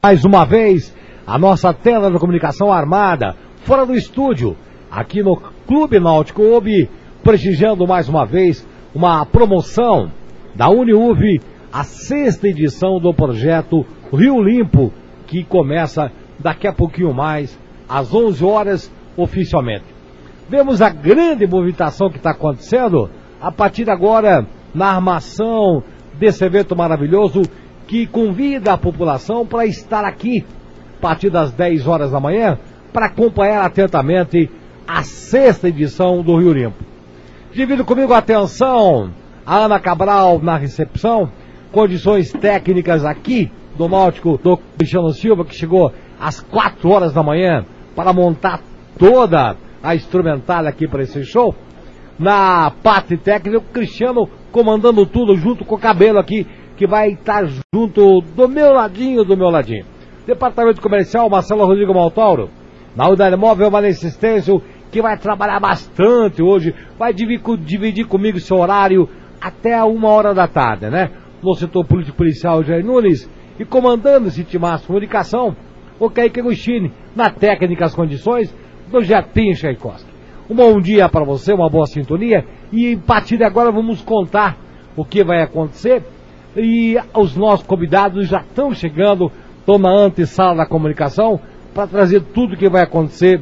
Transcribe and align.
Mais 0.00 0.24
uma 0.24 0.44
vez, 0.44 0.94
a 1.26 1.36
nossa 1.36 1.74
tela 1.74 2.08
de 2.08 2.20
comunicação 2.20 2.72
armada, 2.72 3.34
fora 3.64 3.84
do 3.84 3.96
estúdio, 3.96 4.56
aqui 4.88 5.24
no 5.24 5.36
Clube 5.66 5.98
Náutico 5.98 6.40
Obi, 6.40 6.88
prestigiando 7.24 7.84
mais 7.84 8.08
uma 8.08 8.24
vez 8.24 8.64
uma 8.94 9.26
promoção 9.26 10.08
da 10.54 10.68
Uniuv, 10.68 11.40
a 11.72 11.82
sexta 11.82 12.46
edição 12.46 13.00
do 13.00 13.12
projeto 13.12 13.84
Rio 14.12 14.40
Limpo, 14.40 14.92
que 15.26 15.42
começa 15.42 16.12
daqui 16.38 16.68
a 16.68 16.72
pouquinho 16.72 17.12
mais, 17.12 17.58
às 17.88 18.14
11 18.14 18.44
horas, 18.44 18.92
oficialmente. 19.16 19.86
Vemos 20.48 20.80
a 20.80 20.90
grande 20.90 21.44
movimentação 21.44 22.08
que 22.08 22.18
está 22.18 22.30
acontecendo 22.30 23.10
a 23.40 23.50
partir 23.50 23.82
de 23.82 23.90
agora 23.90 24.46
na 24.72 24.92
armação 24.92 25.82
desse 26.14 26.44
evento 26.44 26.76
maravilhoso 26.76 27.42
que 27.88 28.06
convida 28.06 28.74
a 28.74 28.78
população 28.78 29.46
para 29.46 29.66
estar 29.66 30.04
aqui 30.04 30.44
a 30.98 31.00
partir 31.00 31.30
das 31.30 31.50
10 31.52 31.86
horas 31.86 32.12
da 32.12 32.20
manhã 32.20 32.58
para 32.92 33.06
acompanhar 33.06 33.64
atentamente 33.64 34.50
a 34.86 35.02
sexta 35.02 35.68
edição 35.68 36.22
do 36.22 36.36
Rio 36.36 36.52
Limpo. 36.52 36.84
Divido 37.52 37.84
comigo 37.84 38.12
a 38.12 38.18
atenção 38.18 39.10
a 39.44 39.64
Ana 39.64 39.80
Cabral 39.80 40.38
na 40.42 40.58
recepção, 40.58 41.30
condições 41.72 42.30
técnicas 42.30 43.06
aqui 43.06 43.50
do 43.78 43.88
Náutico 43.88 44.36
do 44.36 44.58
Cristiano 44.76 45.10
Silva, 45.14 45.46
que 45.46 45.54
chegou 45.54 45.90
às 46.20 46.40
4 46.40 46.90
horas 46.90 47.14
da 47.14 47.22
manhã 47.22 47.64
para 47.96 48.12
montar 48.12 48.60
toda 48.98 49.56
a 49.82 49.94
instrumentária 49.94 50.68
aqui 50.68 50.86
para 50.86 51.02
esse 51.02 51.24
show. 51.24 51.54
Na 52.18 52.70
parte 52.82 53.16
técnica, 53.16 53.58
o 53.58 53.72
Cristiano 53.72 54.28
comandando 54.52 55.06
tudo 55.06 55.36
junto 55.36 55.64
com 55.64 55.76
o 55.76 55.78
cabelo 55.78 56.18
aqui, 56.18 56.46
que 56.78 56.86
vai 56.86 57.10
estar 57.10 57.44
junto 57.74 58.20
do 58.20 58.48
meu 58.48 58.72
ladinho, 58.72 59.24
do 59.24 59.36
meu 59.36 59.50
ladinho. 59.50 59.84
Departamento 60.24 60.80
Comercial, 60.80 61.28
Marcelo 61.28 61.66
Rodrigo 61.66 61.92
Maltauro. 61.92 62.48
Na 62.94 63.08
Unidade 63.08 63.36
Móvel, 63.36 63.68
Valência 63.68 64.06
Estêncio, 64.06 64.62
que 64.92 65.02
vai 65.02 65.18
trabalhar 65.18 65.58
bastante 65.58 66.40
hoje, 66.40 66.72
vai 66.96 67.12
dividir, 67.12 68.06
comigo 68.06 68.38
seu 68.38 68.58
horário 68.58 69.08
até 69.40 69.82
uma 69.82 70.08
hora 70.08 70.32
da 70.32 70.46
tarde, 70.46 70.88
né? 70.88 71.10
No 71.42 71.54
setor 71.54 71.84
político 71.84 72.16
policial, 72.16 72.62
Jair 72.62 72.84
Nunes, 72.84 73.28
e 73.58 73.64
comandando 73.64 74.28
esse 74.28 74.44
timaço 74.44 74.86
comunicação, 74.86 75.56
o 75.98 76.08
Kaique 76.08 76.38
Agostini, 76.38 76.92
na 77.14 77.28
técnica 77.28 77.86
as 77.86 77.94
condições 77.94 78.54
do 78.90 79.02
Jetinho 79.02 79.54
Tchaikovsky. 79.54 80.10
Um 80.48 80.54
bom 80.54 80.80
dia 80.80 81.08
para 81.08 81.24
você, 81.24 81.52
uma 81.52 81.68
boa 81.68 81.86
sintonia, 81.86 82.44
e 82.72 82.94
a 82.94 83.06
partir 83.06 83.36
de 83.36 83.44
agora 83.44 83.72
vamos 83.72 84.00
contar 84.00 84.56
o 84.96 85.04
que 85.04 85.24
vai 85.24 85.42
acontecer, 85.42 86.02
e 86.58 86.96
os 87.14 87.36
nossos 87.36 87.66
convidados 87.66 88.28
já 88.28 88.40
estão 88.40 88.74
chegando, 88.74 89.30
estão 89.60 89.78
na 89.78 89.90
antessala 89.90 90.56
da 90.56 90.66
comunicação, 90.66 91.40
para 91.74 91.86
trazer 91.86 92.22
tudo 92.34 92.54
o 92.54 92.56
que 92.56 92.68
vai 92.68 92.82
acontecer 92.82 93.40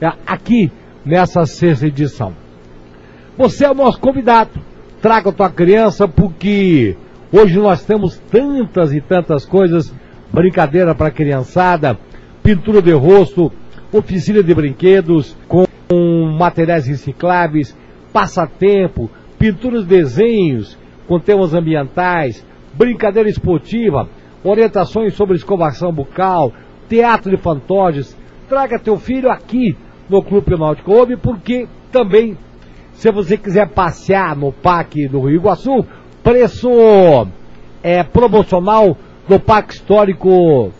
é, 0.00 0.12
aqui 0.26 0.70
nessa 1.04 1.46
sexta 1.46 1.86
edição. 1.86 2.34
Você 3.36 3.64
é 3.64 3.70
o 3.70 3.74
nosso 3.74 3.98
convidado. 3.98 4.50
Traga 5.00 5.30
a 5.30 5.32
tua 5.32 5.48
criança 5.48 6.06
porque 6.06 6.94
hoje 7.32 7.58
nós 7.58 7.84
temos 7.84 8.18
tantas 8.30 8.92
e 8.92 9.00
tantas 9.00 9.46
coisas, 9.46 9.94
brincadeira 10.30 10.94
para 10.94 11.10
criançada, 11.10 11.98
pintura 12.42 12.82
de 12.82 12.92
rosto, 12.92 13.50
oficina 13.92 14.42
de 14.42 14.54
brinquedos 14.54 15.34
com 15.48 15.64
materiais 16.38 16.86
recicláveis, 16.86 17.74
passatempo, 18.12 19.10
pinturas, 19.38 19.86
desenhos 19.86 20.78
com 21.08 21.18
temas 21.18 21.54
ambientais, 21.54 22.44
brincadeira 22.80 23.28
esportiva, 23.28 24.08
orientações 24.42 25.12
sobre 25.12 25.36
escovação 25.36 25.92
bucal, 25.92 26.50
teatro 26.88 27.30
de 27.30 27.36
fantoches. 27.36 28.16
Traga 28.48 28.78
teu 28.78 28.96
filho 28.96 29.30
aqui 29.30 29.76
no 30.08 30.22
Clube 30.22 30.58
Náutico 30.58 30.90
Oube, 30.90 31.18
porque 31.18 31.68
também, 31.92 32.38
se 32.94 33.12
você 33.12 33.36
quiser 33.36 33.68
passear 33.68 34.34
no 34.34 34.50
Parque 34.50 35.06
do 35.06 35.20
Rio 35.20 35.36
Iguaçu, 35.36 35.84
preço 36.22 36.70
é 37.82 38.02
promocional 38.02 38.96
do 39.28 39.38
Parque 39.38 39.74
Histórico 39.74 40.72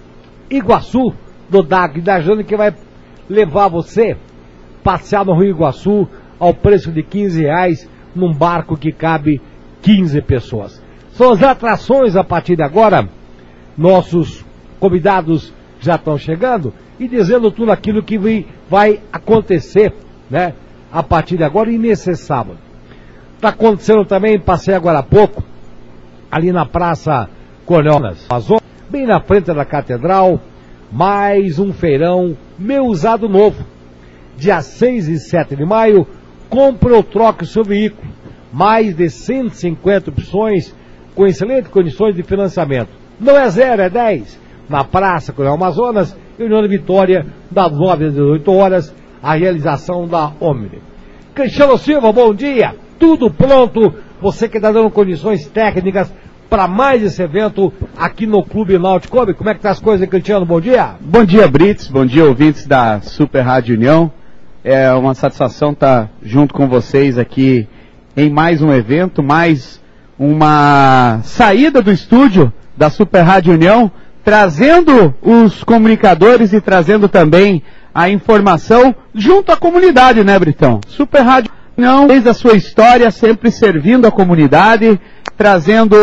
Iguaçu, 0.50 1.12
do 1.50 1.62
DAG 1.62 2.00
da 2.00 2.18
Jane, 2.18 2.44
que 2.44 2.56
vai 2.56 2.74
levar 3.28 3.68
você 3.68 4.16
passear 4.82 5.26
no 5.26 5.34
Rio 5.34 5.50
Iguaçu 5.50 6.08
ao 6.38 6.54
preço 6.54 6.90
de 6.90 7.02
15 7.02 7.42
reais 7.42 7.90
num 8.16 8.32
barco 8.32 8.74
que 8.74 8.90
cabe 8.90 9.38
15 9.82 10.22
pessoas. 10.22 10.79
São 11.12 11.32
as 11.32 11.42
atrações 11.42 12.16
a 12.16 12.24
partir 12.24 12.56
de 12.56 12.62
agora. 12.62 13.08
Nossos 13.76 14.44
convidados 14.78 15.52
já 15.80 15.94
estão 15.94 16.18
chegando 16.18 16.72
e 16.98 17.08
dizendo 17.08 17.50
tudo 17.50 17.72
aquilo 17.72 18.02
que 18.02 18.18
vai 18.68 19.00
acontecer, 19.12 19.94
né? 20.30 20.54
A 20.92 21.02
partir 21.02 21.36
de 21.36 21.44
agora 21.44 21.70
e 21.70 21.78
nesse 21.78 22.14
sábado. 22.14 22.58
Está 23.36 23.48
acontecendo 23.48 24.04
também, 24.04 24.38
passei 24.38 24.74
agora 24.74 24.98
há 24.98 25.02
pouco, 25.02 25.42
ali 26.30 26.52
na 26.52 26.66
Praça 26.66 27.28
Colhonas, 27.64 28.26
bem 28.90 29.06
na 29.06 29.20
frente 29.20 29.46
da 29.46 29.64
Catedral, 29.64 30.40
mais 30.92 31.58
um 31.58 31.72
feirão 31.72 32.36
meu 32.58 32.84
usado 32.84 33.28
novo. 33.28 33.64
Dia 34.36 34.60
6 34.60 35.08
e 35.08 35.18
7 35.18 35.56
de 35.56 35.64
maio, 35.64 36.06
compre 36.50 36.92
ou 36.92 37.02
troque 37.02 37.44
o 37.44 37.46
seu 37.46 37.64
veículo. 37.64 38.12
Mais 38.52 38.94
de 38.94 39.08
150 39.08 40.10
opções 40.10 40.74
com 41.20 41.26
excelentes 41.26 41.70
condições 41.70 42.16
de 42.16 42.22
financiamento. 42.22 42.88
Não 43.20 43.36
é 43.36 43.46
zero, 43.50 43.82
é 43.82 43.90
10 43.90 44.40
na 44.70 44.84
Praça 44.84 45.34
Coronel 45.34 45.56
Amazonas, 45.56 46.16
e 46.38 46.42
União 46.42 46.62
de 46.62 46.68
Vitória, 46.68 47.26
das 47.50 47.70
9 47.70 48.06
às 48.06 48.14
18 48.14 48.50
horas, 48.50 48.94
a 49.22 49.34
realização 49.34 50.08
da 50.08 50.32
Omni. 50.40 50.80
Cristiano 51.34 51.76
Silva, 51.76 52.10
bom 52.10 52.32
dia, 52.32 52.74
tudo 52.98 53.30
pronto, 53.30 53.92
você 54.18 54.48
que 54.48 54.56
está 54.56 54.72
dando 54.72 54.88
condições 54.88 55.46
técnicas 55.46 56.10
para 56.48 56.66
mais 56.66 57.02
esse 57.02 57.22
evento 57.22 57.70
aqui 57.98 58.26
no 58.26 58.42
Clube 58.42 58.78
Náutico. 58.78 59.18
Como 59.34 59.50
é 59.50 59.54
que 59.54 59.60
tá 59.60 59.72
as 59.72 59.80
coisas, 59.80 60.08
Cristiano? 60.08 60.46
Bom 60.46 60.58
dia. 60.58 60.94
Bom 61.02 61.22
dia, 61.22 61.46
Brits. 61.46 61.86
Bom 61.88 62.06
dia, 62.06 62.24
ouvintes 62.24 62.66
da 62.66 63.02
Super 63.02 63.42
Rádio 63.42 63.76
União. 63.76 64.10
É 64.64 64.90
uma 64.92 65.12
satisfação 65.12 65.72
estar 65.72 66.08
junto 66.22 66.54
com 66.54 66.66
vocês 66.66 67.18
aqui 67.18 67.68
em 68.16 68.30
mais 68.30 68.62
um 68.62 68.72
evento, 68.72 69.22
mais 69.22 69.79
uma 70.20 71.20
saída 71.24 71.80
do 71.80 71.90
estúdio 71.90 72.52
da 72.76 72.90
Super 72.90 73.22
Rádio 73.22 73.54
União 73.54 73.90
trazendo 74.22 75.14
os 75.22 75.64
comunicadores 75.64 76.52
e 76.52 76.60
trazendo 76.60 77.08
também 77.08 77.62
a 77.94 78.10
informação 78.10 78.94
junto 79.14 79.50
à 79.50 79.56
comunidade, 79.56 80.22
né, 80.22 80.38
Britão? 80.38 80.78
Super 80.86 81.22
Rádio 81.22 81.50
não, 81.74 82.06
desde 82.06 82.28
a 82.28 82.34
sua 82.34 82.54
história, 82.54 83.10
sempre 83.10 83.50
servindo 83.50 84.06
a 84.06 84.10
comunidade, 84.10 85.00
trazendo 85.38 85.96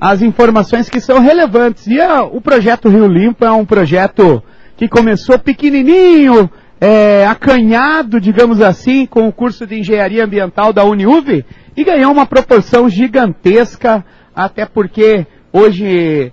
as 0.00 0.22
informações 0.22 0.88
que 0.88 1.00
são 1.00 1.18
relevantes. 1.18 1.88
E 1.88 2.00
a, 2.00 2.22
o 2.22 2.40
projeto 2.40 2.88
Rio 2.88 3.08
Limpo 3.08 3.44
é 3.44 3.50
um 3.50 3.64
projeto 3.64 4.40
que 4.76 4.86
começou 4.86 5.40
pequenininho, 5.40 6.48
é, 6.80 7.26
acanhado, 7.26 8.20
digamos 8.20 8.60
assim, 8.60 9.06
com 9.06 9.26
o 9.26 9.32
curso 9.32 9.66
de 9.66 9.80
Engenharia 9.80 10.24
Ambiental 10.24 10.72
da 10.72 10.84
Uniuv 10.84 11.44
e 11.76 11.84
ganhou 11.84 12.12
uma 12.12 12.26
proporção 12.26 12.88
gigantesca, 12.88 14.04
até 14.34 14.64
porque 14.64 15.26
hoje 15.52 16.32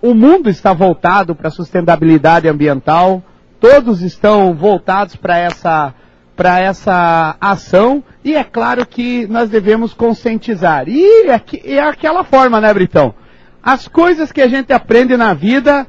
o 0.00 0.14
mundo 0.14 0.48
está 0.48 0.72
voltado 0.72 1.34
para 1.34 1.48
a 1.48 1.50
sustentabilidade 1.50 2.48
ambiental, 2.48 3.22
todos 3.60 4.02
estão 4.02 4.54
voltados 4.54 5.16
para 5.16 5.38
essa, 5.38 5.94
para 6.36 6.60
essa 6.60 7.36
ação, 7.40 8.02
e 8.24 8.34
é 8.34 8.44
claro 8.44 8.86
que 8.86 9.26
nós 9.26 9.50
devemos 9.50 9.92
conscientizar. 9.92 10.88
E 10.88 11.28
é, 11.28 11.40
é 11.64 11.80
aquela 11.80 12.24
forma, 12.24 12.60
né, 12.60 12.72
Britão? 12.72 13.14
As 13.62 13.88
coisas 13.88 14.30
que 14.30 14.40
a 14.40 14.48
gente 14.48 14.72
aprende 14.72 15.16
na 15.16 15.34
vida, 15.34 15.86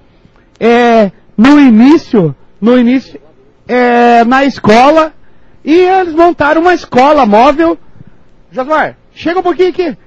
é, 0.59 1.11
no 1.37 1.59
início, 1.59 2.35
no 2.59 2.77
início, 2.77 3.19
é, 3.67 4.23
na 4.23 4.45
escola, 4.45 5.13
e 5.63 5.73
eles 5.73 6.13
montaram 6.13 6.61
uma 6.61 6.73
escola 6.73 7.25
móvel. 7.25 7.77
Jasmar, 8.55 8.95
chega 9.13 9.39
um 9.39 9.43
pouquinho 9.43 9.69
aqui. 9.69 9.97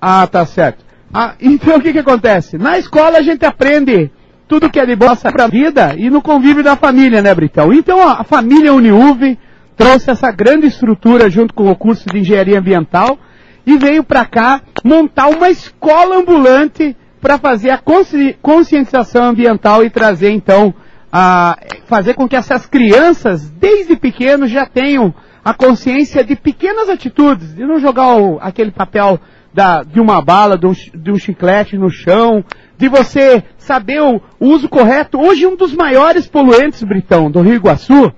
Ah, 0.00 0.26
tá 0.26 0.46
certo. 0.46 0.82
Ah, 1.12 1.34
então 1.38 1.76
o 1.76 1.80
que, 1.80 1.92
que 1.92 1.98
acontece? 1.98 2.56
Na 2.56 2.78
escola 2.78 3.18
a 3.18 3.22
gente 3.22 3.44
aprende 3.44 4.10
tudo 4.48 4.70
que 4.70 4.80
é 4.80 4.86
de 4.86 4.96
boa 4.96 5.14
para 5.14 5.44
a 5.44 5.48
vida 5.48 5.94
e 5.94 6.08
no 6.08 6.22
convívio 6.22 6.64
da 6.64 6.74
família, 6.74 7.20
né, 7.20 7.34
Britão? 7.34 7.74
Então 7.74 8.00
a 8.00 8.24
família 8.24 8.72
Uniuv 8.72 9.38
trouxe 9.76 10.10
essa 10.10 10.32
grande 10.32 10.66
estrutura 10.66 11.28
junto 11.28 11.52
com 11.52 11.70
o 11.70 11.76
curso 11.76 12.08
de 12.08 12.18
engenharia 12.18 12.58
ambiental 12.58 13.18
e 13.66 13.76
veio 13.76 14.02
para 14.02 14.24
cá 14.24 14.62
montar 14.82 15.28
uma 15.28 15.50
escola 15.50 16.16
ambulante 16.16 16.96
para 17.20 17.38
fazer 17.38 17.70
a 17.70 17.78
consci 17.78 18.38
conscientização 18.40 19.24
ambiental 19.24 19.84
e 19.84 19.90
trazer 19.90 20.30
então 20.30 20.72
a 21.12 21.58
fazer 21.86 22.14
com 22.14 22.26
que 22.26 22.36
essas 22.36 22.64
crianças 22.66 23.50
desde 23.50 23.96
pequenos 23.96 24.50
já 24.50 24.64
tenham 24.64 25.14
a 25.46 25.54
consciência 25.54 26.24
de 26.24 26.34
pequenas 26.34 26.88
atitudes, 26.88 27.54
de 27.54 27.64
não 27.64 27.78
jogar 27.78 28.16
o, 28.16 28.36
aquele 28.40 28.72
papel 28.72 29.20
da, 29.54 29.84
de 29.84 30.00
uma 30.00 30.20
bala, 30.20 30.58
de 30.58 30.66
um, 30.66 30.72
de 30.72 31.12
um 31.12 31.16
chiclete 31.20 31.78
no 31.78 31.88
chão, 31.88 32.44
de 32.76 32.88
você 32.88 33.44
saber 33.56 34.02
o, 34.02 34.20
o 34.40 34.48
uso 34.48 34.68
correto. 34.68 35.20
Hoje, 35.20 35.46
um 35.46 35.54
dos 35.54 35.72
maiores 35.72 36.26
poluentes, 36.26 36.82
Britão, 36.82 37.30
do 37.30 37.42
Rio 37.42 37.54
Iguaçu, 37.54 38.12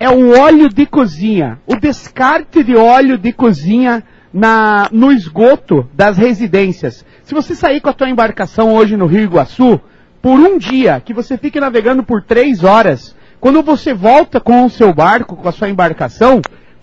é 0.00 0.08
o 0.08 0.40
óleo 0.40 0.70
de 0.70 0.86
cozinha. 0.86 1.60
O 1.66 1.76
descarte 1.76 2.64
de 2.64 2.74
óleo 2.74 3.18
de 3.18 3.34
cozinha 3.34 4.02
na, 4.32 4.88
no 4.90 5.12
esgoto 5.12 5.86
das 5.92 6.16
residências. 6.16 7.04
Se 7.22 7.34
você 7.34 7.54
sair 7.54 7.82
com 7.82 7.90
a 7.90 7.92
tua 7.92 8.08
embarcação 8.08 8.74
hoje 8.74 8.96
no 8.96 9.04
Rio 9.04 9.24
Iguaçu, 9.24 9.78
por 10.22 10.40
um 10.40 10.56
dia, 10.56 11.02
que 11.04 11.12
você 11.12 11.36
fique 11.36 11.60
navegando 11.60 12.02
por 12.02 12.22
três 12.22 12.64
horas, 12.64 13.14
quando 13.38 13.62
você 13.62 13.92
volta 13.92 14.40
com 14.40 14.64
o 14.64 14.70
seu 14.70 14.94
barco, 14.94 15.36
com 15.36 15.48
a 15.48 15.52
sua 15.52 15.68
embarcação, 15.68 16.40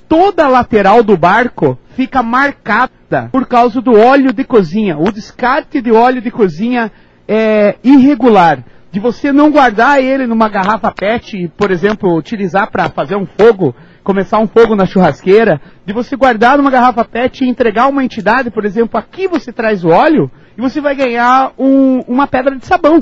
toda 0.10 0.46
a 0.46 0.50
lateral 0.50 1.04
do 1.04 1.16
barco 1.16 1.78
fica 1.96 2.24
marcada 2.24 3.30
por 3.32 3.46
causa 3.46 3.80
do 3.80 3.98
óleo 3.98 4.34
de 4.34 4.44
cozinha. 4.44 4.98
O 4.98 5.12
descarte 5.12 5.80
de 5.82 5.92
óleo 5.92 6.20
de 6.20 6.32
cozinha 6.32 6.92
é 7.28 7.76
irregular. 7.84 8.66
De 8.92 9.00
você 9.00 9.32
não 9.32 9.52
guardar 9.52 10.02
ele 10.02 10.26
numa 10.26 10.50
garrafa 10.50 10.92
PET, 10.92 11.52
por 11.56 11.70
exemplo, 11.70 12.18
utilizar 12.18 12.72
para 12.72 12.90
fazer 12.90 13.16
um 13.16 13.26
fogo, 13.26 13.76
começar 14.04 14.40
um 14.40 14.48
fogo 14.48 14.76
na 14.76 14.88
churrasqueira, 14.88 15.62
de 15.86 15.94
você 15.94 16.16
guardar 16.16 16.58
numa 16.58 16.72
garrafa 16.72 17.06
PET 17.06 17.44
e 17.44 17.48
entregar 17.48 17.88
uma 17.88 18.04
entidade, 18.04 18.50
por 18.50 18.66
exemplo, 18.66 19.00
aqui 19.00 19.28
você 19.28 19.54
traz 19.54 19.84
o 19.84 19.90
óleo 19.90 20.32
e 20.58 20.62
você 20.62 20.82
vai 20.82 20.96
ganhar 20.96 21.52
um, 21.56 22.00
uma 22.08 22.26
pedra 22.26 22.56
de 22.56 22.66
sabão, 22.66 22.98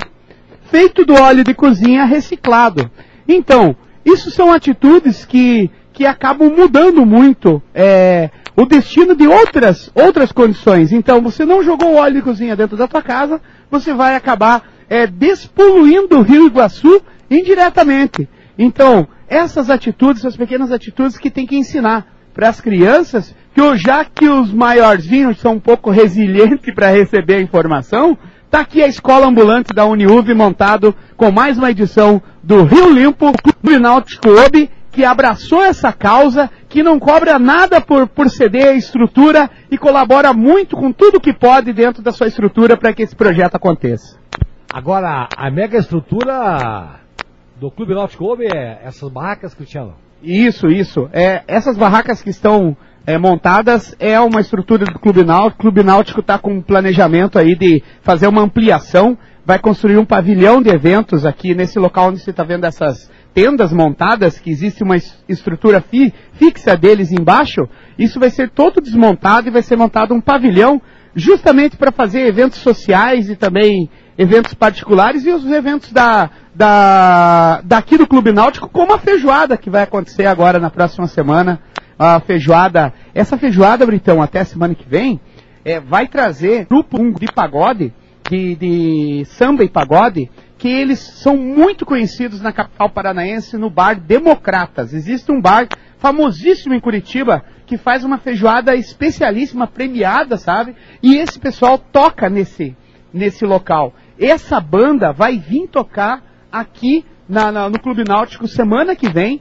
feito 0.64 1.06
do 1.06 1.14
óleo 1.14 1.42
de 1.42 1.54
cozinha 1.54 2.04
reciclado. 2.04 2.90
Então, 3.26 3.74
isso 4.04 4.30
são 4.30 4.52
atitudes 4.52 5.24
que, 5.24 5.70
que 5.98 6.06
acabam 6.06 6.48
mudando 6.48 7.04
muito 7.04 7.60
é, 7.74 8.30
o 8.54 8.64
destino 8.64 9.16
de 9.16 9.26
outras, 9.26 9.90
outras 9.92 10.30
condições. 10.30 10.92
Então, 10.92 11.20
você 11.20 11.44
não 11.44 11.60
jogou 11.60 11.96
óleo 11.96 12.14
de 12.14 12.22
cozinha 12.22 12.54
dentro 12.54 12.76
da 12.76 12.86
tua 12.86 13.02
casa, 13.02 13.40
você 13.68 13.92
vai 13.92 14.14
acabar 14.14 14.62
é, 14.88 15.08
despoluindo 15.08 16.16
o 16.16 16.22
Rio 16.22 16.46
Iguaçu 16.46 17.02
indiretamente. 17.28 18.28
Então, 18.56 19.08
essas 19.26 19.70
atitudes, 19.70 20.22
essas 20.24 20.36
pequenas 20.36 20.70
atitudes 20.70 21.18
que 21.18 21.32
tem 21.32 21.44
que 21.44 21.56
ensinar 21.56 22.06
para 22.32 22.48
as 22.48 22.60
crianças, 22.60 23.34
que 23.52 23.76
já 23.76 24.04
que 24.04 24.28
os 24.28 24.52
maiorzinhos 24.52 25.40
são 25.40 25.54
um 25.54 25.60
pouco 25.60 25.90
resilientes 25.90 26.72
para 26.72 26.90
receber 26.90 27.34
a 27.34 27.42
informação, 27.42 28.16
está 28.44 28.60
aqui 28.60 28.84
a 28.84 28.86
escola 28.86 29.26
ambulante 29.26 29.74
da 29.74 29.84
Uniuv 29.84 30.32
montado 30.32 30.94
com 31.16 31.32
mais 31.32 31.58
uma 31.58 31.72
edição 31.72 32.22
do 32.40 32.62
Rio 32.62 32.88
Limpo, 32.88 33.32
Clube 33.32 33.80
Náutico 33.80 34.22
Clube, 34.22 34.70
que 34.98 35.04
abraçou 35.04 35.64
essa 35.64 35.92
causa, 35.92 36.50
que 36.68 36.82
não 36.82 36.98
cobra 36.98 37.38
nada 37.38 37.80
por, 37.80 38.08
por 38.08 38.28
ceder 38.28 38.66
a 38.66 38.74
estrutura 38.74 39.48
e 39.70 39.78
colabora 39.78 40.32
muito 40.32 40.76
com 40.76 40.90
tudo 40.90 41.20
que 41.20 41.32
pode 41.32 41.72
dentro 41.72 42.02
da 42.02 42.10
sua 42.10 42.26
estrutura 42.26 42.76
para 42.76 42.92
que 42.92 43.04
esse 43.04 43.14
projeto 43.14 43.54
aconteça. 43.54 44.18
Agora, 44.74 45.28
a 45.36 45.50
mega 45.52 45.78
estrutura 45.78 46.98
do 47.60 47.70
Clube 47.70 47.94
Náutico 47.94 48.24
Clube 48.24 48.48
é 48.52 48.80
essas 48.82 49.08
barracas, 49.08 49.54
Cristiano? 49.54 49.94
Isso, 50.20 50.66
isso. 50.66 51.08
É, 51.12 51.44
essas 51.46 51.76
barracas 51.76 52.20
que 52.20 52.30
estão 52.30 52.76
é, 53.06 53.16
montadas 53.16 53.94
é 54.00 54.18
uma 54.18 54.40
estrutura 54.40 54.84
do 54.84 54.98
Clube 54.98 55.22
Náutico. 55.22 55.60
O 55.60 55.62
Clube 55.62 55.84
Náutico 55.84 56.18
está 56.18 56.40
com 56.40 56.54
um 56.54 56.60
planejamento 56.60 57.38
aí 57.38 57.54
de 57.54 57.84
fazer 58.02 58.26
uma 58.26 58.42
ampliação, 58.42 59.16
vai 59.46 59.60
construir 59.60 59.96
um 59.96 60.04
pavilhão 60.04 60.60
de 60.60 60.70
eventos 60.70 61.24
aqui 61.24 61.54
nesse 61.54 61.78
local 61.78 62.08
onde 62.08 62.18
você 62.18 62.30
está 62.32 62.42
vendo 62.42 62.64
essas 62.64 63.08
tendas 63.34 63.72
montadas, 63.72 64.38
que 64.38 64.50
existe 64.50 64.82
uma 64.82 64.96
estrutura 65.28 65.80
fi, 65.80 66.12
fixa 66.32 66.76
deles 66.76 67.12
embaixo, 67.12 67.68
isso 67.98 68.18
vai 68.18 68.30
ser 68.30 68.50
todo 68.50 68.80
desmontado 68.80 69.48
e 69.48 69.52
vai 69.52 69.62
ser 69.62 69.76
montado 69.76 70.14
um 70.14 70.20
pavilhão 70.20 70.80
justamente 71.14 71.76
para 71.76 71.92
fazer 71.92 72.26
eventos 72.26 72.58
sociais 72.58 73.28
e 73.28 73.36
também 73.36 73.90
eventos 74.16 74.54
particulares 74.54 75.24
e 75.24 75.30
os 75.30 75.44
eventos 75.46 75.92
da, 75.92 76.30
da, 76.54 77.60
daqui 77.62 77.96
do 77.96 78.06
Clube 78.06 78.32
Náutico, 78.32 78.68
como 78.68 78.92
a 78.92 78.98
feijoada 78.98 79.56
que 79.56 79.70
vai 79.70 79.84
acontecer 79.84 80.26
agora 80.26 80.58
na 80.58 80.70
próxima 80.70 81.06
semana. 81.06 81.60
A 81.96 82.20
feijoada, 82.20 82.92
essa 83.12 83.36
feijoada, 83.36 83.84
Britão, 83.84 84.22
até 84.22 84.44
semana 84.44 84.74
que 84.74 84.88
vem, 84.88 85.20
é, 85.64 85.80
vai 85.80 86.06
trazer 86.06 86.66
grupo 86.66 86.96
de 87.18 87.26
pagode, 87.26 87.92
de, 88.30 88.54
de 88.54 89.24
samba 89.26 89.64
e 89.64 89.68
pagode, 89.68 90.30
que 90.58 90.68
eles 90.68 90.98
são 90.98 91.36
muito 91.36 91.86
conhecidos 91.86 92.40
na 92.40 92.52
capital 92.52 92.90
paranaense 92.90 93.56
no 93.56 93.70
bar 93.70 93.98
Democratas. 93.98 94.92
Existe 94.92 95.30
um 95.30 95.40
bar 95.40 95.68
famosíssimo 95.98 96.74
em 96.74 96.80
Curitiba 96.80 97.44
que 97.64 97.76
faz 97.76 98.02
uma 98.02 98.18
feijoada 98.18 98.74
especialíssima, 98.74 99.68
premiada, 99.68 100.36
sabe? 100.36 100.74
E 101.00 101.16
esse 101.16 101.38
pessoal 101.38 101.78
toca 101.78 102.28
nesse, 102.28 102.76
nesse 103.14 103.44
local. 103.46 103.94
Essa 104.18 104.60
banda 104.60 105.12
vai 105.12 105.38
vir 105.38 105.68
tocar 105.68 106.22
aqui 106.50 107.04
na, 107.28 107.52
na, 107.52 107.68
no 107.68 107.78
Clube 107.78 108.02
Náutico 108.08 108.48
semana 108.48 108.96
que 108.96 109.08
vem, 109.08 109.40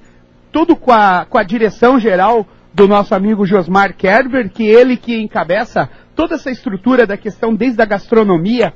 tudo 0.51 0.75
com 0.75 0.91
a, 0.91 1.25
com 1.25 1.37
a 1.37 1.43
direção 1.43 1.99
geral 1.99 2.45
do 2.73 2.87
nosso 2.87 3.15
amigo 3.15 3.45
Josmar 3.45 3.95
Kerber, 3.95 4.51
que 4.51 4.63
ele 4.63 4.97
que 4.97 5.19
encabeça 5.19 5.89
toda 6.15 6.35
essa 6.35 6.51
estrutura 6.51 7.07
da 7.07 7.17
questão 7.17 7.55
desde 7.55 7.81
a 7.81 7.85
gastronomia, 7.85 8.73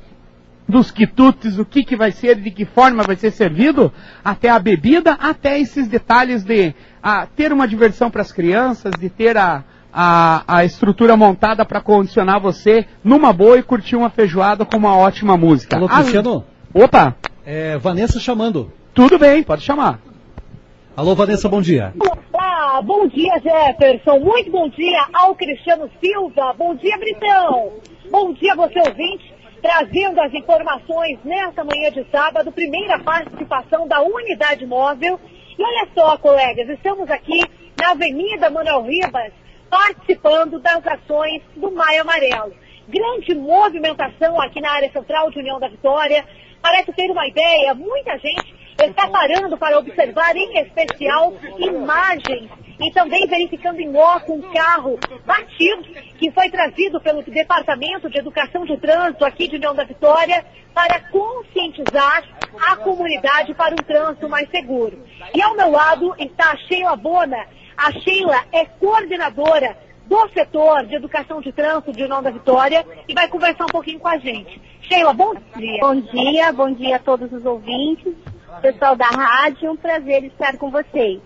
dos 0.68 0.90
quitutes, 0.90 1.58
o 1.58 1.64
que, 1.64 1.84
que 1.84 1.96
vai 1.96 2.12
ser, 2.12 2.36
de 2.36 2.50
que 2.50 2.64
forma 2.64 3.02
vai 3.02 3.16
ser 3.16 3.30
servido, 3.30 3.92
até 4.24 4.48
a 4.48 4.58
bebida, 4.58 5.12
até 5.20 5.58
esses 5.58 5.88
detalhes 5.88 6.44
de 6.44 6.74
a, 7.02 7.26
ter 7.26 7.52
uma 7.52 7.66
diversão 7.66 8.10
para 8.10 8.22
as 8.22 8.32
crianças, 8.32 8.92
de 8.98 9.08
ter 9.08 9.36
a, 9.36 9.64
a, 9.92 10.44
a 10.46 10.64
estrutura 10.64 11.16
montada 11.16 11.64
para 11.64 11.80
condicionar 11.80 12.40
você 12.40 12.86
numa 13.04 13.32
boa 13.32 13.58
e 13.58 13.62
curtir 13.62 13.96
uma 13.96 14.10
feijoada 14.10 14.64
com 14.64 14.76
uma 14.76 14.96
ótima 14.96 15.36
música. 15.36 15.76
Alô, 15.76 15.88
Cristiano? 15.88 16.44
Opa! 16.72 17.16
É, 17.44 17.76
Vanessa 17.76 18.20
chamando. 18.20 18.72
Tudo 18.94 19.18
bem, 19.18 19.42
pode 19.42 19.62
chamar. 19.62 20.00
Alô, 20.96 21.14
Vanessa, 21.14 21.48
bom 21.48 21.60
dia. 21.60 21.92
Olá, 21.98 22.80
bom 22.82 23.08
dia, 23.08 23.32
Jefferson. 23.42 24.18
Muito 24.20 24.50
bom 24.50 24.68
dia 24.68 25.06
ao 25.12 25.34
Cristiano 25.34 25.90
Silva. 26.02 26.54
Bom 26.56 26.74
dia, 26.76 26.96
Britão. 26.98 27.72
Bom 28.10 28.32
dia, 28.34 28.54
você 28.54 28.78
ouvinte 28.78 29.31
trazendo 29.62 30.20
as 30.20 30.34
informações 30.34 31.18
nesta 31.24 31.62
manhã 31.62 31.90
de 31.92 32.04
sábado, 32.10 32.50
primeira 32.50 32.98
participação 32.98 33.86
da 33.86 34.02
unidade 34.02 34.66
móvel. 34.66 35.18
E 35.56 35.62
olha 35.62 35.88
só, 35.94 36.18
colegas, 36.18 36.68
estamos 36.68 37.08
aqui 37.08 37.40
na 37.80 37.92
Avenida 37.92 38.50
Manuel 38.50 38.82
Ribas, 38.82 39.32
participando 39.70 40.58
das 40.58 40.84
ações 40.84 41.40
do 41.56 41.70
Maio 41.70 42.02
Amarelo. 42.02 42.52
Grande 42.88 43.34
movimentação 43.36 44.40
aqui 44.40 44.60
na 44.60 44.72
área 44.72 44.90
central 44.90 45.30
de 45.30 45.38
União 45.38 45.60
da 45.60 45.68
Vitória. 45.68 46.26
Parece 46.60 46.92
ter 46.92 47.08
uma 47.10 47.26
ideia, 47.26 47.72
muita 47.72 48.18
gente 48.18 48.61
está 48.78 49.08
parando 49.08 49.56
para 49.56 49.78
observar, 49.78 50.36
em 50.36 50.58
especial, 50.58 51.34
imagens 51.58 52.50
e 52.80 52.90
também 52.92 53.26
verificando 53.26 53.80
em 53.80 53.90
loco 53.90 54.32
um 54.32 54.42
carro 54.52 54.98
batido 55.24 55.84
que 56.18 56.30
foi 56.32 56.50
trazido 56.50 57.00
pelo 57.00 57.22
Departamento 57.22 58.10
de 58.10 58.18
Educação 58.18 58.64
de 58.64 58.76
Trânsito 58.76 59.24
aqui 59.24 59.46
de 59.48 59.56
União 59.56 59.74
da 59.74 59.84
Vitória 59.84 60.44
para 60.74 61.00
conscientizar 61.10 62.24
a 62.68 62.76
comunidade 62.76 63.54
para 63.54 63.74
um 63.74 63.84
trânsito 63.84 64.28
mais 64.28 64.48
seguro. 64.50 64.98
E 65.34 65.40
ao 65.40 65.56
meu 65.56 65.70
lado 65.70 66.14
está 66.18 66.52
a 66.52 66.56
Sheila 66.56 66.96
Bona. 66.96 67.46
A 67.76 67.92
Sheila 67.92 68.44
é 68.52 68.64
coordenadora 68.64 69.76
do 70.06 70.28
setor 70.30 70.84
de 70.86 70.96
educação 70.96 71.40
de 71.40 71.52
trânsito 71.52 71.92
de 71.92 72.02
União 72.02 72.22
da 72.22 72.30
Vitória 72.30 72.84
e 73.08 73.14
vai 73.14 73.28
conversar 73.28 73.64
um 73.64 73.72
pouquinho 73.72 74.00
com 74.00 74.08
a 74.08 74.18
gente. 74.18 74.60
Sheila, 74.82 75.12
bom 75.12 75.34
dia. 75.56 75.80
Bom 75.80 76.00
dia, 76.00 76.52
bom 76.52 76.72
dia 76.72 76.96
a 76.96 76.98
todos 76.98 77.32
os 77.32 77.44
ouvintes, 77.46 78.12
pessoal 78.60 78.96
da 78.96 79.06
rádio, 79.06 79.70
um 79.70 79.76
prazer 79.76 80.24
estar 80.24 80.56
com 80.58 80.70
vocês. 80.70 81.20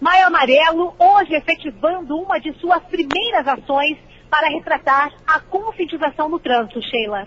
Maio 0.00 0.26
Amarelo, 0.26 0.94
hoje 0.98 1.34
efetivando 1.34 2.16
uma 2.16 2.40
de 2.40 2.52
suas 2.54 2.82
primeiras 2.84 3.46
ações 3.46 3.98
para 4.30 4.48
retratar 4.48 5.12
a 5.26 5.40
conscientização 5.40 6.28
no 6.28 6.38
trânsito, 6.38 6.80
Sheila. 6.82 7.26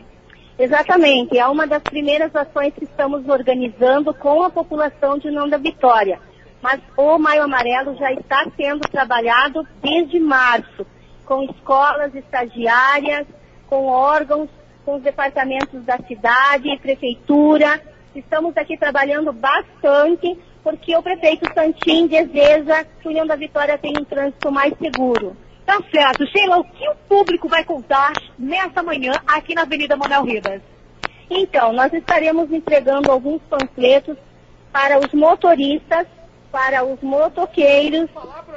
Exatamente, 0.58 1.38
é 1.38 1.46
uma 1.46 1.68
das 1.68 1.84
primeiras 1.84 2.36
ações 2.36 2.74
que 2.74 2.86
estamos 2.86 3.28
organizando 3.28 4.14
com 4.14 4.44
a 4.44 4.50
população 4.50 5.18
de 5.18 5.30
Não 5.30 5.48
da 5.48 5.58
Vitória. 5.58 6.20
Mas 6.62 6.80
o 6.96 7.18
Maio 7.18 7.44
Amarelo 7.44 7.96
já 7.98 8.12
está 8.14 8.46
sendo 8.56 8.82
trabalhado 8.90 9.68
desde 9.82 10.20
março, 10.20 10.86
com 11.26 11.44
escolas 11.44 12.16
estagiárias, 12.16 13.28
com 13.68 13.86
órgãos, 13.88 14.50
com 14.86 14.96
os 14.96 15.04
departamentos 15.04 15.84
da 15.84 15.98
cidade, 15.98 16.78
prefeitura. 16.82 17.82
Estamos 18.16 18.56
aqui 18.56 18.78
trabalhando 18.78 19.34
bastante 19.34 20.38
porque 20.64 20.96
o 20.96 21.02
prefeito 21.02 21.52
Santim 21.54 22.08
deseja 22.08 22.84
que 22.84 23.08
União 23.08 23.26
da 23.26 23.36
Vitória 23.36 23.78
tenha 23.78 24.00
um 24.00 24.06
trânsito 24.06 24.52
mais 24.52 24.74
seguro. 24.78 25.36
Tá 25.66 25.80
certo. 25.92 26.26
Sheila, 26.28 26.60
o 26.60 26.64
que 26.64 26.88
o 26.88 26.96
público 27.08 27.48
vai 27.48 27.64
contar 27.64 28.14
nessa 28.38 28.84
manhã 28.84 29.14
aqui 29.26 29.56
na 29.56 29.64
Avenida 29.64 29.96
Manuel 29.96 30.24
Ribas? 30.24 30.62
Então, 31.30 31.74
nós 31.74 31.92
estaremos 31.92 32.52
entregando 32.52 33.12
alguns 33.12 33.42
panfletos 33.44 34.18
para 34.72 35.00
os 35.00 35.12
motoristas, 35.14 36.06
para 36.52 36.84
os 36.84 37.02
motoqueiros, 37.02 38.10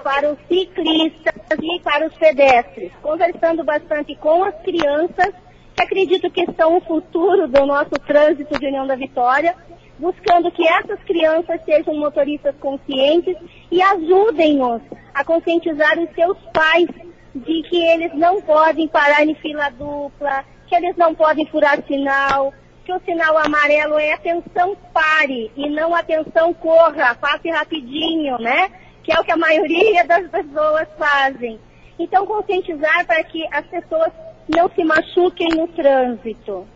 para 0.03 0.33
os 0.33 0.39
ciclistas 0.49 1.35
e 1.63 1.81
para 1.81 2.07
os 2.07 2.15
pedestres, 2.15 2.93
conversando 3.01 3.65
bastante 3.65 4.15
com 4.17 4.45
as 4.45 4.55
crianças 4.63 5.33
acredito 5.79 6.31
que 6.31 6.47
são 6.53 6.77
o 6.77 6.81
futuro 6.81 7.47
do 7.47 7.67
nosso 7.67 7.91
trânsito 8.07 8.59
de 8.59 8.67
União 8.67 8.87
da 8.87 8.97
Vitória, 8.97 9.55
buscando 9.99 10.51
que 10.51 10.67
essas 10.67 10.99
crianças 11.05 11.61
sejam 11.65 11.95
motoristas 11.95 12.55
conscientes 12.61 13.37
e 13.71 13.81
ajudem-nos 13.83 14.83
a 15.15 15.25
conscientizar 15.25 15.99
os 15.99 16.11
seus 16.15 16.37
pais 16.53 16.89
de 17.35 17.63
que 17.69 17.83
eles 17.83 18.15
não 18.15 18.41
podem 18.41 18.89
parar 18.89 19.25
em 19.25 19.35
fila 19.37 19.69
dupla, 19.71 20.45
que 20.67 20.75
eles 20.75 20.97
não 20.97 21.15
podem 21.15 21.47
furar 21.47 21.83
sinal, 21.87 22.53
que 22.85 22.93
o 22.93 23.01
sinal 23.01 23.37
amarelo 23.39 23.99
é 23.99 24.13
atenção 24.13 24.77
pare 24.93 25.51
e 25.57 25.69
não 25.69 25.95
atenção 25.95 26.55
corra, 26.55 27.15
passe 27.15 27.51
rapidinho, 27.51 28.39
né? 28.39 28.71
Que 29.03 29.13
é 29.13 29.21
o 29.21 29.25
que 29.25 29.33
a 29.33 29.37
maioria 29.37 30.05
das 30.05 30.29
pessoas 30.29 30.89
fazem. 30.99 31.59
Então, 31.99 32.27
conscientizar 32.27 33.07
para 33.07 33.23
que 33.25 33.47
as 33.53 33.67
pessoas 33.67 34.13
não 34.49 34.69
se 34.71 34.85
machuquem 34.85 35.49
no 35.49 35.69
trânsito. 35.69 36.67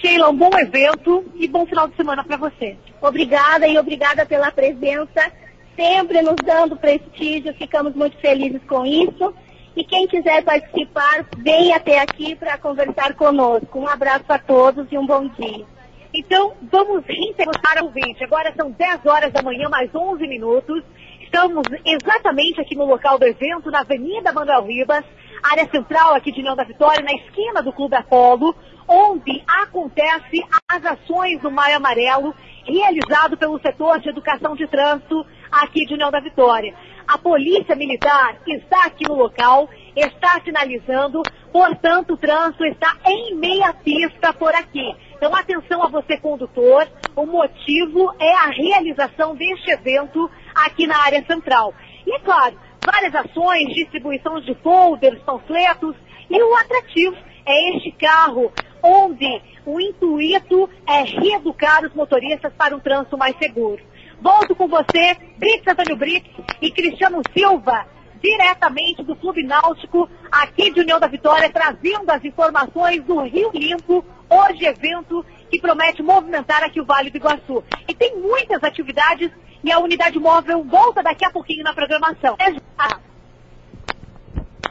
Sheila, 0.00 0.28
um 0.28 0.36
bom 0.36 0.50
evento 0.58 1.24
e 1.34 1.48
bom 1.48 1.66
final 1.66 1.88
de 1.88 1.96
semana 1.96 2.22
para 2.22 2.36
você. 2.36 2.76
Obrigada 3.00 3.66
e 3.66 3.78
obrigada 3.78 4.26
pela 4.26 4.50
presença, 4.50 5.32
sempre 5.74 6.22
nos 6.22 6.36
dando 6.36 6.76
prestígio, 6.76 7.54
ficamos 7.54 7.94
muito 7.94 8.16
felizes 8.18 8.62
com 8.68 8.84
isso. 8.84 9.34
E 9.76 9.84
quem 9.84 10.06
quiser 10.06 10.42
participar, 10.42 11.26
venha 11.36 11.76
até 11.76 11.98
aqui 11.98 12.34
para 12.34 12.56
conversar 12.56 13.14
conosco. 13.14 13.78
Um 13.78 13.86
abraço 13.86 14.24
a 14.28 14.38
todos 14.38 14.86
e 14.90 14.96
um 14.96 15.06
bom 15.06 15.28
dia. 15.28 15.66
Então, 16.14 16.54
vamos 16.72 17.04
reinterrogar 17.04 17.84
o 17.84 17.90
vídeo. 17.90 18.24
Agora 18.24 18.54
são 18.56 18.70
10 18.70 19.04
horas 19.04 19.32
da 19.34 19.42
manhã, 19.42 19.68
mais 19.68 19.94
11 19.94 20.26
minutos. 20.26 20.82
Estamos 21.26 21.64
exatamente 21.84 22.60
aqui 22.60 22.76
no 22.76 22.84
local 22.84 23.18
do 23.18 23.26
evento, 23.26 23.68
na 23.68 23.80
Avenida 23.80 24.32
Manuel 24.32 24.64
Ribas, 24.64 25.04
área 25.42 25.68
central 25.70 26.14
aqui 26.14 26.30
de 26.30 26.38
União 26.38 26.54
da 26.54 26.62
Vitória, 26.62 27.02
na 27.02 27.12
esquina 27.12 27.62
do 27.62 27.72
Clube 27.72 27.96
Apolo, 27.96 28.54
onde 28.86 29.42
acontece 29.62 30.40
as 30.70 30.84
ações 30.86 31.40
do 31.42 31.50
Maio 31.50 31.78
Amarelo, 31.78 32.32
realizado 32.64 33.36
pelo 33.36 33.60
setor 33.60 33.98
de 33.98 34.08
educação 34.08 34.54
de 34.54 34.68
trânsito 34.68 35.26
aqui 35.50 35.84
de 35.84 35.94
União 35.94 36.12
da 36.12 36.20
Vitória. 36.20 36.72
A 37.08 37.18
Polícia 37.18 37.74
Militar 37.74 38.38
está 38.46 38.86
aqui 38.86 39.06
no 39.08 39.16
local, 39.16 39.68
está 39.96 40.40
sinalizando, 40.44 41.22
portanto 41.52 42.14
o 42.14 42.16
trânsito 42.16 42.64
está 42.64 42.96
em 43.04 43.34
meia 43.34 43.74
pista 43.74 44.32
por 44.32 44.54
aqui. 44.54 44.94
Então 45.16 45.34
atenção 45.34 45.82
a 45.82 45.88
você 45.88 46.18
condutor, 46.18 46.86
o 47.16 47.26
motivo 47.26 48.14
é 48.20 48.32
a 48.32 48.50
realização 48.50 49.34
deste 49.34 49.70
evento 49.70 50.30
aqui 50.64 50.86
na 50.86 50.98
área 51.04 51.24
central. 51.26 51.74
E 52.06 52.14
é 52.14 52.18
claro, 52.20 52.56
várias 52.84 53.14
ações, 53.14 53.74
distribuição 53.74 54.40
de 54.40 54.54
folders, 54.56 55.20
panfletos, 55.22 55.94
e 56.30 56.42
o 56.42 56.56
atrativo 56.56 57.16
é 57.44 57.76
este 57.76 57.92
carro, 57.92 58.52
onde 58.82 59.42
o 59.64 59.80
intuito 59.80 60.68
é 60.88 61.02
reeducar 61.02 61.84
os 61.84 61.94
motoristas 61.94 62.52
para 62.54 62.74
um 62.74 62.80
trânsito 62.80 63.18
mais 63.18 63.36
seguro. 63.38 63.82
Volto 64.20 64.54
com 64.54 64.66
você, 64.66 65.16
Brits 65.36 65.66
Antônio 65.66 65.96
Brits 65.96 66.30
e 66.60 66.70
Cristiano 66.70 67.20
Silva, 67.36 67.86
diretamente 68.22 69.02
do 69.02 69.14
Clube 69.14 69.42
Náutico, 69.42 70.08
aqui 70.30 70.70
de 70.70 70.80
União 70.80 70.98
da 70.98 71.06
Vitória, 71.06 71.50
trazendo 71.50 72.10
as 72.10 72.24
informações 72.24 73.02
do 73.04 73.20
Rio 73.22 73.50
Limpo, 73.52 74.04
hoje 74.28 74.64
evento 74.64 75.24
que 75.50 75.60
promete 75.60 76.02
movimentar 76.02 76.62
aqui 76.62 76.80
o 76.80 76.84
Vale 76.84 77.10
do 77.10 77.16
Iguaçu. 77.16 77.62
E 77.88 77.94
tem 77.94 78.16
muitas 78.20 78.62
atividades 78.62 79.30
e 79.62 79.72
a 79.72 79.78
unidade 79.78 80.18
móvel 80.18 80.64
volta 80.64 81.02
daqui 81.02 81.24
a 81.24 81.30
pouquinho 81.30 81.64
na 81.64 81.74
programação. 81.74 82.34
Até 82.34 82.52
já. 82.54 83.00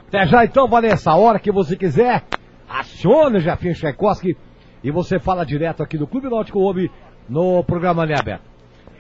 Até 0.08 0.25
já 0.27 0.46
então, 0.46 0.67
Vanessa, 0.67 1.12
a 1.12 1.15
hora 1.17 1.39
que 1.39 1.51
você 1.51 1.75
quiser, 1.75 2.24
acione 2.70 3.38
o 3.38 3.41
Jefinho 3.41 3.74
Tchaikovsky 3.74 4.38
e 4.84 4.91
você 4.91 5.20
fala 5.20 5.46
direto 5.46 5.84
aqui 5.84 5.98
do 5.98 6.08
Clube 6.08 6.29
Náutico 6.29 6.60
Hobby 6.60 6.89
no 7.27 7.63
programa 7.63 8.05
Linha 8.05 8.20
Aberta. 8.20 8.46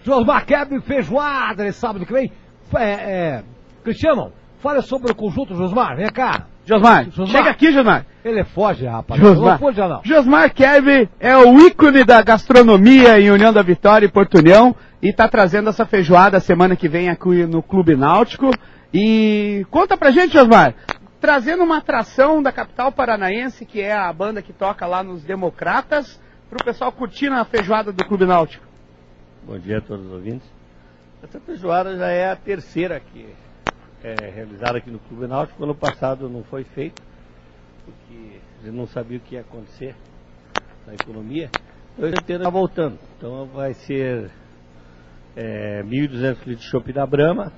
Josmar 0.03 0.45
Keb, 0.45 0.81
feijoada 0.81 1.63
nesse 1.63 1.79
sábado 1.79 2.05
que 2.05 2.13
vem. 2.13 2.31
É, 2.75 2.83
é, 2.83 3.43
Cristiano, 3.83 4.33
fala 4.59 4.81
sobre 4.81 5.11
o 5.11 5.15
conjunto, 5.15 5.55
Josmar, 5.55 5.95
vem 5.95 6.07
cá. 6.11 6.47
Josmar, 6.65 7.05
chega 7.27 7.49
aqui, 7.51 7.71
Josmar. 7.71 8.05
Ele 8.23 8.43
foge, 8.43 8.85
rapaz. 8.85 9.21
Josmar, 9.21 9.51
não 9.51 9.59
foge, 9.59 9.79
não. 9.79 10.01
Josmar 10.03 10.51
Kevin 10.51 11.07
é 11.19 11.37
o 11.37 11.59
ícone 11.59 12.03
da 12.03 12.23
gastronomia 12.23 13.19
em 13.19 13.29
União 13.29 13.53
da 13.53 13.61
Vitória 13.61 14.07
e 14.07 14.11
Porto 14.11 14.39
União 14.39 14.75
e 14.99 15.09
está 15.09 15.27
trazendo 15.27 15.69
essa 15.69 15.85
feijoada 15.85 16.39
semana 16.39 16.75
que 16.75 16.89
vem 16.89 17.07
aqui 17.07 17.45
no 17.45 17.61
Clube 17.61 17.95
Náutico. 17.95 18.49
E 18.91 19.63
conta 19.69 19.95
pra 19.95 20.09
gente, 20.09 20.33
Josmar, 20.33 20.73
trazendo 21.21 21.63
uma 21.63 21.77
atração 21.77 22.41
da 22.41 22.51
capital 22.51 22.91
paranaense, 22.91 23.63
que 23.63 23.79
é 23.79 23.93
a 23.93 24.11
banda 24.11 24.41
que 24.41 24.51
toca 24.51 24.87
lá 24.87 25.03
nos 25.03 25.23
Democratas, 25.23 26.19
pro 26.49 26.65
pessoal 26.65 26.91
curtir 26.91 27.29
na 27.29 27.45
feijoada 27.45 27.91
do 27.91 28.03
Clube 28.05 28.25
Náutico. 28.25 28.65
Bom 29.45 29.59
dia 29.59 29.77
a 29.77 29.81
todos 29.81 30.03
os 30.03 30.11
ouvintes. 30.11 30.49
Essa 31.21 31.39
feijoada 31.39 31.95
já 31.95 32.07
é 32.07 32.31
a 32.31 32.35
terceira 32.35 32.99
que 32.99 33.27
é 34.05 34.77
aqui 34.77 34.91
no 34.91 34.99
Clube 34.99 35.25
Náutico. 35.25 35.63
Ano 35.63 35.73
passado 35.73 36.29
não 36.29 36.43
foi 36.43 36.63
feito, 36.63 37.01
porque 37.83 38.39
a 38.59 38.65
gente 38.65 38.75
não 38.75 38.85
sabia 38.85 39.17
o 39.17 39.21
que 39.21 39.33
ia 39.33 39.41
acontecer 39.41 39.95
na 40.85 40.93
economia. 40.93 41.49
Hoje 41.97 42.13
a 42.15 42.33
está 42.33 42.49
voltando. 42.49 42.99
Então 43.17 43.47
vai 43.47 43.73
ser 43.73 44.29
é, 45.35 45.81
1.200 45.81 46.45
litros 46.45 46.59
de 46.59 46.69
chopp 46.69 46.93
da 46.93 47.05
Brama, 47.05 47.51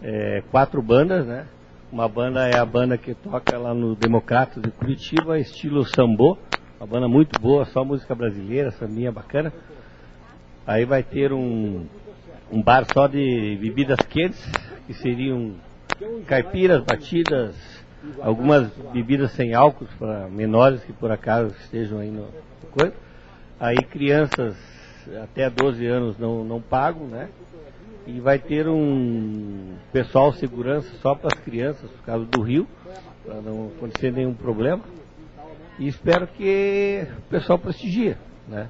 é, 0.00 0.42
quatro 0.52 0.80
bandas, 0.80 1.26
né? 1.26 1.48
Uma 1.90 2.08
banda 2.08 2.46
é 2.46 2.56
a 2.56 2.64
banda 2.64 2.96
que 2.96 3.12
toca 3.12 3.58
lá 3.58 3.74
no 3.74 3.96
Democratas 3.96 4.62
de 4.62 4.70
Curitiba, 4.70 5.36
estilo 5.36 5.84
sambô. 5.84 6.38
Uma 6.78 6.86
banda 6.86 7.08
muito 7.08 7.40
boa, 7.40 7.64
só 7.64 7.84
música 7.84 8.14
brasileira, 8.14 8.70
sambinha 8.70 9.10
bacana. 9.10 9.52
Aí 10.64 10.84
vai 10.84 11.02
ter 11.02 11.32
um, 11.32 11.84
um 12.52 12.62
bar 12.62 12.86
só 12.92 13.08
de 13.08 13.58
bebidas 13.60 13.98
quentes, 14.08 14.40
que 14.90 14.94
seriam 14.94 15.54
caipiras, 16.26 16.82
batidas, 16.82 17.54
algumas 18.20 18.68
bebidas 18.92 19.30
sem 19.32 19.54
álcool 19.54 19.86
para 19.96 20.26
menores 20.26 20.82
que 20.82 20.92
por 20.92 21.12
acaso 21.12 21.54
estejam 21.60 22.00
aí 22.00 22.10
no 22.10 22.26
coisa. 22.72 22.92
Aí 23.60 23.76
crianças 23.76 24.56
até 25.22 25.48
12 25.48 25.86
anos 25.86 26.18
não, 26.18 26.44
não 26.44 26.60
pagam, 26.60 27.06
né? 27.06 27.28
E 28.04 28.18
vai 28.18 28.40
ter 28.40 28.66
um 28.66 29.76
pessoal 29.92 30.32
segurança 30.32 30.92
só 31.00 31.14
para 31.14 31.28
as 31.36 31.40
crianças, 31.44 31.88
por 31.88 32.02
causa 32.04 32.24
do 32.24 32.42
rio, 32.42 32.66
para 33.24 33.40
não 33.40 33.68
acontecer 33.68 34.10
nenhum 34.10 34.34
problema. 34.34 34.82
E 35.78 35.86
espero 35.86 36.26
que 36.26 37.06
o 37.16 37.30
pessoal 37.30 37.60
prestigie, 37.60 38.16
né? 38.48 38.68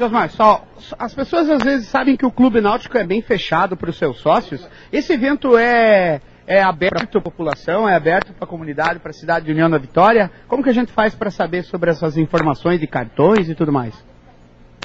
Josmar, 0.00 0.30
só, 0.30 0.64
as 0.98 1.14
pessoas 1.14 1.50
às 1.50 1.62
vezes 1.62 1.88
sabem 1.88 2.16
que 2.16 2.24
o 2.24 2.30
Clube 2.30 2.62
Náutico 2.62 2.96
é 2.96 3.04
bem 3.04 3.20
fechado 3.20 3.76
para 3.76 3.90
os 3.90 3.98
seus 3.98 4.18
sócios. 4.18 4.66
Esse 4.90 5.12
evento 5.12 5.58
é, 5.58 6.22
é 6.46 6.62
aberto 6.62 7.18
à 7.18 7.20
população, 7.20 7.86
é 7.86 7.94
aberto 7.94 8.32
para 8.32 8.44
a 8.44 8.48
comunidade, 8.48 8.98
para 8.98 9.10
a 9.10 9.12
cidade 9.12 9.44
de 9.44 9.52
União 9.52 9.68
da 9.68 9.76
Vitória. 9.76 10.30
Como 10.48 10.62
que 10.62 10.70
a 10.70 10.72
gente 10.72 10.90
faz 10.90 11.14
para 11.14 11.30
saber 11.30 11.64
sobre 11.64 11.90
essas 11.90 12.16
informações 12.16 12.80
de 12.80 12.86
cartões 12.86 13.50
e 13.50 13.54
tudo 13.54 13.70
mais? 13.70 13.94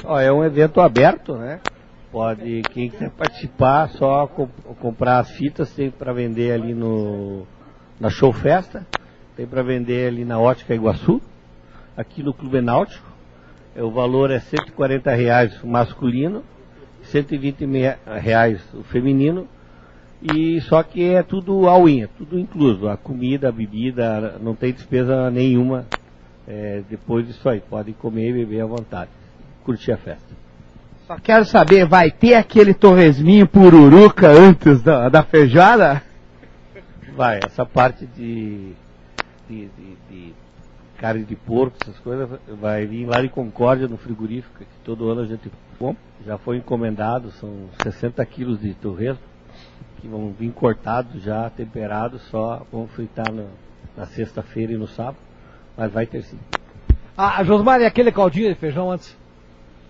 Ó, 0.03 0.19
é 0.19 0.29
um 0.33 0.43
evento 0.43 0.81
aberto, 0.81 1.37
né? 1.37 1.61
Pode, 2.11 2.61
quem 2.73 2.89
quiser 2.89 3.09
participar, 3.11 3.87
só 3.91 4.27
comp 4.27 4.49
comprar 4.81 5.19
as 5.19 5.31
fitas, 5.31 5.71
tem 5.71 5.89
para 5.89 6.11
vender 6.11 6.51
ali 6.51 6.73
no, 6.73 7.47
na 8.01 8.09
Show 8.09 8.33
Festa, 8.33 8.85
tem 9.37 9.47
para 9.47 9.63
vender 9.63 10.09
ali 10.09 10.25
na 10.25 10.37
Ótica 10.37 10.75
Iguaçu, 10.75 11.21
aqui 11.95 12.21
no 12.21 12.33
Clube 12.33 12.59
Náutico. 12.59 13.14
É, 13.75 13.83
o 13.83 13.91
valor 13.91 14.31
é 14.31 14.39
140 14.39 15.13
reais 15.13 15.61
o 15.61 15.67
masculino, 15.67 16.43
120 17.03 17.65
reais 18.21 18.61
o 18.73 18.83
feminino, 18.83 19.47
e 20.21 20.61
só 20.61 20.81
que 20.81 21.03
é 21.03 21.21
tudo 21.21 21.67
all-in, 21.67 22.03
é 22.03 22.07
tudo 22.07 22.39
incluso, 22.39 22.87
a 22.87 22.97
comida, 22.97 23.49
a 23.49 23.51
bebida, 23.51 24.39
não 24.41 24.55
tem 24.55 24.71
despesa 24.71 25.29
nenhuma 25.29 25.85
é, 26.47 26.83
depois 26.89 27.25
disso 27.27 27.47
aí, 27.49 27.59
podem 27.59 27.93
comer 27.93 28.29
e 28.29 28.33
beber 28.33 28.61
à 28.61 28.65
vontade, 28.65 29.09
curtir 29.63 29.91
a 29.91 29.97
festa. 29.97 30.35
Só 31.07 31.17
quero 31.17 31.45
saber, 31.45 31.85
vai 31.85 32.11
ter 32.11 32.35
aquele 32.35 32.73
torresminho 32.73 33.47
pururuca 33.47 34.27
antes 34.27 34.81
da, 34.81 35.09
da 35.09 35.23
feijoada? 35.23 36.01
Vai, 37.15 37.39
essa 37.45 37.65
parte 37.65 38.05
de, 38.07 38.73
de, 39.47 39.67
de, 39.67 39.97
de 40.09 40.33
carne 40.97 41.23
de 41.23 41.35
porco, 41.35 41.77
essas 41.81 41.97
coisas, 41.99 42.27
vai 42.59 42.85
vir 42.85 43.05
lá 43.05 43.21
de 43.21 43.29
Concórdia 43.29 43.87
no 43.87 43.97
frigorífico, 43.97 44.59
que 44.59 44.65
todo 44.83 45.09
ano 45.09 45.21
a 45.21 45.25
gente 45.25 45.51
compra. 45.77 46.01
Já 46.25 46.37
foi 46.37 46.57
encomendado, 46.57 47.31
são 47.31 47.69
60 47.83 48.25
quilos 48.25 48.61
de 48.61 48.73
torresmo, 48.73 49.21
que 49.99 50.07
vão 50.07 50.31
vir 50.31 50.51
cortados 50.51 51.21
já, 51.21 51.49
temperados, 51.49 52.21
só 52.23 52.65
vão 52.71 52.87
fritar 52.87 53.31
no, 53.31 53.47
na 53.95 54.05
sexta-feira 54.05 54.73
e 54.73 54.77
no 54.77 54.87
sábado, 54.87 55.17
mas 55.77 55.91
vai 55.91 56.05
ter 56.05 56.23
sim. 56.23 56.39
Ah, 57.17 57.43
Josmar, 57.43 57.79
e 57.81 57.85
aquele 57.85 58.11
caldinho 58.11 58.49
de 58.49 58.59
feijão 58.59 58.91
antes? 58.91 59.15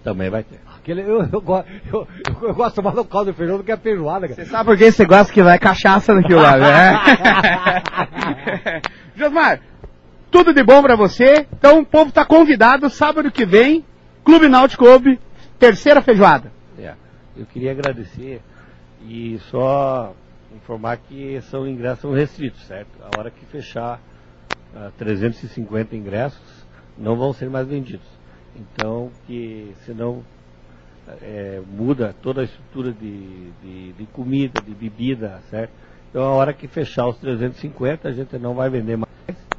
Também 0.04 0.30
vai 0.30 0.44
ter. 0.44 0.60
Aquele, 0.78 1.02
eu, 1.02 1.22
eu, 1.24 1.44
eu, 1.92 2.08
eu, 2.44 2.54
gosto 2.54 2.84
mais 2.84 2.96
do 2.96 3.04
caldo 3.04 3.32
de 3.32 3.38
feijão 3.38 3.58
do 3.58 3.64
que 3.64 3.72
a 3.72 3.78
feijoada, 3.78 4.28
cara. 4.28 4.44
Você 4.44 4.52
sabe 4.52 4.66
por 4.66 4.78
que 4.78 4.92
você 4.92 5.04
gosta 5.04 5.34
que 5.34 5.42
vai 5.42 5.58
cachaça 5.58 6.14
naquilo 6.14 6.42
lá, 6.42 6.58
né? 6.58 6.94
Josmar, 9.16 9.60
tudo 10.36 10.54
de 10.54 10.64
bom 10.66 10.82
para 10.82 10.98
você. 10.98 11.48
Então 11.54 11.80
o 11.80 11.86
povo 11.86 12.10
está 12.10 12.26
convidado 12.26 12.90
sábado 12.90 13.32
que 13.32 13.46
vem, 13.46 13.86
Clube 14.22 14.50
Náutico 14.50 14.86
terceira 15.58 16.02
feijoada. 16.02 16.52
É, 16.78 16.94
eu 17.38 17.46
queria 17.46 17.72
agradecer 17.72 18.42
e 19.08 19.40
só 19.50 20.14
informar 20.54 20.98
que 20.98 21.40
são 21.44 21.66
ingressos 21.66 22.14
restritos, 22.14 22.62
certo? 22.66 22.90
A 23.02 23.18
hora 23.18 23.32
que 23.32 23.46
fechar 23.46 24.02
uh, 24.76 24.92
350 24.98 25.96
ingressos, 25.96 26.68
não 26.98 27.16
vão 27.16 27.32
ser 27.32 27.50
mais 27.50 27.66
vendidos. 27.66 28.08
Então, 28.58 29.12
que 29.26 29.74
senão 29.86 30.22
é, 31.22 31.62
muda 31.66 32.14
toda 32.22 32.42
a 32.42 32.44
estrutura 32.44 32.92
de, 32.92 33.52
de, 33.64 33.94
de, 33.94 34.06
comida, 34.08 34.62
de 34.62 34.76
bebida, 34.76 35.42
certo? 35.50 35.72
Então, 36.10 36.24
a 36.24 36.34
hora 36.34 36.52
que 36.52 36.68
fechar 36.68 37.08
os 37.08 37.18
350, 37.20 38.10
a 38.10 38.12
gente 38.12 38.38
não 38.38 38.54
vai 38.54 38.70
vender 38.70 38.98
mais 38.98 39.15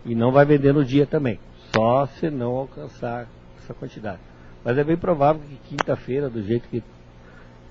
e 0.06 0.14
não 0.14 0.32
vai 0.32 0.44
vender 0.44 0.72
no 0.72 0.84
dia 0.84 1.06
também, 1.06 1.38
só 1.74 2.06
se 2.06 2.30
não 2.30 2.52
alcançar 2.52 3.26
essa 3.58 3.74
quantidade. 3.74 4.20
Mas 4.64 4.78
é 4.78 4.84
bem 4.84 4.96
provável 4.96 5.42
que 5.42 5.76
quinta-feira, 5.76 6.30
do 6.30 6.42
jeito 6.42 6.68
que, 6.68 6.82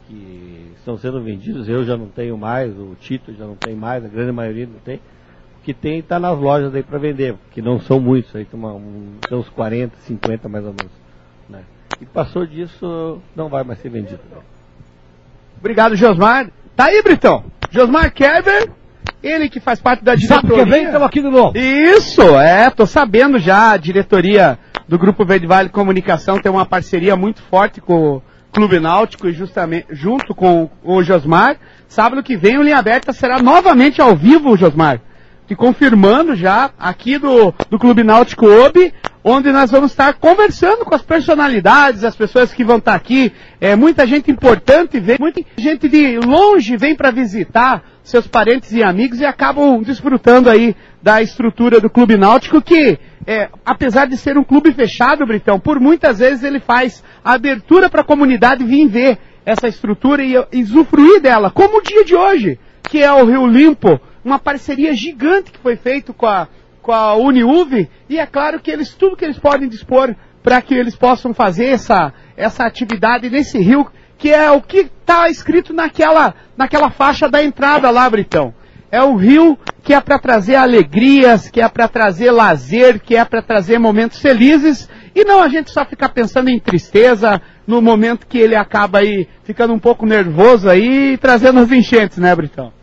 que 0.08 0.72
estão 0.78 0.98
sendo 0.98 1.22
vendidos, 1.22 1.68
eu 1.68 1.84
já 1.84 1.98
não 1.98 2.08
tenho 2.08 2.38
mais, 2.38 2.78
o 2.78 2.96
Tito 3.00 3.34
já 3.34 3.46
não 3.46 3.56
tem 3.56 3.76
mais, 3.76 4.04
a 4.04 4.08
grande 4.08 4.32
maioria 4.32 4.68
não 4.68 4.80
tem. 4.80 4.98
O 5.60 5.64
que 5.64 5.74
tem 5.74 6.00
está 6.00 6.20
nas 6.20 6.38
lojas 6.38 6.76
aí 6.76 6.84
para 6.84 6.98
vender, 6.98 7.36
que 7.52 7.62
não 7.62 7.80
são 7.80 8.00
muitos, 8.00 8.36
aí 8.36 8.46
tem, 8.46 8.60
uma, 8.60 8.74
um, 8.74 9.18
tem 9.28 9.38
uns 9.38 9.50
40, 9.50 9.96
50 10.02 10.48
mais 10.48 10.66
ou 10.66 10.74
menos. 10.74 10.92
Né? 11.50 11.64
E 12.00 12.06
passou 12.06 12.46
disso, 12.46 13.22
não 13.36 13.50
vai 13.50 13.64
mais 13.64 13.80
ser 13.80 13.90
vendido. 13.90 14.22
Obrigado, 15.58 15.96
Josmar. 15.96 16.52
Tá 16.76 16.86
aí, 16.86 17.02
Britão. 17.02 17.46
Josmar 17.72 18.14
Kerber, 18.14 18.72
ele 19.24 19.50
que 19.50 19.60
faz 19.60 19.80
parte 19.80 20.04
da 20.04 20.16
diretoria. 20.16 20.50
Sabe 20.50 20.64
que 20.64 20.70
vem, 20.70 20.86
estamos 20.86 21.08
aqui 21.08 21.22
de 21.22 21.30
novo. 21.30 21.58
Isso, 21.58 22.22
é, 22.38 22.70
tô 22.70 22.86
sabendo 22.86 23.40
já, 23.40 23.72
a 23.72 23.78
diretoria 23.78 24.58
do 24.88 24.98
Grupo 24.98 25.26
Verde 25.26 25.48
Vale 25.48 25.70
Comunicação 25.70 26.40
tem 26.40 26.52
uma 26.52 26.66
parceria 26.66 27.16
muito 27.16 27.42
forte 27.42 27.82
com 27.82 28.16
o 28.16 28.22
Clube 28.52 28.80
Náutico 28.80 29.28
e 29.28 29.34
justamente 29.34 29.88
junto 29.90 30.34
com 30.34 30.70
o 30.84 31.04
Josmar. 31.04 31.58
Sábado 31.88 32.24
que 32.24 32.38
vem 32.38 32.58
o 32.58 32.64
Linha 32.64 32.78
Aberta 32.78 33.12
será 33.12 33.42
novamente 33.42 34.02
ao 34.02 34.16
vivo, 34.16 34.56
Josmar. 34.56 35.02
Te 35.48 35.56
confirmando 35.56 36.36
já 36.36 36.72
aqui 36.80 37.18
do, 37.18 37.54
do 37.70 37.78
Clube 37.78 38.04
Náutico 38.04 38.48
Obi, 38.48 38.94
onde 39.28 39.52
nós 39.52 39.72
vamos 39.72 39.90
estar 39.90 40.14
conversando 40.14 40.86
com 40.86 40.94
as 40.94 41.02
personalidades, 41.02 42.04
as 42.04 42.16
pessoas 42.16 42.54
que 42.54 42.64
vão 42.64 42.78
estar 42.78 42.94
aqui. 42.94 43.34
É, 43.60 43.76
muita 43.76 44.06
gente 44.06 44.30
importante 44.30 45.00
vem, 45.00 45.18
muita 45.20 45.42
gente 45.58 45.90
de 45.90 46.20
longe 46.20 46.78
vem 46.78 46.96
para 46.96 47.10
visitar 47.10 47.84
seus 48.04 48.28
parentes 48.28 48.72
e 48.72 48.84
amigos 48.84 49.20
e 49.20 49.26
acabam 49.26 49.82
desfrutando 49.82 50.48
aí 50.48 50.76
da 51.02 51.24
estrutura 51.24 51.82
do 51.82 51.90
Clube 51.90 52.18
Náutico 52.18 52.62
que, 52.62 53.00
é, 53.26 53.50
apesar 53.66 54.06
de 54.06 54.16
ser 54.16 54.38
um 54.38 54.44
clube 54.44 54.72
fechado, 54.72 55.26
Britão, 55.26 55.60
por 55.60 55.80
muitas 55.80 56.20
vezes 56.20 56.44
ele 56.44 56.60
faz 56.60 57.04
abertura 57.24 57.90
para 57.90 58.02
a 58.02 58.06
comunidade 58.06 58.64
vir 58.64 58.88
ver 58.88 59.18
essa 59.44 59.68
estrutura 59.68 60.24
e, 60.24 60.36
e 60.52 60.62
usufruir 60.62 61.20
dela, 61.20 61.50
como 61.50 61.80
o 61.80 61.82
dia 61.82 62.06
de 62.06 62.16
hoje, 62.16 62.60
que 62.84 63.02
é 63.02 63.12
o 63.12 63.26
Rio 63.26 63.48
Limpo, 63.48 64.00
uma 64.24 64.38
parceria 64.38 64.94
gigante 64.94 65.52
que 65.52 65.60
foi 65.60 65.76
feito 65.76 66.14
com 66.14 66.28
a 66.28 66.48
com 66.86 66.92
a 66.92 67.16
Uniuv, 67.16 67.90
e 68.08 68.20
é 68.20 68.28
claro 68.28 68.60
que 68.60 68.70
eles, 68.70 68.94
tudo 68.94 69.18
que 69.18 69.26
eles 69.26 69.40
podem 69.40 69.68
dispor 69.68 70.14
para 70.44 70.62
que 70.62 70.76
eles 70.76 70.96
possam 70.96 71.34
fazer 71.34 71.66
essa, 71.66 72.14
essa 72.38 72.64
atividade 72.64 73.28
nesse 73.28 73.58
rio, 73.58 73.88
que 74.20 74.32
é 74.32 74.52
o 74.52 74.62
que 74.62 74.92
está 75.02 75.28
escrito 75.28 75.74
naquela, 75.74 76.36
naquela 76.56 76.92
faixa 76.92 77.28
da 77.28 77.44
entrada 77.44 77.90
lá, 77.90 78.08
Britão. 78.08 78.54
É 78.92 79.04
um 79.04 79.16
rio 79.16 79.58
que 79.82 79.96
é 79.96 80.00
para 80.00 80.20
trazer 80.20 80.58
alegrias, 80.58 81.50
que 81.50 81.60
é 81.60 81.68
para 81.68 81.88
trazer 81.88 82.30
lazer, 82.30 83.00
que 83.00 83.16
é 83.16 83.26
para 83.26 83.42
trazer 83.42 83.80
momentos 83.80 84.20
felizes, 84.20 84.88
e 85.16 85.26
não 85.26 85.42
a 85.42 85.48
gente 85.48 85.72
só 85.72 85.84
ficar 85.86 86.10
pensando 86.10 86.50
em 86.50 86.60
tristeza 86.60 87.42
no 87.66 87.82
momento 87.82 88.28
que 88.28 88.38
ele 88.38 88.56
acaba 88.56 89.00
aí 89.00 89.28
ficando 89.44 89.74
um 89.74 89.80
pouco 89.80 90.06
nervoso 90.06 90.70
aí 90.70 91.14
e 91.14 91.18
trazendo 91.18 91.62
as 91.62 91.72
enchentes, 91.72 92.20
né, 92.20 92.36
Britão? 92.36 92.75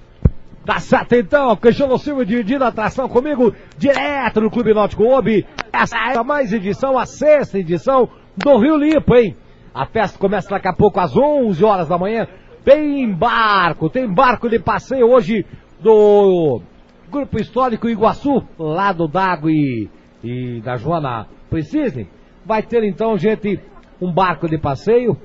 Tá 0.64 0.78
certo 0.78 1.14
então, 1.14 1.56
Cristiano 1.56 1.98
Silva 1.98 2.24
dividindo 2.24 2.62
a 2.62 2.68
atração 2.68 3.08
comigo, 3.08 3.52
direto 3.76 4.40
no 4.40 4.48
Clube 4.48 4.72
Náutico 4.72 5.02
Obi. 5.02 5.44
Essa 5.72 5.96
é 5.96 6.16
a 6.16 6.22
mais 6.22 6.52
edição, 6.52 6.96
a 6.96 7.04
sexta 7.04 7.58
edição 7.58 8.08
do 8.36 8.58
Rio 8.58 8.76
Limpo, 8.76 9.16
hein? 9.16 9.36
A 9.74 9.86
festa 9.86 10.16
começa 10.16 10.50
daqui 10.50 10.68
a 10.68 10.72
pouco 10.72 11.00
às 11.00 11.16
11 11.16 11.64
horas 11.64 11.88
da 11.88 11.98
manhã. 11.98 12.28
Tem 12.64 13.12
barco, 13.12 13.90
tem 13.90 14.06
barco 14.06 14.48
de 14.48 14.60
passeio 14.60 15.10
hoje 15.10 15.44
do 15.80 16.60
Grupo 17.10 17.40
Histórico 17.40 17.88
Iguaçu, 17.88 18.44
lá 18.56 18.92
do 18.92 19.08
Dago 19.08 19.50
e, 19.50 19.90
e 20.22 20.60
da 20.60 20.76
Joana 20.76 21.26
Precise. 21.50 22.06
Vai 22.46 22.62
ter 22.62 22.84
então, 22.84 23.18
gente, 23.18 23.58
um 24.00 24.12
barco 24.12 24.48
de 24.48 24.58
passeio. 24.58 25.16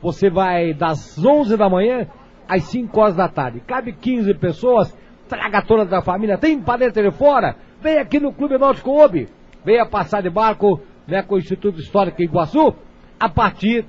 Você 0.00 0.30
vai 0.30 0.72
das 0.72 1.18
11 1.18 1.56
da 1.56 1.68
manhã 1.68 2.06
às 2.48 2.64
5 2.64 3.00
horas 3.00 3.16
da 3.16 3.28
tarde. 3.28 3.60
Cabe 3.60 3.92
15 3.92 4.34
pessoas, 4.34 4.96
traga 5.28 5.62
toda 5.62 5.84
da 5.84 6.02
família, 6.02 6.38
tem 6.38 6.60
paleta 6.60 7.02
de 7.02 7.10
fora, 7.10 7.56
vem 7.80 7.98
aqui 7.98 8.20
no 8.20 8.32
Clube 8.32 8.58
Náutico 8.58 8.90
Obi, 8.90 9.28
venha 9.64 9.86
passar 9.86 10.22
de 10.22 10.30
barco 10.30 10.80
né, 11.06 11.22
com 11.22 11.34
o 11.34 11.38
Instituto 11.38 11.80
Histórico 11.80 12.22
Iguaçu, 12.22 12.74
a 13.18 13.28
partir 13.28 13.84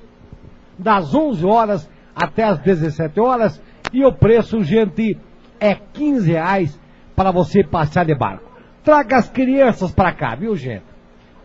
das 0.77 1.13
11 1.13 1.45
horas 1.45 1.89
até 2.15 2.43
as 2.43 2.59
17 2.59 3.19
horas, 3.19 3.61
e 3.93 4.03
o 4.03 4.11
preço, 4.11 4.63
gente, 4.63 5.17
é 5.59 5.75
15 5.75 6.31
reais 6.31 6.79
para 7.15 7.31
você 7.31 7.63
passar 7.63 8.05
de 8.05 8.15
barco. 8.15 8.49
Traga 8.83 9.17
as 9.17 9.29
crianças 9.29 9.91
para 9.91 10.13
cá, 10.13 10.35
viu, 10.35 10.55
gente? 10.55 10.85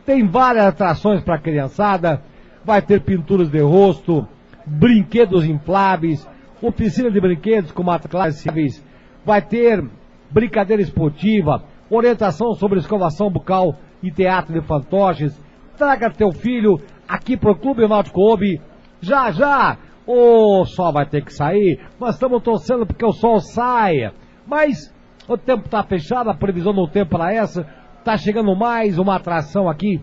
Tem 0.05 0.27
várias 0.27 0.67
atrações 0.67 1.23
para 1.23 1.37
a 1.37 1.41
criançada, 1.41 2.23
vai 2.65 2.81
ter 2.83 3.03
pinturas 3.03 3.49
de 3.49 3.61
rosto, 3.61 4.27
brinquedos 4.67 5.45
infláveis, 5.45 6.29
oficina 6.63 7.11
de 7.11 7.21
brinquedos 7.21 7.73
com 7.73 7.85
classes, 8.09 8.85
vai 9.25 9.43
ter 9.43 9.85
brincadeira 10.31 10.81
esportiva, 10.81 11.65
orientação 11.91 12.55
sobre 12.55 12.79
escovação 12.79 13.31
bucal 13.31 13.75
e 14.03 14.11
teatro 14.11 14.55
de 14.55 14.67
fantoches. 14.67 15.39
Traga 15.77 16.11
teu 16.11 16.31
filho 16.31 16.81
aqui 17.09 17.37
pro 17.37 17.57
Clube 17.57 17.87
Náutico 17.87 18.21
Obi. 18.21 18.61
Já, 19.01 19.31
já, 19.33 19.77
o 20.07 20.65
sol 20.65 20.93
vai 20.93 21.05
ter 21.05 21.25
que 21.25 21.33
sair. 21.33 21.81
Nós 21.99 22.15
estamos 22.15 22.43
torcendo 22.43 22.87
porque 22.87 23.05
o 23.05 23.13
sol 23.13 23.41
saia. 23.41 24.13
Mas 24.47 24.95
o 25.29 25.37
tempo 25.37 25.67
está 25.67 25.83
fechado, 25.83 26.31
a 26.31 26.35
previsão 26.35 26.73
do 26.73 26.87
tempo 26.87 27.11
para 27.11 27.33
essa. 27.33 27.67
Tá 28.05 28.17
chegando 28.17 28.55
mais 28.57 28.99
uma 28.99 29.17
atração 29.17 29.69
aqui, 29.69 30.01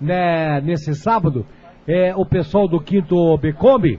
né, 0.00 0.60
nesse 0.60 0.94
sábado. 0.94 1.46
É 1.86 2.14
o 2.14 2.24
pessoal 2.24 2.68
do 2.68 2.80
Quinto 2.80 3.36
Becombi 3.38 3.98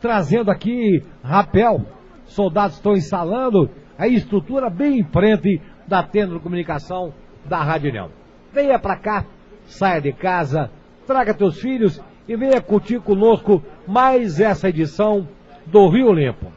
trazendo 0.00 0.50
aqui 0.50 1.02
rapel. 1.22 1.82
Soldados 2.26 2.76
estão 2.76 2.92
instalando 2.92 3.70
a 3.96 4.06
estrutura 4.06 4.68
bem 4.68 5.00
em 5.00 5.04
frente 5.04 5.60
da 5.86 6.02
tenda 6.02 6.34
de 6.34 6.40
comunicação 6.40 7.12
da 7.46 7.62
Rádio 7.62 7.90
União. 7.90 8.10
Venha 8.52 8.78
para 8.78 8.96
cá, 8.96 9.24
saia 9.66 10.00
de 10.00 10.12
casa, 10.12 10.70
traga 11.06 11.34
teus 11.34 11.60
filhos 11.60 12.02
e 12.28 12.36
venha 12.36 12.60
curtir 12.60 13.00
conosco 13.00 13.62
mais 13.86 14.38
essa 14.38 14.68
edição 14.68 15.26
do 15.66 15.88
Rio 15.88 16.12
Limpo. 16.12 16.52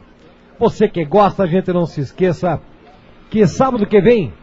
Você 0.59 0.87
que 0.87 1.03
gosta, 1.05 1.43
a 1.43 1.47
gente 1.47 1.71
não 1.71 1.85
se 1.85 2.01
esqueça 2.01 2.61
que 3.29 3.47
sábado 3.47 3.87
que 3.87 4.01
vem, 4.01 4.33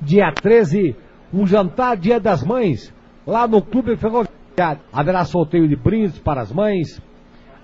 dia 0.00 0.32
13, 0.32 0.96
um 1.32 1.46
jantar 1.46 1.96
Dia 1.96 2.20
das 2.20 2.44
Mães, 2.44 2.94
lá 3.26 3.46
no 3.46 3.60
Clube 3.60 3.96
Ferroviário. 3.96 4.80
Haverá 4.92 5.24
sorteio 5.24 5.66
de 5.66 5.74
brindes 5.74 6.18
para 6.20 6.40
as 6.40 6.52
mães, 6.52 7.02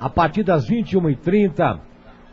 a 0.00 0.08
partir 0.08 0.42
das 0.42 0.66
21h30, 0.66 1.78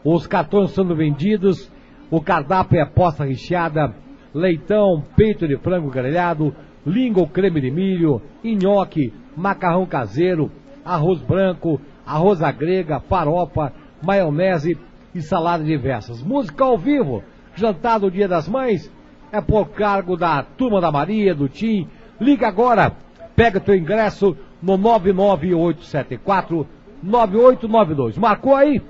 os 0.04 0.26
cartões 0.26 0.72
sendo 0.72 0.96
vendidos, 0.96 1.70
o 2.10 2.22
cardápio 2.22 2.80
é 2.80 2.86
posta 2.86 3.26
recheada, 3.26 3.94
leitão, 4.34 5.04
peito 5.18 5.46
de 5.46 5.58
frango 5.58 5.90
grelhado, 5.90 6.56
língua 6.86 7.28
creme 7.28 7.60
de 7.60 7.70
milho, 7.70 8.22
nhoque, 8.42 9.14
macarrão 9.36 9.86
caseiro, 9.86 10.50
arroz 10.86 11.22
branco, 11.22 11.82
arroz 12.06 12.42
à 12.42 12.54
grega, 12.54 13.02
farofa, 13.02 13.74
maionese 14.02 14.78
e 15.14 15.22
salada 15.22 15.64
diversas. 15.64 16.24
Música 16.24 16.64
ao 16.64 16.78
vivo, 16.78 17.22
jantar 17.54 18.00
do 18.00 18.10
Dia 18.10 18.30
das 18.30 18.48
Mães, 18.48 18.90
é 19.30 19.42
por 19.42 19.72
cargo 19.72 20.16
da 20.16 20.42
Turma 20.42 20.80
da 20.80 20.90
Maria, 20.90 21.36
do 21.36 21.50
Tim. 21.50 21.90
Liga 22.22 22.48
agora, 22.48 22.94
pega 23.36 23.60
teu 23.60 23.76
ingresso 23.76 24.38
no 24.62 24.78
99874 24.78 26.77
9892. 27.02 28.18
Marcou 28.18 28.56
aí? 28.56 28.82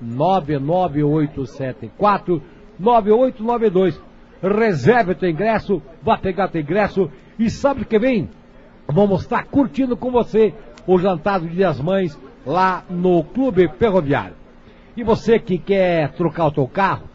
99874 0.00 2.42
9892. 2.78 4.00
Reserve 4.42 5.14
teu 5.14 5.30
ingresso, 5.30 5.80
vá 6.02 6.18
pegar 6.18 6.48
teu 6.48 6.60
ingresso 6.60 7.08
e 7.38 7.48
sabe 7.48 7.84
que 7.84 7.96
vem? 7.98 8.28
Vamos 8.86 9.22
estar 9.22 9.46
curtindo 9.46 9.96
com 9.96 10.10
você 10.10 10.52
o 10.86 10.98
jantar 10.98 11.40
do 11.40 11.48
Dia 11.48 11.68
das 11.68 11.80
Mães 11.80 12.20
lá 12.44 12.84
no 12.90 13.24
Clube 13.24 13.66
Ferroviário. 13.78 14.36
E 14.96 15.02
você 15.02 15.38
que 15.38 15.58
quer 15.58 16.12
trocar 16.12 16.46
o 16.46 16.52
teu 16.52 16.68
carro, 16.68 17.08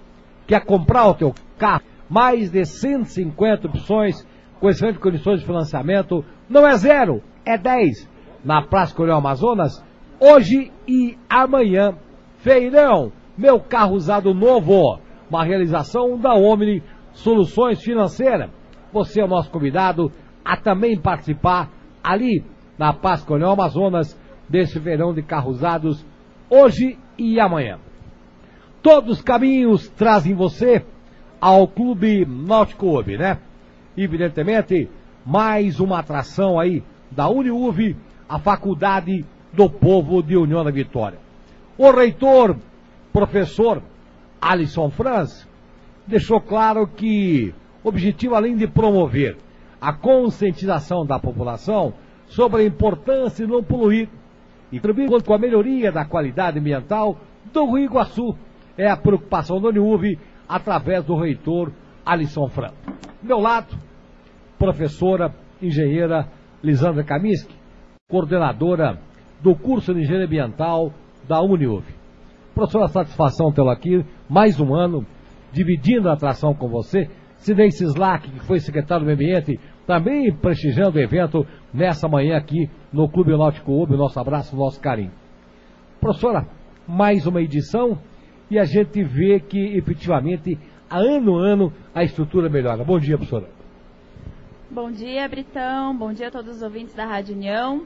quer 0.48 0.66
comprar 0.66 1.08
o 1.08 1.14
teu 1.14 1.34
carro, 1.58 1.84
mais 2.10 2.50
de 2.50 2.66
150 2.66 3.68
opções 3.68 4.28
com 4.60 4.68
excelentes 4.68 5.02
condições 5.02 5.40
de 5.40 5.46
financiamento. 5.46 6.26
Não 6.50 6.68
é 6.68 6.76
zero, 6.76 7.22
é 7.46 7.58
10. 7.58 8.10
Na 8.44 8.64
Praça 8.64 8.96
Coronel 8.96 9.18
Amazonas, 9.18 9.84
hoje 10.20 10.72
e 10.88 11.18
amanhã. 11.30 11.96
Feirão, 12.40 13.12
meu 13.38 13.60
carro 13.60 13.96
usado 13.96 14.34
novo. 14.34 15.00
Uma 15.30 15.44
realização 15.44 16.18
da 16.18 16.34
Omni 16.34 16.84
Soluções 17.14 17.82
Financeiras. 17.82 18.50
Você 18.92 19.22
é 19.22 19.26
o 19.26 19.28
nosso 19.28 19.52
convidado 19.52 20.12
a 20.44 20.58
também 20.58 21.00
participar 21.00 21.70
ali 22.04 22.44
na 22.78 22.94
Praça 22.94 23.26
Coronel 23.26 23.52
Amazonas 23.52 24.20
desse 24.48 24.80
verão 24.80 25.14
de 25.14 25.22
carros 25.22 25.58
usados 25.58 26.06
hoje 26.50 26.98
e 27.18 27.40
amanhã. 27.40 27.78
Todos 28.82 29.18
os 29.18 29.22
caminhos 29.22 29.90
trazem 29.90 30.34
você 30.34 30.84
ao 31.40 31.68
Clube 31.68 32.26
Náutico 32.26 32.88
Clube, 32.88 33.18
né? 33.18 33.38
Evidentemente, 33.96 34.90
mais 35.26 35.80
uma 35.80 36.00
atração 36.00 36.60
aí 36.60 36.84
da 37.12 37.30
Uniuv, 37.30 37.96
a 38.28 38.40
Faculdade 38.40 39.26
do 39.54 39.70
Povo 39.70 40.22
de 40.22 40.38
União 40.38 40.64
da 40.64 40.72
Vitória. 40.72 41.20
O 41.78 41.92
reitor, 41.92 42.56
professor 43.12 43.82
Alisson 44.42 44.90
Franz, 44.90 45.48
deixou 46.06 46.42
claro 46.42 46.88
que 46.88 47.54
o 47.84 47.90
objetivo, 47.90 48.36
além 48.36 48.56
de 48.56 48.68
promover 48.68 49.38
a 49.80 49.94
conscientização 49.94 51.06
da 51.06 51.20
população 51.20 51.94
sobre 52.28 52.62
a 52.62 52.66
importância 52.66 53.46
de 53.46 53.52
não 53.52 53.64
poluir 53.64 54.10
e 54.72 54.80
contribuir 54.80 55.24
com 55.24 55.34
a 55.34 55.40
melhoria 55.40 55.92
da 55.92 56.06
qualidade 56.06 56.60
ambiental 56.60 57.18
do 57.52 57.66
Rio 57.66 57.86
Iguaçu, 57.86 58.36
é 58.78 58.90
a 58.90 58.98
preocupação 58.98 59.60
do 59.60 59.70
Uniuv 59.70 60.18
através 60.48 61.04
do 61.04 61.16
reitor 61.16 61.72
Alisson 62.06 62.48
Franco. 62.50 62.76
meu 63.22 63.40
lado, 63.40 63.76
professora, 64.58 65.34
engenheira 65.62 66.28
Lisandra 66.64 67.04
Kaminsky, 67.04 67.56
coordenadora 68.10 69.00
do 69.42 69.56
curso 69.56 69.94
de 69.94 70.02
Engenharia 70.02 70.26
Ambiental 70.26 70.94
da 71.28 71.42
Uniuv. 71.42 71.86
Professora, 72.54 72.88
satisfação 72.88 73.52
tê-lo 73.52 73.70
aqui, 73.70 74.04
mais 74.28 74.60
um 74.60 74.74
ano, 74.74 75.06
dividindo 75.52 76.10
a 76.10 76.14
atração 76.14 76.54
com 76.54 76.68
você. 76.68 77.10
Sidney 77.38 77.72
Sislak, 77.72 78.30
que 78.30 78.40
foi 78.42 78.60
secretário 78.60 79.06
do 79.06 79.08
Meio 79.08 79.16
Ambiente, 79.16 79.60
também 79.88 80.34
prestigiando 80.34 80.98
o 80.98 81.02
evento 81.02 81.48
nessa 81.74 82.08
manhã 82.08 82.36
aqui 82.36 82.70
no 82.92 83.08
Clube 83.10 83.32
Náutico 83.32 83.72
Ubi. 83.72 83.96
Nosso 83.96 84.20
abraço, 84.20 84.56
nosso 84.56 84.80
carinho. 84.82 85.12
Professora, 86.02 86.46
mais 86.88 87.26
uma 87.26 87.42
edição 87.42 87.98
e 88.52 88.58
a 88.58 88.66
gente 88.66 89.04
vê 89.04 89.40
que 89.40 89.78
efetivamente, 89.78 90.58
ano 90.90 91.38
a 91.38 91.48
ano, 91.48 91.74
a 91.94 92.04
estrutura 92.04 92.50
melhora. 92.50 92.84
Bom 92.84 93.00
dia, 93.00 93.18
professora. 93.18 93.48
Bom 94.72 94.92
dia, 94.92 95.28
Britão. 95.28 95.96
Bom 95.98 96.12
dia 96.12 96.28
a 96.28 96.32
todos 96.32 96.58
os 96.58 96.62
ouvintes 96.62 96.94
da 96.94 97.06
Rádio 97.06 97.36
União. 97.36 97.86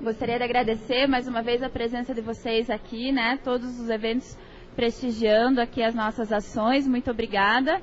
Gostaria 0.00 0.36
de 0.36 0.42
agradecer 0.42 1.06
mais 1.06 1.28
uma 1.28 1.42
vez 1.42 1.62
a 1.62 1.68
presença 1.68 2.12
de 2.12 2.20
vocês 2.20 2.68
aqui, 2.68 3.12
né? 3.12 3.38
Todos 3.44 3.78
os 3.78 3.88
eventos 3.88 4.36
prestigiando 4.74 5.60
aqui 5.60 5.82
as 5.82 5.94
nossas 5.94 6.32
ações. 6.32 6.88
Muito 6.88 7.10
obrigada. 7.10 7.80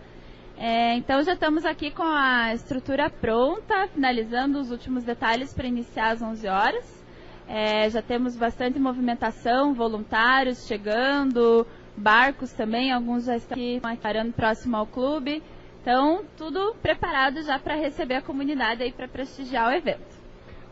É, 0.57 0.95
então 0.95 1.23
já 1.23 1.33
estamos 1.33 1.65
aqui 1.65 1.91
com 1.91 2.03
a 2.03 2.53
estrutura 2.53 3.09
pronta, 3.09 3.87
finalizando 3.87 4.59
os 4.59 4.69
últimos 4.69 5.05
detalhes 5.05 5.53
para 5.53 5.67
iniciar 5.67 6.09
às 6.11 6.21
11 6.21 6.47
horas. 6.47 7.05
É, 7.47 7.89
já 7.89 8.01
temos 8.01 8.35
bastante 8.35 8.77
movimentação, 8.77 9.73
voluntários 9.73 10.67
chegando, 10.67 11.65
barcos 11.95 12.51
também, 12.51 12.91
alguns 12.91 13.25
já 13.25 13.37
estão 13.37 13.55
aqui 13.55 13.79
parando 14.01 14.33
próximo 14.33 14.75
ao 14.75 14.85
clube. 14.85 15.41
Então, 15.81 16.25
tudo 16.35 16.75
preparado 16.81 17.41
já 17.43 17.57
para 17.57 17.75
receber 17.75 18.15
a 18.15 18.21
comunidade 18.21 18.83
aí 18.83 18.91
para 18.91 19.07
prestigiar 19.07 19.69
o 19.69 19.73
evento. 19.73 20.18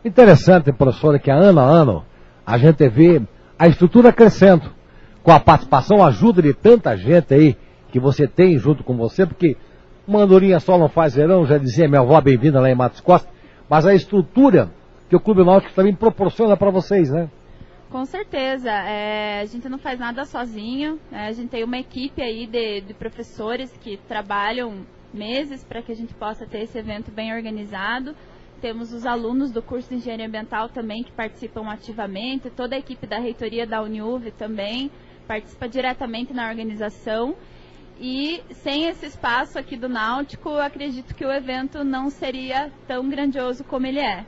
Interessante, 0.08 0.72
professora, 0.72 1.20
que 1.20 1.30
ano 1.30 1.60
a 1.60 1.64
ano 1.64 2.06
a 2.46 2.58
gente 2.58 2.88
vê 2.88 3.22
a 3.60 3.68
estrutura 3.68 4.14
crescendo, 4.14 4.72
com 5.22 5.34
a 5.34 5.40
participação, 5.40 6.02
a 6.02 6.08
ajuda 6.08 6.42
de 6.42 6.54
tanta 6.54 6.96
gente 6.96 7.34
aí 7.34 7.58
que 7.90 8.00
você 8.00 8.26
tem 8.26 8.58
junto 8.58 8.86
com 8.86 8.96
você, 8.96 9.26
porque 9.26 9.58
uma 10.08 10.22
andorinha 10.22 10.62
só 10.62 10.78
não 10.78 10.88
faz 10.88 11.16
verão, 11.16 11.46
já 11.46 11.58
dizia 11.58 11.90
minha 11.90 12.00
avó 12.00 12.22
bem-vinda 12.22 12.62
lá 12.62 12.72
em 12.72 12.76
Matos 12.76 13.02
Costa, 13.02 13.30
mas 13.70 13.86
a 13.86 13.94
estrutura 13.94 14.70
que 15.10 15.16
o 15.18 15.20
Clube 15.20 15.44
Náutico 15.44 15.74
também 15.74 15.94
proporciona 15.94 16.56
para 16.56 16.72
vocês, 16.72 17.12
né? 17.12 17.30
Com 17.90 18.06
certeza, 18.06 18.72
é, 18.72 19.42
a 19.42 19.46
gente 19.46 19.68
não 19.68 19.78
faz 19.78 20.00
nada 20.00 20.24
sozinho, 20.24 20.98
né? 21.12 21.28
a 21.28 21.32
gente 21.34 21.50
tem 21.50 21.66
uma 21.66 21.78
equipe 21.78 22.22
aí 22.22 22.48
de, 22.48 22.80
de 22.80 22.94
professores 22.94 23.78
que 23.82 23.98
trabalham 24.08 24.86
meses 25.14 25.66
para 25.66 25.82
que 25.82 25.92
a 25.92 25.96
gente 25.96 26.14
possa 26.14 26.46
ter 26.46 26.60
esse 26.60 26.78
evento 26.78 27.12
bem 27.12 27.36
organizado. 27.36 28.16
Temos 28.62 28.92
os 28.92 29.06
alunos 29.06 29.52
do 29.52 29.62
curso 29.62 29.90
de 29.90 29.96
Engenharia 29.96 30.26
Ambiental 30.26 30.68
também 30.68 31.04
que 31.04 31.12
participam 31.12 31.70
ativamente, 31.70 32.50
toda 32.50 32.76
a 32.76 32.80
equipe 32.80 33.06
da 33.06 33.20
reitoria 33.20 33.68
da 33.68 33.84
Uniuv 33.84 34.32
também 34.32 34.90
participa 35.28 35.70
diretamente 35.70 36.34
na 36.34 36.50
organização. 36.50 37.36
E 38.00 38.42
sem 38.52 38.86
esse 38.86 39.06
espaço 39.06 39.60
aqui 39.60 39.78
do 39.78 39.88
Náutico, 39.88 40.50
acredito 40.58 41.14
que 41.14 41.26
o 41.26 41.32
evento 41.32 41.84
não 41.84 42.10
seria 42.10 42.72
tão 42.88 43.08
grandioso 43.08 43.64
como 43.64 43.86
ele 43.86 44.00
é. 44.00 44.26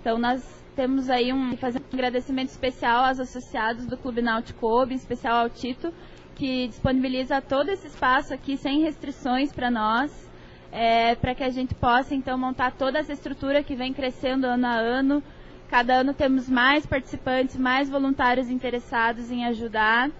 Então 0.00 0.18
nós 0.18 0.42
temos 0.74 1.10
aí 1.10 1.32
um 1.32 1.56
fazer 1.56 1.80
um 1.80 1.94
agradecimento 1.94 2.48
especial 2.48 3.04
aos 3.04 3.20
associados 3.20 3.86
do 3.86 3.98
Clube 3.98 4.22
Náutico 4.22 4.66
Obi, 4.66 4.94
em 4.94 4.96
especial 4.96 5.42
ao 5.42 5.50
Tito, 5.50 5.92
que 6.34 6.68
disponibiliza 6.68 7.42
todo 7.42 7.68
esse 7.68 7.86
espaço 7.86 8.32
aqui 8.32 8.56
sem 8.56 8.80
restrições 8.80 9.52
para 9.52 9.70
nós 9.70 10.27
é, 10.72 11.14
para 11.14 11.34
que 11.34 11.42
a 11.42 11.50
gente 11.50 11.74
possa 11.74 12.14
então 12.14 12.36
montar 12.38 12.72
toda 12.72 12.98
essa 12.98 13.12
estrutura 13.12 13.62
que 13.62 13.74
vem 13.74 13.92
crescendo 13.92 14.46
ano 14.46 14.66
a 14.66 14.74
ano. 14.74 15.22
Cada 15.68 15.94
ano 15.94 16.14
temos 16.14 16.48
mais 16.48 16.86
participantes, 16.86 17.56
mais 17.56 17.90
voluntários 17.90 18.50
interessados 18.50 19.30
em 19.30 19.44
ajudar. 19.46 20.10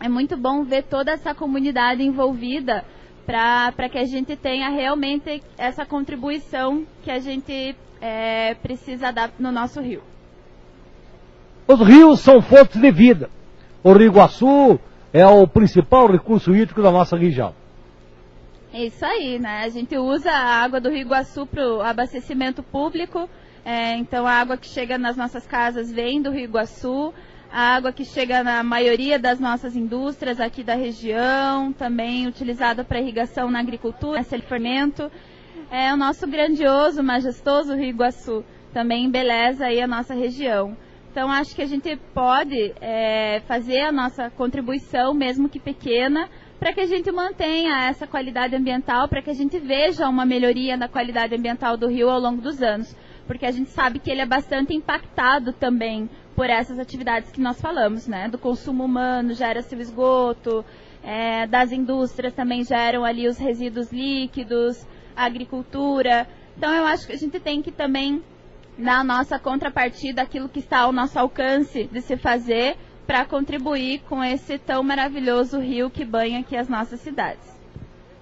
É 0.00 0.08
muito 0.08 0.36
bom 0.36 0.64
ver 0.64 0.84
toda 0.84 1.12
essa 1.12 1.34
comunidade 1.34 2.02
envolvida 2.02 2.84
para 3.26 3.88
que 3.90 3.98
a 3.98 4.04
gente 4.04 4.34
tenha 4.36 4.70
realmente 4.70 5.42
essa 5.58 5.84
contribuição 5.84 6.86
que 7.02 7.10
a 7.10 7.18
gente 7.18 7.76
é, 8.00 8.54
precisa 8.54 9.12
dar 9.12 9.30
no 9.38 9.52
nosso 9.52 9.80
rio. 9.80 10.02
Os 11.66 11.80
rios 11.80 12.20
são 12.20 12.40
fontes 12.40 12.80
de 12.80 12.90
vida. 12.90 13.28
O 13.84 13.92
Rio 13.92 14.06
Iguaçu 14.06 14.80
é 15.12 15.26
o 15.26 15.46
principal 15.46 16.10
recurso 16.10 16.54
hídrico 16.54 16.80
da 16.80 16.90
nossa 16.90 17.16
região. 17.16 17.54
É 18.72 18.84
isso 18.84 19.04
aí, 19.04 19.38
né? 19.38 19.62
A 19.64 19.68
gente 19.70 19.96
usa 19.96 20.30
a 20.30 20.62
água 20.62 20.78
do 20.78 20.90
Rio 20.90 21.00
Iguaçu 21.00 21.46
para 21.46 21.66
o 21.66 21.80
abastecimento 21.80 22.62
público. 22.62 23.28
É, 23.64 23.96
então 23.96 24.26
a 24.26 24.32
água 24.32 24.58
que 24.58 24.66
chega 24.66 24.98
nas 24.98 25.16
nossas 25.16 25.46
casas 25.46 25.90
vem 25.90 26.20
do 26.20 26.30
Rio 26.30 26.44
Iguaçu. 26.44 27.14
A 27.50 27.76
água 27.76 27.92
que 27.92 28.04
chega 28.04 28.44
na 28.44 28.62
maioria 28.62 29.18
das 29.18 29.40
nossas 29.40 29.74
indústrias 29.74 30.38
aqui 30.38 30.62
da 30.62 30.74
região, 30.74 31.72
também 31.72 32.26
utilizada 32.26 32.84
para 32.84 33.00
irrigação 33.00 33.50
na 33.50 33.58
agricultura, 33.58 34.20
esse 34.20 34.38
fermento. 34.42 35.10
É 35.70 35.92
o 35.92 35.96
nosso 35.96 36.26
grandioso, 36.26 37.02
majestoso 37.02 37.74
Rio 37.74 37.88
Iguaçu. 37.88 38.44
Também 38.74 39.06
embeleza 39.06 39.64
aí 39.64 39.80
a 39.80 39.86
nossa 39.86 40.12
região. 40.12 40.76
Então 41.10 41.30
acho 41.30 41.54
que 41.54 41.62
a 41.62 41.66
gente 41.66 41.96
pode 42.14 42.74
é, 42.82 43.40
fazer 43.48 43.80
a 43.80 43.90
nossa 43.90 44.28
contribuição, 44.28 45.14
mesmo 45.14 45.48
que 45.48 45.58
pequena, 45.58 46.28
para 46.58 46.72
que 46.72 46.80
a 46.80 46.86
gente 46.86 47.10
mantenha 47.12 47.88
essa 47.88 48.06
qualidade 48.06 48.56
ambiental, 48.56 49.08
para 49.08 49.22
que 49.22 49.30
a 49.30 49.34
gente 49.34 49.58
veja 49.58 50.08
uma 50.08 50.26
melhoria 50.26 50.76
na 50.76 50.88
qualidade 50.88 51.34
ambiental 51.34 51.76
do 51.76 51.86
rio 51.86 52.10
ao 52.10 52.18
longo 52.18 52.42
dos 52.42 52.60
anos. 52.60 52.94
Porque 53.26 53.46
a 53.46 53.50
gente 53.50 53.70
sabe 53.70 53.98
que 53.98 54.10
ele 54.10 54.22
é 54.22 54.26
bastante 54.26 54.74
impactado 54.74 55.52
também 55.52 56.08
por 56.34 56.48
essas 56.50 56.78
atividades 56.78 57.30
que 57.30 57.40
nós 57.40 57.60
falamos, 57.60 58.08
né? 58.08 58.28
Do 58.28 58.38
consumo 58.38 58.84
humano, 58.84 59.34
gera-se 59.34 59.74
o 59.74 59.80
esgoto, 59.80 60.64
é, 61.02 61.46
das 61.46 61.70
indústrias 61.70 62.32
também 62.32 62.64
geram 62.64 63.04
ali 63.04 63.28
os 63.28 63.38
resíduos 63.38 63.92
líquidos, 63.92 64.84
a 65.14 65.24
agricultura. 65.26 66.26
Então 66.56 66.72
eu 66.74 66.86
acho 66.86 67.06
que 67.06 67.12
a 67.12 67.18
gente 67.18 67.38
tem 67.38 67.62
que 67.62 67.70
também, 67.70 68.22
na 68.76 69.04
nossa 69.04 69.38
contrapartida, 69.38 70.22
aquilo 70.22 70.48
que 70.48 70.58
está 70.58 70.80
ao 70.80 70.92
nosso 70.92 71.18
alcance 71.18 71.84
de 71.84 72.00
se 72.00 72.16
fazer, 72.16 72.76
para 73.08 73.24
contribuir 73.24 74.02
com 74.06 74.22
esse 74.22 74.58
tão 74.58 74.82
maravilhoso 74.82 75.58
rio 75.58 75.88
que 75.88 76.04
banha 76.04 76.40
aqui 76.40 76.54
as 76.54 76.68
nossas 76.68 77.00
cidades. 77.00 77.58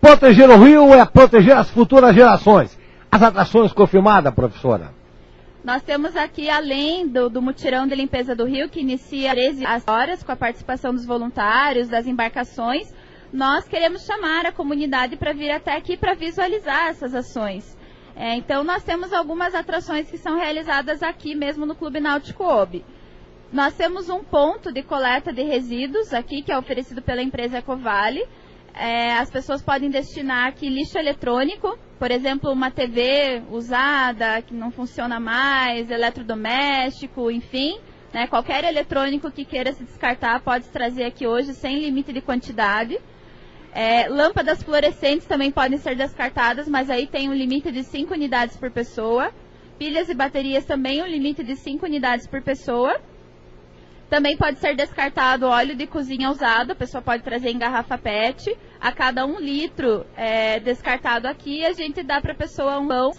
Proteger 0.01 0.49
o 0.49 0.63
rio 0.63 0.95
é 0.95 1.05
proteger 1.05 1.57
as 1.57 1.69
futuras 1.69 2.15
gerações. 2.15 2.79
As 3.11 3.21
atrações 3.21 3.73
confirmadas, 3.73 4.33
professora? 4.33 4.95
Nós 5.65 5.83
temos 5.83 6.17
aqui, 6.17 6.49
além 6.49 7.09
do, 7.09 7.29
do 7.29 7.43
mutirão 7.43 7.89
de 7.89 7.97
limpeza 7.97 8.37
do 8.37 8.45
rio, 8.45 8.69
que 8.69 8.79
inicia 8.79 9.33
às 9.33 9.83
13 9.83 9.85
horas, 9.89 10.23
com 10.23 10.31
a 10.31 10.37
participação 10.37 10.95
dos 10.95 11.05
voluntários, 11.05 11.89
das 11.89 12.07
embarcações, 12.07 12.95
nós 13.33 13.67
queremos 13.67 14.07
chamar 14.07 14.47
a 14.47 14.53
comunidade 14.53 15.17
para 15.17 15.33
vir 15.33 15.51
até 15.51 15.77
aqui 15.77 15.97
para 15.97 16.15
visualizar 16.15 16.87
essas 16.87 17.13
ações. 17.13 17.77
É, 18.15 18.37
então, 18.37 18.63
nós 18.63 18.85
temos 18.85 19.13
algumas 19.13 19.53
atrações 19.53 20.09
que 20.09 20.17
são 20.17 20.39
realizadas 20.39 21.03
aqui 21.03 21.35
mesmo 21.35 21.67
no 21.67 21.75
Clube 21.75 21.99
Náutico 21.99 22.45
Obi. 22.45 22.85
Nós 23.57 23.75
temos 23.75 24.11
um 24.11 24.23
ponto 24.23 24.71
de 24.71 24.83
coleta 24.83 25.33
de 25.33 25.43
resíduos 25.43 26.13
aqui, 26.13 26.43
que 26.43 26.53
é 26.53 26.59
oferecido 26.59 27.01
pela 27.01 27.23
empresa 27.23 27.57
Ecovale. 27.57 28.23
É, 28.75 29.15
as 29.15 29.31
pessoas 29.31 29.63
podem 29.63 29.89
destinar 29.89 30.47
aqui 30.47 30.69
lixo 30.69 30.99
eletrônico 30.99 31.79
por 31.99 32.11
exemplo, 32.11 32.53
uma 32.53 32.71
TV 32.71 33.43
usada 33.51 34.43
que 34.43 34.53
não 34.53 34.71
funciona 34.71 35.19
mais, 35.19 35.91
eletrodoméstico, 35.91 37.31
enfim, 37.31 37.79
né, 38.13 38.27
qualquer 38.27 38.65
eletrônico 38.65 39.31
que 39.31 39.47
queira 39.47 39.73
se 39.73 39.83
descartar 39.83 40.41
pode 40.43 40.69
trazer 40.69 41.05
aqui 41.05 41.27
hoje 41.27 41.55
sem 41.55 41.81
limite 41.81 42.13
de 42.13 42.21
quantidade. 42.21 42.99
É, 43.73 44.09
lâmpadas 44.09 44.63
fluorescentes 44.63 45.27
também 45.27 45.51
podem 45.51 45.79
ser 45.79 45.97
descartadas, 45.97 46.69
mas 46.69 46.91
aí 46.91 47.07
tem 47.07 47.31
um 47.31 47.35
limite 47.35 47.73
de 47.73 47.83
5 47.83 48.13
unidades 48.13 48.57
por 48.57 48.71
pessoa. 48.71 49.33
Pilhas 49.79 50.11
e 50.11 50.15
baterias 50.15 50.65
também 50.65 51.03
um 51.03 51.07
limite 51.07 51.43
de 51.43 51.57
5 51.57 51.85
unidades 51.87 52.27
por 52.27 52.43
pessoa. 52.43 53.01
Também 54.09 54.37
pode 54.37 54.59
ser 54.61 54.77
descartado 54.77 55.47
óleo 55.47 55.75
de 55.75 55.87
cozinha 55.87 56.31
usado, 56.31 56.71
a 56.71 56.77
pessoa 56.77 57.03
pode 57.03 57.23
trazer 57.23 57.51
em 57.51 57.59
garrafa 57.59 57.99
PET. 57.99 58.57
A 58.81 58.93
cada 58.93 59.27
um 59.27 59.41
litro 59.41 60.07
é, 60.17 60.61
descartado 60.61 61.27
aqui, 61.27 61.65
a 61.65 61.73
gente 61.73 62.03
dá 62.03 62.21
para 62.21 62.33
a 62.33 62.37
pessoa 62.37 62.79
um 62.79 62.87
pão 62.87 63.11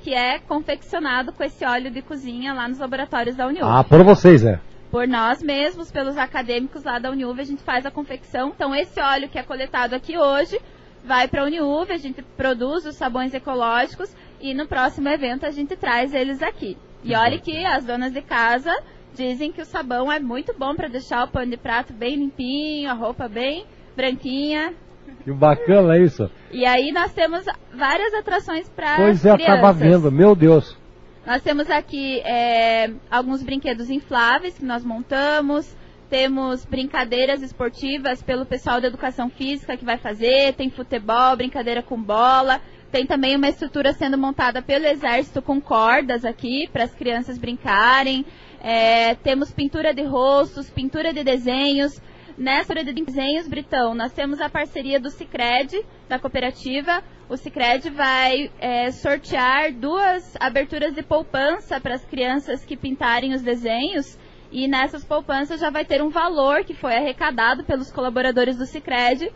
que 0.00 0.12
é 0.12 0.38
confeccionado 0.38 1.32
com 1.32 1.42
esse 1.42 1.64
óleo 1.64 1.90
de 1.90 2.02
cozinha 2.02 2.52
lá 2.52 2.68
nos 2.68 2.78
laboratórios 2.78 3.36
da 3.36 3.46
União. 3.46 3.66
Ah, 3.66 3.82
por 3.82 4.04
vocês, 4.04 4.44
é. 4.44 4.60
Por 4.90 5.08
nós 5.08 5.42
mesmos, 5.42 5.90
pelos 5.90 6.18
acadêmicos 6.18 6.84
lá 6.84 6.98
da 6.98 7.10
Uniuv, 7.10 7.40
a 7.40 7.44
gente 7.44 7.62
faz 7.62 7.86
a 7.86 7.90
confecção. 7.90 8.50
Então, 8.54 8.74
esse 8.74 9.00
óleo 9.00 9.30
que 9.30 9.38
é 9.38 9.42
coletado 9.42 9.94
aqui 9.94 10.18
hoje 10.18 10.60
vai 11.02 11.26
para 11.26 11.42
a 11.42 11.46
Uniuv, 11.46 11.90
a 11.90 11.96
gente 11.96 12.22
produz 12.36 12.84
os 12.84 12.96
sabões 12.96 13.32
ecológicos 13.32 14.14
e 14.40 14.52
no 14.52 14.68
próximo 14.68 15.08
evento 15.08 15.46
a 15.46 15.50
gente 15.50 15.74
traz 15.74 16.12
eles 16.12 16.42
aqui. 16.42 16.76
E 17.02 17.14
olha 17.14 17.38
que 17.38 17.64
as 17.64 17.84
donas 17.84 18.12
de 18.12 18.22
casa 18.22 18.72
Dizem 19.14 19.52
que 19.52 19.62
o 19.62 19.64
sabão 19.64 20.10
é 20.10 20.18
muito 20.18 20.52
bom 20.58 20.74
para 20.74 20.88
deixar 20.88 21.24
o 21.24 21.28
pano 21.28 21.52
de 21.52 21.56
prato 21.56 21.92
bem 21.92 22.16
limpinho, 22.16 22.90
a 22.90 22.94
roupa 22.94 23.28
bem 23.28 23.64
branquinha. 23.96 24.74
Que 25.22 25.32
bacana 25.32 25.96
isso. 25.98 26.28
E 26.50 26.66
aí 26.66 26.90
nós 26.90 27.12
temos 27.12 27.44
várias 27.72 28.12
atrações 28.12 28.68
para 28.68 28.96
Pois 28.96 29.24
é, 29.24 29.30
eu 29.30 29.36
estava 29.36 29.72
vendo, 29.72 30.10
meu 30.10 30.34
Deus. 30.34 30.76
Nós 31.24 31.42
temos 31.42 31.70
aqui 31.70 32.20
é, 32.20 32.90
alguns 33.10 33.42
brinquedos 33.42 33.88
infláveis 33.88 34.58
que 34.58 34.64
nós 34.64 34.84
montamos. 34.84 35.74
Temos 36.10 36.64
brincadeiras 36.64 37.40
esportivas 37.40 38.22
pelo 38.22 38.44
pessoal 38.44 38.80
da 38.80 38.88
educação 38.88 39.30
física 39.30 39.76
que 39.76 39.84
vai 39.84 39.96
fazer. 39.96 40.54
Tem 40.54 40.70
futebol, 40.70 41.36
brincadeira 41.36 41.82
com 41.82 42.00
bola. 42.00 42.60
Tem 42.92 43.06
também 43.06 43.36
uma 43.36 43.48
estrutura 43.48 43.92
sendo 43.92 44.16
montada 44.18 44.62
pelo 44.62 44.86
exército 44.86 45.40
com 45.42 45.60
cordas 45.60 46.24
aqui 46.24 46.68
para 46.72 46.84
as 46.84 46.94
crianças 46.94 47.38
brincarem. 47.38 48.24
É, 48.66 49.14
temos 49.16 49.52
pintura 49.52 49.92
de 49.92 50.02
rostos, 50.04 50.70
pintura 50.70 51.12
de 51.12 51.22
desenhos. 51.22 52.00
Nessa 52.36 52.72
área 52.72 52.82
de 52.82 53.04
desenhos, 53.04 53.46
Britão, 53.46 53.94
nós 53.94 54.10
temos 54.12 54.40
a 54.40 54.48
parceria 54.48 54.98
do 54.98 55.10
Cicred, 55.10 55.84
da 56.08 56.18
cooperativa. 56.18 57.02
O 57.28 57.36
Cicred 57.36 57.90
vai 57.90 58.50
é, 58.58 58.90
sortear 58.90 59.70
duas 59.70 60.34
aberturas 60.40 60.94
de 60.94 61.02
poupança 61.02 61.78
para 61.78 61.94
as 61.94 62.04
crianças 62.06 62.64
que 62.64 62.74
pintarem 62.74 63.34
os 63.34 63.42
desenhos. 63.42 64.18
E 64.50 64.66
nessas 64.66 65.04
poupanças 65.04 65.60
já 65.60 65.68
vai 65.68 65.84
ter 65.84 66.02
um 66.02 66.08
valor 66.08 66.64
que 66.64 66.72
foi 66.72 66.96
arrecadado 66.96 67.64
pelos 67.64 67.92
colaboradores 67.92 68.56
do 68.56 68.64
Cicred 68.64 69.30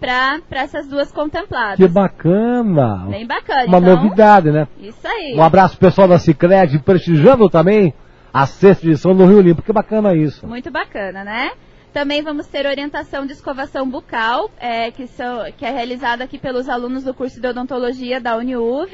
para 0.00 0.40
essas 0.50 0.88
duas 0.88 1.12
contempladas. 1.12 1.76
Que 1.76 1.86
bacana! 1.86 3.06
Bem 3.08 3.24
bacana. 3.24 3.66
Uma 3.68 3.78
então, 3.78 3.94
novidade, 3.94 4.50
né? 4.50 4.66
Isso 4.80 5.06
aí. 5.06 5.36
Um 5.36 5.44
abraço 5.44 5.78
pessoal 5.78 6.08
da 6.08 6.18
Cicred, 6.18 6.80
prestigiando 6.80 7.48
também 7.48 7.94
a 8.34 8.46
sexta 8.46 8.84
edição 8.84 9.14
do 9.14 9.24
Rio 9.24 9.40
Limpo. 9.40 9.62
Que 9.62 9.72
bacana 9.72 10.12
isso. 10.12 10.44
Muito 10.44 10.68
bacana, 10.68 11.22
né? 11.22 11.52
Também 11.92 12.20
vamos 12.20 12.48
ter 12.48 12.66
orientação 12.66 13.24
de 13.24 13.32
escovação 13.32 13.88
bucal, 13.88 14.50
é, 14.58 14.90
que, 14.90 15.06
são, 15.06 15.44
que 15.56 15.64
é 15.64 15.70
realizada 15.70 16.24
aqui 16.24 16.36
pelos 16.36 16.68
alunos 16.68 17.04
do 17.04 17.14
curso 17.14 17.40
de 17.40 17.46
odontologia 17.46 18.20
da 18.20 18.36
Uniuv. 18.36 18.92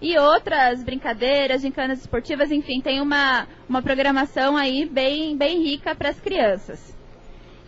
E 0.00 0.16
outras 0.18 0.82
brincadeiras, 0.82 1.60
gincanas 1.60 2.00
esportivas, 2.00 2.50
enfim, 2.50 2.80
tem 2.80 3.02
uma, 3.02 3.46
uma 3.68 3.82
programação 3.82 4.56
aí 4.56 4.88
bem, 4.90 5.36
bem 5.36 5.62
rica 5.62 5.94
para 5.94 6.08
as 6.08 6.18
crianças. 6.18 6.96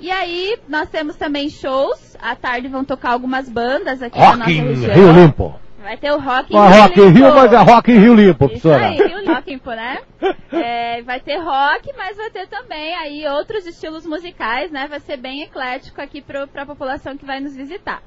E 0.00 0.11
aí, 0.11 0.56
nós 0.66 0.88
temos 0.88 1.16
também 1.16 1.50
shows. 1.50 2.16
À 2.18 2.35
tarde 2.35 2.68
vão 2.68 2.83
tocar 2.83 3.12
algumas 3.12 3.46
bandas 3.46 4.00
aqui 4.00 4.18
rock 4.18 4.38
na 4.38 4.46
nossa 4.46 4.62
região. 4.62 4.94
Rio 4.94 5.12
Limpo. 5.12 5.54
Vai 5.83 5.97
ter 5.97 6.12
o 6.12 6.19
Rock 6.19 6.55
em 6.55 6.59
Rio 6.59 6.83
Rock 6.83 7.01
Rio, 7.01 7.35
mas 7.35 7.53
é 7.53 7.57
Rock 7.57 7.90
em 7.90 7.99
Rio 7.99 8.14
Limpo, 8.14 8.45
Isso 8.45 8.61
professora. 8.61 8.87
aí, 8.88 8.97
Rio 8.97 9.19
Limpo, 9.19 9.71
né? 9.71 9.99
É, 10.53 11.01
vai 11.03 11.21
ter 11.21 11.38
rock, 11.38 11.90
mas 11.97 12.16
vai 12.16 12.29
ter 12.29 12.47
também 12.49 12.95
aí 12.97 13.27
outros 13.29 13.66
estilos 13.66 14.05
musicais, 14.05 14.71
né? 14.71 14.87
Vai 14.88 15.01
ser 15.01 15.16
bem 15.16 15.43
eclético 15.43 16.01
aqui 16.01 16.21
para 16.21 16.43
a 16.43 16.66
população 16.66 17.16
que 17.16 17.25
vai 17.25 17.40
nos 17.40 17.57
visitar. 17.57 18.03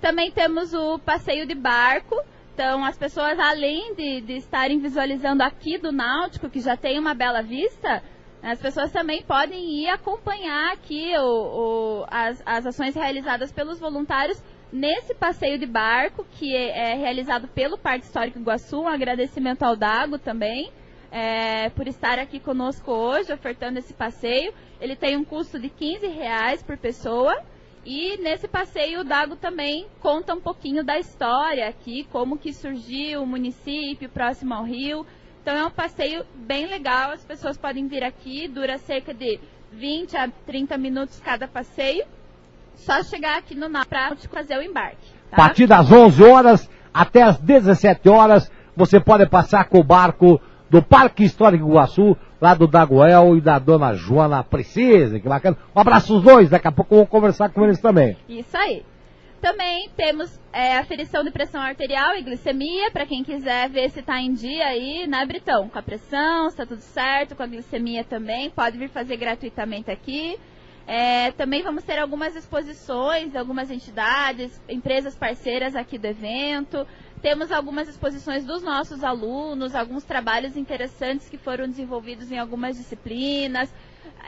Também 0.00 0.30
temos 0.30 0.74
o 0.74 0.98
passeio 0.98 1.46
de 1.46 1.54
barco. 1.54 2.20
Então, 2.52 2.84
as 2.84 2.98
pessoas, 2.98 3.38
além 3.38 3.94
de, 3.94 4.20
de 4.20 4.32
estarem 4.34 4.78
visualizando 4.80 5.42
aqui 5.42 5.78
do 5.78 5.92
Náutico, 5.92 6.50
que 6.50 6.60
já 6.60 6.76
tem 6.76 6.98
uma 6.98 7.14
bela 7.14 7.40
vista, 7.40 8.02
as 8.42 8.60
pessoas 8.60 8.92
também 8.92 9.22
podem 9.22 9.82
ir 9.82 9.88
acompanhar 9.88 10.72
aqui 10.72 11.12
o, 11.16 11.22
o, 11.22 12.06
as, 12.10 12.42
as 12.44 12.66
ações 12.66 12.94
realizadas 12.94 13.52
pelos 13.52 13.78
voluntários 13.78 14.42
nesse 14.72 15.14
passeio 15.14 15.58
de 15.58 15.66
barco, 15.66 16.24
que 16.32 16.54
é, 16.54 16.92
é 16.92 16.94
realizado 16.94 17.48
pelo 17.48 17.78
Parque 17.78 18.04
Histórico 18.04 18.38
Iguaçu. 18.38 18.80
Um 18.80 18.88
agradecimento 18.88 19.62
ao 19.62 19.76
Dago 19.76 20.18
também. 20.18 20.70
É, 21.10 21.70
por 21.70 21.86
estar 21.86 22.18
aqui 22.18 22.40
conosco 22.40 22.90
hoje, 22.90 23.32
ofertando 23.32 23.78
esse 23.78 23.94
passeio. 23.94 24.52
Ele 24.80 24.96
tem 24.96 25.16
um 25.16 25.24
custo 25.24 25.58
de 25.58 25.68
15 25.68 26.06
reais 26.08 26.62
por 26.62 26.76
pessoa. 26.76 27.42
E 27.84 28.16
nesse 28.16 28.48
passeio 28.48 29.00
o 29.00 29.04
Dago 29.04 29.36
também 29.36 29.86
conta 30.00 30.34
um 30.34 30.40
pouquinho 30.40 30.82
da 30.82 30.98
história 30.98 31.68
aqui, 31.68 32.02
como 32.10 32.36
que 32.36 32.52
surgiu 32.52 33.22
o 33.22 33.26
município 33.26 34.08
próximo 34.08 34.52
ao 34.52 34.64
rio. 34.64 35.06
Então 35.40 35.56
é 35.56 35.64
um 35.64 35.70
passeio 35.70 36.26
bem 36.34 36.66
legal, 36.66 37.12
as 37.12 37.24
pessoas 37.24 37.56
podem 37.56 37.86
vir 37.86 38.02
aqui, 38.02 38.48
dura 38.48 38.76
cerca 38.78 39.14
de 39.14 39.38
20 39.70 40.16
a 40.16 40.28
30 40.28 40.76
minutos 40.76 41.20
cada 41.20 41.46
passeio. 41.46 42.04
Só 42.76 43.02
chegar 43.02 43.38
aqui 43.38 43.54
no 43.54 43.68
Náutico 43.68 44.34
fazer 44.34 44.56
o 44.58 44.62
embarque. 44.62 44.96
A 45.26 45.30
Tá? 45.30 45.36
partir 45.36 45.66
das 45.66 45.90
11 45.90 46.22
horas 46.22 46.70
até 46.94 47.22
as 47.22 47.38
17 47.38 48.08
horas, 48.08 48.50
você 48.76 49.00
pode 49.00 49.26
passar 49.28 49.64
com 49.64 49.78
o 49.80 49.84
barco 49.84 50.40
do 50.70 50.82
Parque 50.82 51.24
Histórico 51.24 51.66
Iguaçu, 51.68 52.16
lá 52.40 52.54
do 52.54 52.66
Dagoel 52.66 53.36
e 53.36 53.40
da 53.40 53.58
dona 53.58 53.94
Joana 53.94 54.42
Precisa, 54.42 55.18
que 55.20 55.28
bacana. 55.28 55.56
Um 55.74 55.80
abraço 55.80 56.16
os 56.16 56.22
dois, 56.22 56.48
daqui 56.48 56.66
a 56.68 56.72
pouco 56.72 56.94
eu 56.94 56.98
vou 56.98 57.06
conversar 57.06 57.50
com 57.50 57.64
eles 57.64 57.80
também. 57.80 58.16
Isso 58.28 58.56
aí. 58.56 58.84
Também 59.40 59.90
temos 59.96 60.40
é, 60.52 60.78
aferição 60.78 61.22
de 61.22 61.30
pressão 61.30 61.60
arterial 61.60 62.16
e 62.16 62.22
glicemia, 62.22 62.90
para 62.90 63.06
quem 63.06 63.22
quiser 63.22 63.68
ver 63.68 63.90
se 63.90 64.00
está 64.00 64.20
em 64.20 64.32
dia 64.32 64.64
aí, 64.66 65.06
né, 65.06 65.24
Britão? 65.26 65.68
Com 65.68 65.78
a 65.78 65.82
pressão, 65.82 66.44
se 66.48 66.54
está 66.54 66.66
tudo 66.66 66.80
certo, 66.80 67.36
com 67.36 67.42
a 67.42 67.46
glicemia 67.46 68.02
também, 68.02 68.50
pode 68.50 68.78
vir 68.78 68.88
fazer 68.88 69.16
gratuitamente 69.18 69.90
aqui. 69.90 70.38
É, 70.86 71.32
também 71.32 71.64
vamos 71.64 71.82
ter 71.82 71.98
algumas 71.98 72.36
exposições 72.36 73.34
algumas 73.34 73.70
entidades, 73.72 74.60
empresas 74.68 75.16
parceiras 75.16 75.74
aqui 75.74 75.98
do 75.98 76.06
evento. 76.06 76.86
Temos 77.20 77.50
algumas 77.50 77.88
exposições 77.88 78.44
dos 78.44 78.62
nossos 78.62 79.02
alunos, 79.02 79.74
alguns 79.74 80.04
trabalhos 80.04 80.56
interessantes 80.56 81.28
que 81.28 81.36
foram 81.36 81.66
desenvolvidos 81.66 82.30
em 82.30 82.38
algumas 82.38 82.76
disciplinas. 82.76 83.72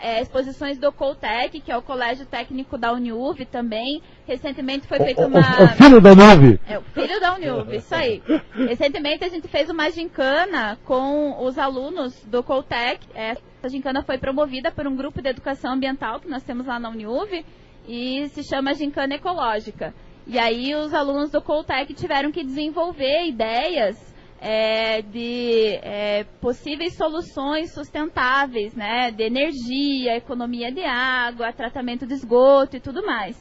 É, 0.02 0.20
exposições 0.22 0.78
do 0.78 0.92
Coltec, 0.92 1.61
que 1.61 1.70
é 1.72 1.76
o 1.76 1.82
Colégio 1.82 2.24
Técnico 2.26 2.78
da 2.78 2.92
Uniuv 2.92 3.44
também. 3.46 4.00
Recentemente 4.26 4.87
foi 4.87 4.98
feita 4.98 5.26
uma. 5.26 5.40
o- 5.40 5.64
o 5.64 5.68
filho 5.68 6.00
da 6.00 6.14
nove. 6.14 6.61
É, 6.68 6.78
o 6.78 6.82
filho 6.82 7.20
da 7.20 7.34
Uniuv, 7.34 7.74
isso 7.76 7.94
aí. 7.94 8.22
Recentemente 8.54 9.24
a 9.24 9.28
gente 9.28 9.48
fez 9.48 9.68
uma 9.70 9.90
gincana 9.90 10.78
com 10.84 11.42
os 11.44 11.58
alunos 11.58 12.14
do 12.24 12.42
Coltec. 12.42 13.00
Essa 13.14 13.68
gincana 13.68 14.02
foi 14.02 14.18
promovida 14.18 14.70
por 14.70 14.87
um 14.87 14.94
grupo 14.96 15.20
de 15.20 15.28
educação 15.28 15.72
ambiental 15.72 16.20
que 16.20 16.28
nós 16.28 16.42
temos 16.42 16.66
lá 16.66 16.78
na 16.78 16.90
Uniuv 16.90 17.44
e 17.87 18.28
se 18.28 18.42
chama 18.44 18.74
Gincana 18.74 19.14
Ecológica. 19.14 19.94
E 20.26 20.38
aí 20.38 20.74
os 20.74 20.92
alunos 20.92 21.30
do 21.30 21.40
Coltec 21.40 21.92
tiveram 21.94 22.30
que 22.30 22.44
desenvolver 22.44 23.24
ideias 23.26 24.08
é, 24.40 25.03
de 25.03 25.79
é, 25.83 26.24
possíveis 26.40 26.96
soluções 26.96 27.72
sustentáveis, 27.72 28.74
né, 28.74 29.11
de 29.11 29.24
energia, 29.24 30.16
economia 30.16 30.70
de 30.70 30.85
água, 30.85 31.53
tratamento 31.53 32.07
de 32.07 32.14
esgoto 32.14 32.77
e 32.77 32.81
tudo 32.81 33.05
mais. 33.05 33.37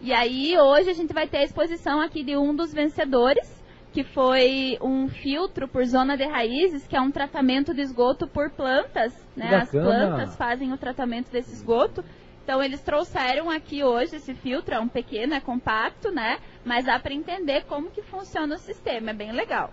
E 0.00 0.12
aí 0.12 0.58
hoje 0.58 0.90
a 0.90 0.94
gente 0.94 1.12
vai 1.12 1.28
ter 1.28 1.38
a 1.38 1.44
exposição 1.44 2.00
aqui 2.00 2.24
de 2.24 2.36
um 2.36 2.54
dos 2.54 2.72
vencedores, 2.74 3.62
que 3.92 4.02
foi 4.02 4.78
um 4.80 5.06
filtro 5.08 5.68
por 5.68 5.84
zona 5.84 6.16
de 6.16 6.24
raízes, 6.24 6.86
que 6.86 6.96
é 6.96 7.00
um 7.00 7.10
tratamento 7.10 7.74
de 7.74 7.82
esgoto 7.82 8.26
por 8.26 8.50
plantas, 8.50 9.12
né? 9.36 9.54
As 9.54 9.70
plantas 9.70 10.34
fazem 10.34 10.72
o 10.72 10.78
tratamento 10.78 11.30
desse 11.30 11.52
esgoto. 11.52 12.02
Então 12.42 12.60
eles 12.60 12.80
trouxeram 12.80 13.48
aqui 13.50 13.84
hoje 13.84 14.16
esse 14.16 14.34
filtro, 14.34 14.74
é 14.74 14.80
um 14.80 14.88
pequeno, 14.88 15.34
é 15.34 15.40
compacto, 15.40 16.10
né? 16.10 16.38
Mas 16.64 16.86
dá 16.86 16.98
para 16.98 17.14
entender 17.14 17.64
como 17.66 17.90
que 17.90 18.02
funciona 18.02 18.56
o 18.56 18.58
sistema, 18.58 19.10
é 19.10 19.14
bem 19.14 19.30
legal. 19.30 19.70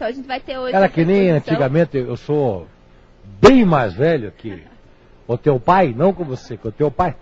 Então 0.00 0.08
a 0.08 0.12
gente 0.12 0.26
vai 0.26 0.40
ter 0.40 0.56
hoje 0.58 0.74
Era 0.74 0.88
que 0.88 1.04
nem 1.04 1.26
exposição. 1.26 1.36
antigamente, 1.52 1.98
eu 1.98 2.16
sou 2.16 2.66
bem 3.38 3.66
mais 3.66 3.92
velho 3.92 4.32
que 4.32 4.64
o 5.28 5.36
teu 5.36 5.60
pai, 5.60 5.92
não 5.94 6.10
com 6.14 6.24
você, 6.24 6.56
que 6.56 6.66
o 6.66 6.72
teu 6.72 6.90
pai 6.90 7.14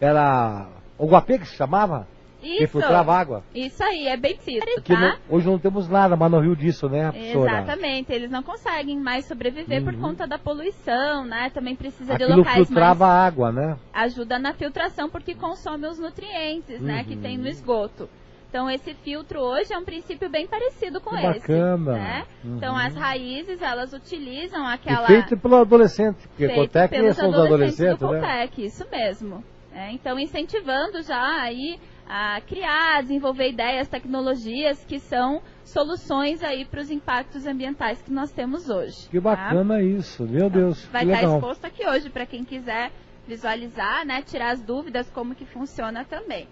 era 0.00 0.66
o 0.96 1.06
Guapê 1.06 1.38
que 1.38 1.46
se 1.46 1.54
chamava? 1.54 2.08
Que 2.40 2.66
filtrava 2.66 3.14
água. 3.14 3.44
Isso 3.54 3.82
aí, 3.84 4.06
é 4.06 4.16
bem 4.16 4.38
Aqui 4.78 4.94
tá? 4.94 5.00
não- 5.00 5.16
hoje 5.36 5.46
não 5.46 5.58
temos 5.58 5.86
nada, 5.86 6.16
mas 6.16 6.30
no 6.30 6.40
Rio 6.40 6.56
disso, 6.56 6.88
né, 6.88 7.10
professora? 7.12 7.52
Exatamente, 7.58 8.10
eles 8.10 8.30
não 8.30 8.42
conseguem 8.42 8.98
mais 8.98 9.26
sobreviver 9.26 9.84
por 9.84 9.92
Uhum. 9.94 10.00
conta 10.00 10.26
da 10.26 10.38
poluição, 10.38 11.26
né? 11.26 11.50
Também 11.52 11.76
precisa 11.76 12.16
de 12.16 12.22
Aquilo 12.24 12.38
locais 12.38 12.56
filtrava 12.66 13.06
mais... 13.06 13.26
água, 13.26 13.52
né? 13.52 13.76
Ajuda 13.92 14.38
na 14.38 14.54
filtração 14.54 15.10
porque 15.10 15.34
consome 15.34 15.86
os 15.86 15.98
nutrientes, 15.98 16.80
né? 16.80 17.04
Que 17.04 17.16
Uhum. 17.16 17.20
tem 17.20 17.36
no 17.36 17.48
esgoto. 17.48 18.08
Então 18.54 18.70
esse 18.70 18.94
filtro 18.94 19.40
hoje 19.40 19.74
é 19.74 19.76
um 19.76 19.82
princípio 19.82 20.30
bem 20.30 20.46
parecido 20.46 21.00
com 21.00 21.10
Que 21.10 21.26
esse. 21.26 21.40
bacana. 21.40 21.92
Né? 21.94 22.24
Uhum. 22.44 22.56
Então 22.56 22.76
as 22.76 22.94
raízes, 22.94 23.60
elas 23.60 23.92
utilizam 23.92 24.64
E 24.70 24.72
aquela... 24.72 25.08
feito 25.08 25.36
pelo 25.36 25.56
adolescente, 25.56 26.28
porque 26.28 26.46
feito 26.46 26.60
Cotec 26.60 26.94
pelos 26.94 27.16
são 27.16 27.30
adolescentes 27.34 27.80
adolescentes, 27.80 27.98
do 27.98 28.12
né? 28.12 28.20
Cotec, 28.20 28.64
isso 28.64 28.86
mesmo. 28.88 29.44
É, 29.72 29.90
então, 29.90 30.16
incentivando 30.20 31.02
já 31.02 31.42
aí 31.42 31.80
a 32.06 32.40
criar, 32.42 33.02
desenvolver 33.02 33.48
ideias, 33.48 33.88
tecnologias 33.88 34.84
que 34.84 35.00
são 35.00 35.42
soluções 35.64 36.40
aí 36.40 36.64
para 36.64 36.80
os 36.80 36.92
impactos 36.92 37.48
ambientais 37.48 38.00
que 38.02 38.12
nós 38.12 38.30
temos 38.30 38.70
hoje. 38.70 39.08
Que 39.10 39.20
tá? 39.20 39.34
bacana 39.34 39.82
isso, 39.82 40.22
meu 40.22 40.48
Deus, 40.48 40.84
Vai 40.92 41.02
estar 41.02 41.22
legal. 41.22 41.38
exposto 41.38 41.64
aqui 41.64 41.84
hoje 41.88 42.08
para 42.08 42.24
quem 42.24 42.44
quiser 42.44 42.92
visualizar, 43.26 44.06
né, 44.06 44.22
tirar 44.22 44.52
as 44.52 44.62
dúvidas 44.62 45.10
como 45.10 45.34
que 45.34 45.44
funciona 45.44 46.04
também. 46.04 46.46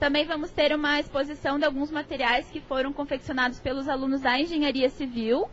Também 0.00 0.24
vamos 0.24 0.50
ter 0.50 0.74
uma 0.74 0.98
exposição 0.98 1.58
de 1.58 1.66
alguns 1.66 1.90
materiais 1.90 2.50
que 2.50 2.58
foram 2.58 2.90
confeccionados 2.90 3.60
pelos 3.60 3.86
alunos 3.86 4.22
da 4.22 4.40
engenharia 4.40 4.88
civil. 4.88 5.46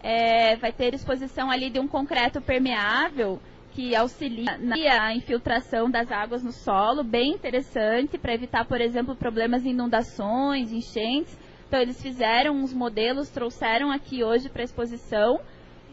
É, 0.00 0.54
vai 0.54 0.70
ter 0.70 0.94
exposição 0.94 1.50
ali 1.50 1.68
de 1.68 1.80
um 1.80 1.88
concreto 1.88 2.40
permeável 2.40 3.40
que 3.72 3.96
auxilia 3.96 4.56
na 4.56 5.12
infiltração 5.12 5.90
das 5.90 6.12
águas 6.12 6.44
no 6.44 6.52
solo, 6.52 7.02
bem 7.02 7.32
interessante 7.32 8.16
para 8.16 8.32
evitar, 8.32 8.64
por 8.66 8.80
exemplo, 8.80 9.16
problemas 9.16 9.64
de 9.64 9.70
inundações, 9.70 10.70
enchentes. 10.70 11.36
Então 11.66 11.80
eles 11.80 12.00
fizeram 12.00 12.54
uns 12.54 12.72
modelos, 12.72 13.28
trouxeram 13.30 13.90
aqui 13.90 14.22
hoje 14.22 14.48
para 14.48 14.62
exposição. 14.62 15.40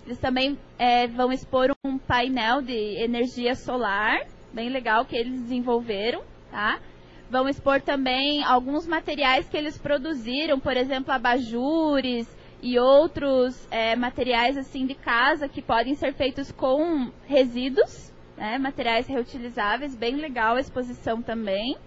Eles 0.06 0.20
também 0.20 0.60
é, 0.78 1.08
vão 1.08 1.32
expor 1.32 1.72
um 1.84 1.98
painel 1.98 2.62
de 2.62 3.04
energia 3.04 3.56
solar, 3.56 4.28
bem 4.54 4.70
legal 4.70 5.06
que 5.06 5.18
eles 5.18 5.42
desenvolveram, 5.42 6.22
tá? 6.52 6.80
Vão 7.30 7.50
expor 7.50 7.82
também 7.82 8.44
alguns 8.44 8.86
materiais 8.86 9.50
que 9.50 9.58
eles 9.58 9.78
produziram, 9.78 10.60
por 10.60 10.78
exemplo, 10.78 11.12
abajures 11.12 12.28
e 12.62 12.80
outros 12.80 13.68
é, 13.72 13.96
materiais 13.96 14.58
assim 14.58 14.86
de 14.86 14.96
casa 14.96 15.48
que 15.48 15.62
podem 15.62 15.96
ser 15.96 16.14
feitos 16.14 16.52
com 16.52 17.12
resíduos, 17.26 18.14
né? 18.38 18.58
Materiais 18.58 19.08
reutilizáveis, 19.08 19.96
bem 19.96 20.16
legal 20.16 20.56
a 20.56 20.60
exposição 20.60 21.22
também. 21.22 21.78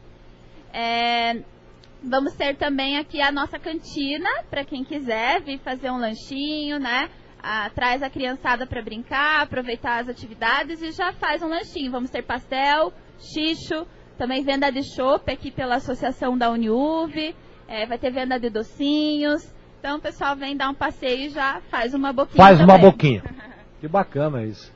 É, 0.73 1.43
Vamos 2.03 2.33
ter 2.35 2.57
também 2.57 2.97
aqui 2.97 3.21
a 3.21 3.33
nossa 3.33 3.59
cantina, 3.59 4.29
para 4.49 4.65
quem 4.65 4.85
quiser 4.85 5.43
vir 5.43 5.59
fazer 5.59 5.91
um 5.91 5.99
lanchinho, 5.99 6.79
né? 6.79 7.11
Ah, 7.43 7.69
traz 7.75 8.03
a 8.05 8.11
criançada 8.11 8.67
para 8.67 8.83
brincar, 8.83 9.43
aproveitar 9.43 10.01
as 10.01 10.09
atividades 10.09 10.81
e 10.81 10.93
já 10.93 11.13
faz 11.13 11.43
um 11.43 11.49
lanchinho. 11.49 11.91
Vamos 11.91 12.11
ter 12.11 12.23
pastel, 12.23 12.93
xixo, 13.19 13.85
também 14.19 14.43
venda 14.43 14.71
de 14.71 14.83
chopp 14.83 15.31
aqui 15.33 15.51
pela 15.51 15.77
associação 15.77 16.37
da 16.37 16.51
Uniuv, 16.51 17.35
é, 17.69 17.87
vai 17.87 17.97
ter 17.99 18.11
venda 18.11 18.39
de 18.39 18.51
docinhos. 18.51 19.55
Então 19.79 19.97
o 19.99 20.01
pessoal 20.01 20.35
vem 20.35 20.57
dar 20.57 20.69
um 20.71 20.75
passeio 20.75 21.27
e 21.27 21.29
já 21.31 21.61
faz 21.71 21.95
uma 21.95 22.13
boquinha. 22.13 22.37
Faz 22.37 22.59
uma 22.61 22.75
também. 22.75 22.91
boquinha. 22.91 23.23
Que 23.81 23.87
bacana 23.87 24.45
isso. 24.45 24.73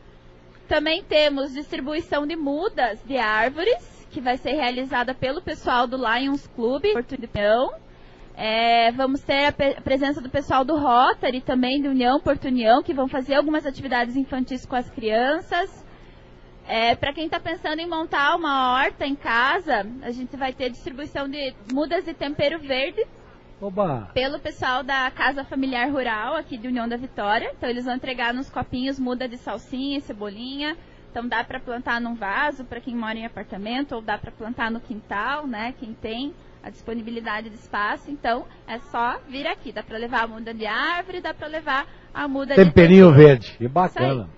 Também 0.68 1.02
temos 1.02 1.52
distribuição 1.52 2.24
de 2.24 2.36
mudas 2.36 3.02
de 3.04 3.18
árvores, 3.18 4.06
que 4.12 4.20
vai 4.20 4.36
ser 4.36 4.52
realizada 4.52 5.12
pelo 5.12 5.42
pessoal 5.42 5.88
do 5.88 5.96
Lions 5.96 6.46
Club, 6.46 6.84
Porto 6.92 7.16
de. 7.20 7.28
É, 8.36 8.92
vamos 8.92 9.20
ter 9.20 9.46
a 9.46 9.52
pe- 9.52 9.80
presença 9.82 10.20
do 10.20 10.30
pessoal 10.30 10.64
do 10.64 10.76
Rotary 10.76 11.40
também, 11.40 11.82
de 11.82 11.88
União 11.88 12.20
Porto 12.20 12.46
União, 12.46 12.80
que 12.80 12.94
vão 12.94 13.08
fazer 13.08 13.34
algumas 13.34 13.66
atividades 13.66 14.14
infantis 14.16 14.64
com 14.64 14.76
as 14.76 14.88
crianças. 14.88 15.81
É, 16.66 16.94
Para 16.94 17.12
quem 17.12 17.26
está 17.26 17.40
pensando 17.40 17.80
em 17.80 17.88
montar 17.88 18.36
uma 18.36 18.72
horta 18.72 19.06
em 19.06 19.14
casa, 19.16 19.86
a 20.02 20.10
gente 20.10 20.36
vai 20.36 20.52
ter 20.52 20.70
distribuição 20.70 21.28
de 21.28 21.54
mudas 21.72 22.04
de 22.04 22.14
tempero 22.14 22.58
verde 22.58 23.04
Oba! 23.60 24.10
pelo 24.14 24.38
pessoal 24.38 24.82
da 24.82 25.10
Casa 25.10 25.44
Familiar 25.44 25.90
Rural 25.90 26.34
aqui 26.34 26.56
de 26.56 26.68
União 26.68 26.88
da 26.88 26.96
Vitória. 26.96 27.52
Então 27.56 27.68
eles 27.68 27.84
vão 27.84 27.94
entregar 27.94 28.32
nos 28.32 28.48
copinhos 28.48 28.98
muda 28.98 29.28
de 29.28 29.36
salsinha 29.36 29.98
e 29.98 30.00
cebolinha. 30.00 30.76
Então 31.10 31.28
dá 31.28 31.44
para 31.44 31.60
plantar 31.60 32.00
num 32.00 32.14
vaso 32.14 32.64
para 32.64 32.80
quem 32.80 32.96
mora 32.96 33.18
em 33.18 33.26
apartamento 33.26 33.94
ou 33.94 34.00
dá 34.00 34.16
para 34.16 34.30
plantar 34.32 34.70
no 34.70 34.80
quintal, 34.80 35.46
né? 35.46 35.74
Quem 35.78 35.92
tem 35.92 36.32
a 36.62 36.70
disponibilidade 36.70 37.50
de 37.50 37.56
espaço. 37.56 38.10
Então 38.10 38.46
é 38.66 38.78
só 38.78 39.20
vir 39.28 39.46
aqui. 39.46 39.72
Dá 39.72 39.82
para 39.82 39.98
levar 39.98 40.24
a 40.24 40.26
muda 40.28 40.54
de 40.54 40.64
árvore, 40.64 41.20
dá 41.20 41.34
para 41.34 41.48
levar 41.48 41.86
a 42.14 42.26
muda 42.26 42.54
Temperinho 42.54 43.08
de 43.08 43.12
tempero. 43.12 43.28
verde. 43.28 43.56
Que 43.58 43.68
bacana. 43.68 44.28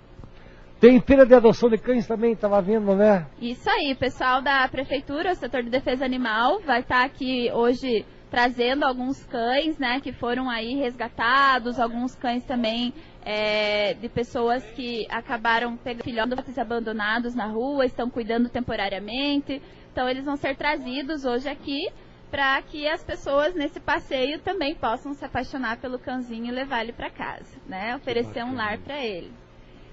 Tem 0.81 1.01
feira 1.01 1.25
de 1.25 1.35
adoção 1.35 1.71
de 1.71 1.79
cães 1.79 2.07
também, 2.07 2.37
tava 2.37 2.61
vendo, 2.61 2.95
né? 2.95 3.27
Isso 3.41 3.69
aí, 3.71 3.95
pessoal 3.95 4.43
da 4.43 4.69
prefeitura, 4.69 5.33
o 5.33 5.35
setor 5.35 5.63
de 5.63 5.71
defesa 5.71 6.05
animal, 6.05 6.61
vai 6.61 6.81
estar 6.81 7.05
aqui 7.05 7.51
hoje 7.53 8.05
trazendo 8.35 8.85
alguns 8.85 9.25
cães, 9.27 9.79
né, 9.79 10.01
que 10.01 10.13
foram 10.13 10.51
aí 10.51 10.75
resgatados, 10.75 11.79
alguns 11.79 12.17
cães 12.17 12.43
também 12.43 12.93
é, 13.25 13.95
de 13.95 14.09
pessoas 14.09 14.65
que 14.73 15.07
acabaram 15.09 15.77
pegando 15.77 16.03
filhotes 16.03 16.59
abandonados 16.59 17.33
na 17.33 17.47
rua, 17.47 17.87
estão 17.87 18.11
cuidando 18.11 18.49
temporariamente. 18.49 19.63
Então 19.93 20.09
eles 20.09 20.25
vão 20.25 20.35
ser 20.35 20.57
trazidos 20.57 21.25
hoje 21.25 21.49
aqui 21.49 21.89
para 22.29 22.61
que 22.63 22.89
as 22.89 23.05
pessoas 23.05 23.55
nesse 23.55 23.79
passeio 23.79 24.41
também 24.41 24.75
possam 24.75 25.15
se 25.15 25.25
apaixonar 25.25 25.77
pelo 25.77 26.01
cãozinho 26.01 26.47
e 26.47 26.51
levar 26.51 26.83
ele 26.83 26.93
para 26.93 27.11
casa, 27.11 27.57
né, 27.69 27.95
oferecer 27.95 28.45
um 28.45 28.57
lar 28.57 28.79
para 28.79 29.01
ele. 29.01 29.31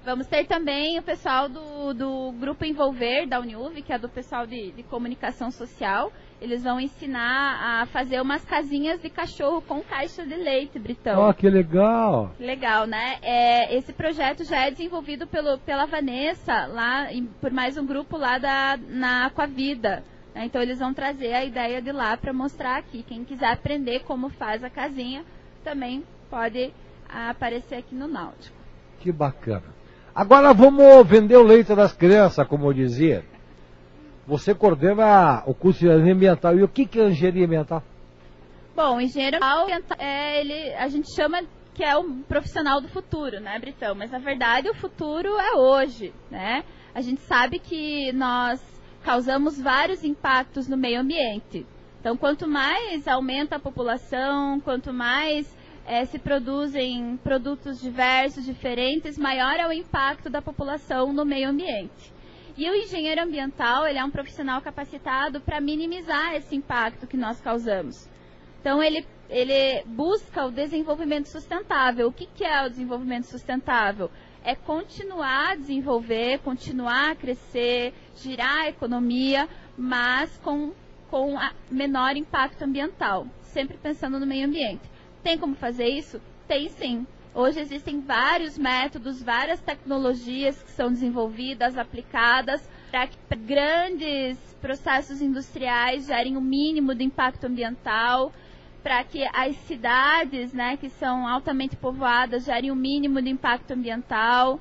Vamos 0.03 0.25
ter 0.25 0.47
também 0.47 0.97
o 0.97 1.03
pessoal 1.03 1.47
do, 1.47 1.93
do 1.93 2.31
Grupo 2.39 2.65
Envolver 2.65 3.27
da 3.27 3.39
Uniuv, 3.39 3.83
que 3.83 3.93
é 3.93 3.99
do 3.99 4.09
pessoal 4.09 4.47
de, 4.47 4.71
de 4.71 4.81
comunicação 4.81 5.51
social. 5.51 6.11
Eles 6.41 6.63
vão 6.63 6.79
ensinar 6.79 7.81
a 7.81 7.85
fazer 7.85 8.19
umas 8.19 8.43
casinhas 8.43 8.99
de 8.99 9.11
cachorro 9.11 9.61
com 9.61 9.79
caixa 9.83 10.25
de 10.25 10.33
leite, 10.33 10.79
Britão. 10.79 11.19
Ó, 11.19 11.33
que 11.33 11.47
legal. 11.47 12.31
Legal, 12.39 12.87
né? 12.87 13.19
É, 13.21 13.75
esse 13.77 13.93
projeto 13.93 14.43
já 14.43 14.65
é 14.65 14.71
desenvolvido 14.71 15.27
pelo, 15.27 15.59
pela 15.59 15.85
Vanessa, 15.85 16.65
lá 16.65 17.13
em- 17.13 17.27
por 17.27 17.51
mais 17.51 17.77
um 17.77 17.85
grupo 17.85 18.17
lá 18.17 18.39
da, 18.39 18.79
na 18.89 19.27
Aquavida. 19.27 20.03
né? 20.33 20.45
Então 20.45 20.59
eles 20.63 20.79
vão 20.79 20.95
trazer 20.95 21.31
a 21.33 21.45
ideia 21.45 21.79
de 21.79 21.91
lá 21.91 22.17
para 22.17 22.33
mostrar 22.33 22.77
aqui. 22.77 23.03
Quem 23.03 23.23
quiser 23.23 23.51
aprender 23.51 23.99
como 23.99 24.29
faz 24.29 24.63
a 24.63 24.69
casinha, 24.69 25.23
também 25.63 26.03
pode 26.27 26.73
aparecer 27.07 27.75
aqui 27.75 27.93
no 27.93 28.07
Náutico. 28.07 28.57
Que 28.99 29.11
bacana. 29.11 29.79
Agora 30.13 30.54
vamos 30.54 31.08
vender 31.08 31.38
o 31.38 31.43
leite 31.43 31.74
das 31.74 31.93
crianças, 31.93 32.45
como 32.47 32.67
eu 32.67 32.74
dizia. 32.74 33.24
Você 34.28 34.54
coordena 34.54 35.41
o 35.45 35.54
curso 35.54 35.80
de 35.80 35.86
engenharia 35.86 36.13
ambiental. 36.13 36.58
E 36.58 36.63
o 36.63 36.67
que, 36.67 36.86
que 36.86 37.00
é 37.00 37.08
engenharia 37.08 37.45
ambiental? 37.45 37.84
Bom, 38.76 38.97
o 38.97 39.02
engenheiro 39.02 39.38
ambiental, 39.38 39.97
é, 39.97 40.41
ele, 40.41 40.74
a 40.76 40.88
gente 40.88 41.13
chama 41.15 41.41
que 41.74 41.84
é 41.84 41.97
um 41.97 42.21
profissional 42.24 42.82
do 42.82 42.89
futuro, 42.89 43.39
né, 43.39 43.58
Britão? 43.58 43.95
Mas 43.95 44.12
na 44.12 44.19
verdade 44.19 44.69
o 44.69 44.74
futuro 44.74 45.30
é 45.39 45.56
hoje, 45.56 46.13
né? 46.30 46.63
A 46.93 47.02
gente 47.02 47.21
sabe 47.21 47.58
que 47.60 48.12
nós 48.12 48.62
causamos 49.04 49.60
vários 49.60 50.04
impactos 50.04 50.67
no 50.67 50.76
meio 50.76 51.00
ambiente. 51.00 51.65
Então, 52.00 52.17
quanto 52.17 52.47
mais 52.47 53.08
aumenta 53.08 53.56
a 53.56 53.60
população, 53.60 54.60
quanto 54.60 54.91
mais 54.91 55.47
eh, 55.85 56.05
se 56.05 56.19
produzem 56.19 57.17
produtos 57.23 57.81
diversos, 57.81 58.45
diferentes, 58.45 59.17
maior 59.17 59.55
é 59.55 59.67
o 59.67 59.73
impacto 59.73 60.29
da 60.29 60.41
população 60.41 61.11
no 61.11 61.25
meio 61.25 61.49
ambiente. 61.49 62.13
E 62.57 62.69
o 62.69 62.75
engenheiro 62.75 63.21
ambiental, 63.21 63.87
ele 63.87 63.97
é 63.97 64.03
um 64.03 64.11
profissional 64.11 64.61
capacitado 64.61 65.39
para 65.39 65.61
minimizar 65.61 66.35
esse 66.35 66.55
impacto 66.55 67.07
que 67.07 67.17
nós 67.17 67.39
causamos. 67.39 68.09
Então 68.59 68.83
ele, 68.83 69.05
ele 69.29 69.83
busca 69.85 70.45
o 70.45 70.51
desenvolvimento 70.51 71.27
sustentável. 71.27 72.07
O 72.07 72.13
que, 72.13 72.27
que 72.27 72.45
é 72.45 72.65
o 72.65 72.69
desenvolvimento 72.69 73.25
sustentável? 73.25 74.11
É 74.43 74.53
continuar 74.53 75.51
a 75.51 75.55
desenvolver, 75.55 76.39
continuar 76.39 77.11
a 77.11 77.15
crescer, 77.15 77.93
girar 78.15 78.65
a 78.65 78.69
economia, 78.69 79.47
mas 79.77 80.38
com, 80.43 80.73
com 81.09 81.36
menor 81.69 82.15
impacto 82.15 82.63
ambiental, 82.63 83.25
sempre 83.41 83.77
pensando 83.77 84.19
no 84.19 84.27
meio 84.27 84.45
ambiente. 84.47 84.91
Tem 85.24 85.38
como 85.38 85.55
fazer 85.55 85.88
isso? 85.88 86.19
Tem 86.47 86.69
sim. 86.69 87.05
Hoje 87.34 87.59
existem 87.59 88.01
vários 88.01 88.57
métodos, 88.57 89.24
várias 89.24 89.61
tecnologias 89.61 90.61
que 90.61 90.72
são 90.72 90.89
desenvolvidas, 90.89 91.78
aplicadas 91.78 92.61
para 92.91 93.07
que 93.07 93.17
grandes 93.36 94.38
processos 94.59 95.22
industriais 95.22 96.07
gerem 96.07 96.36
o 96.36 96.41
mínimo 96.41 96.93
de 96.93 97.05
impacto 97.05 97.45
ambiental, 97.45 98.34
para 98.84 99.01
que 99.03 99.24
as 99.34 99.55
cidades, 99.67 100.51
né, 100.51 100.76
que 100.76 100.89
são 100.89 101.26
altamente 101.26 101.78
povoadas, 101.78 102.43
gerem 102.43 102.69
o 102.69 102.76
mínimo 102.76 103.22
de 103.22 103.30
impacto 103.30 103.72
ambiental. 103.72 104.59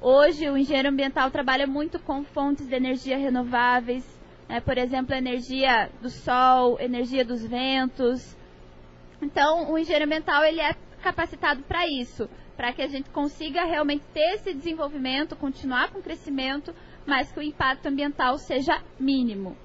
Hoje 0.00 0.48
o 0.50 0.58
engenheiro 0.58 0.90
ambiental 0.90 1.30
trabalha 1.30 1.66
muito 1.66 1.98
com 1.98 2.22
fontes 2.22 2.66
de 2.66 2.74
energia 2.74 3.16
renováveis, 3.16 4.04
né? 4.48 4.60
por 4.60 4.76
exemplo, 4.76 5.14
energia 5.14 5.90
do 6.02 6.10
sol, 6.10 6.78
energia 6.80 7.24
dos 7.24 7.46
ventos. 7.46 8.36
Então, 9.22 9.70
o 9.70 9.78
engenheiro 9.78 10.04
ambiental 10.04 10.44
ele 10.44 10.60
é 10.60 10.74
capacitado 11.02 11.62
para 11.62 11.86
isso, 11.86 12.28
para 12.56 12.72
que 12.72 12.82
a 12.82 12.88
gente 12.88 13.10
consiga 13.10 13.64
realmente 13.64 14.04
ter 14.12 14.34
esse 14.34 14.52
desenvolvimento, 14.52 15.36
continuar 15.36 15.90
com 15.90 15.98
o 15.98 16.02
crescimento, 16.02 16.74
mas 17.06 17.32
que 17.32 17.38
o 17.38 17.42
impacto 17.42 17.86
ambiental 17.86 18.38
seja 18.38 18.82
mínimo. 18.98 19.56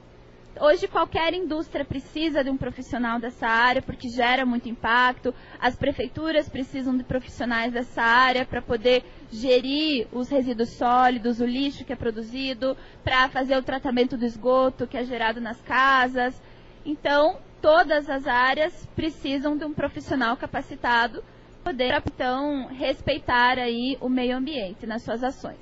Hoje 0.57 0.87
qualquer 0.87 1.33
indústria 1.33 1.83
precisa 1.83 2.41
de 2.41 2.49
um 2.49 2.55
profissional 2.55 3.19
dessa 3.19 3.45
área 3.45 3.81
porque 3.81 4.07
gera 4.07 4.45
muito 4.45 4.69
impacto. 4.69 5.35
As 5.59 5.75
prefeituras 5.75 6.47
precisam 6.47 6.95
de 6.95 7.03
profissionais 7.03 7.73
dessa 7.73 8.01
área 8.01 8.45
para 8.45 8.61
poder 8.61 9.03
gerir 9.29 10.07
os 10.13 10.29
resíduos 10.29 10.69
sólidos, 10.77 11.41
o 11.41 11.45
lixo 11.45 11.83
que 11.83 11.91
é 11.91 11.95
produzido, 11.95 12.77
para 13.03 13.27
fazer 13.27 13.57
o 13.57 13.63
tratamento 13.63 14.15
do 14.15 14.23
esgoto 14.23 14.87
que 14.87 14.95
é 14.95 15.03
gerado 15.03 15.41
nas 15.41 15.59
casas. 15.59 16.41
Então, 16.85 17.37
todas 17.65 18.07
as 18.11 18.27
áreas 18.27 18.87
precisam 18.95 19.57
de 19.57 19.65
um 19.65 19.73
profissional 19.73 20.37
capacitado 20.37 21.23
poder 21.63 21.99
então 22.05 22.67
respeitar 22.67 23.57
aí 23.57 23.97
o 23.99 24.07
meio 24.07 24.37
ambiente 24.37 24.85
nas 24.85 25.01
suas 25.01 25.23
ações. 25.23 25.57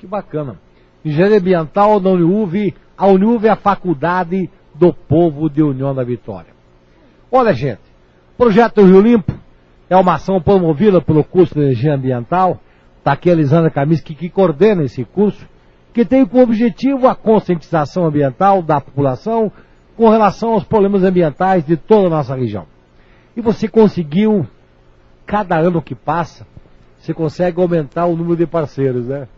Que 0.00 0.06
bacana. 0.06 0.58
Engenharia 1.04 1.36
ambiental 1.36 2.00
da 2.00 2.08
Uniuv 2.08 2.74
a 2.96 3.06
Uniuv 3.08 3.44
é 3.44 3.50
a 3.50 3.56
faculdade 3.56 4.48
do 4.74 4.94
povo 4.94 5.50
de 5.50 5.62
União 5.62 5.94
da 5.94 6.02
Vitória. 6.02 6.50
Olha, 7.30 7.52
gente, 7.52 7.82
o 8.32 8.38
projeto 8.38 8.82
Rio 8.82 9.02
Limpo 9.02 9.34
é 9.90 9.96
uma 9.98 10.14
ação 10.14 10.40
promovida 10.40 11.02
pelo 11.02 11.22
curso 11.22 11.52
de 11.52 11.60
Energia 11.60 11.94
Ambiental. 11.94 12.58
Está 13.00 13.12
aqui 13.12 13.28
a 13.28 13.34
Elisandra 13.34 13.70
Kaminsky 13.70 14.14
que 14.14 14.30
coordena 14.30 14.82
esse 14.82 15.04
curso, 15.04 15.46
que 15.92 16.06
tem 16.06 16.24
como 16.24 16.42
objetivo 16.42 17.06
a 17.06 17.14
conscientização 17.14 18.06
ambiental 18.06 18.62
da 18.62 18.80
população 18.80 19.52
com 19.96 20.08
relação 20.08 20.52
aos 20.52 20.64
problemas 20.64 21.02
ambientais 21.02 21.64
de 21.64 21.76
toda 21.76 22.06
a 22.06 22.10
nossa 22.10 22.34
região. 22.34 22.66
E 23.36 23.40
você 23.40 23.68
conseguiu, 23.68 24.46
cada 25.26 25.58
ano 25.58 25.82
que 25.82 25.94
passa, 25.94 26.46
você 26.98 27.12
consegue 27.12 27.60
aumentar 27.60 28.06
o 28.06 28.16
número 28.16 28.36
de 28.36 28.46
parceiros, 28.46 29.06
né? 29.06 29.28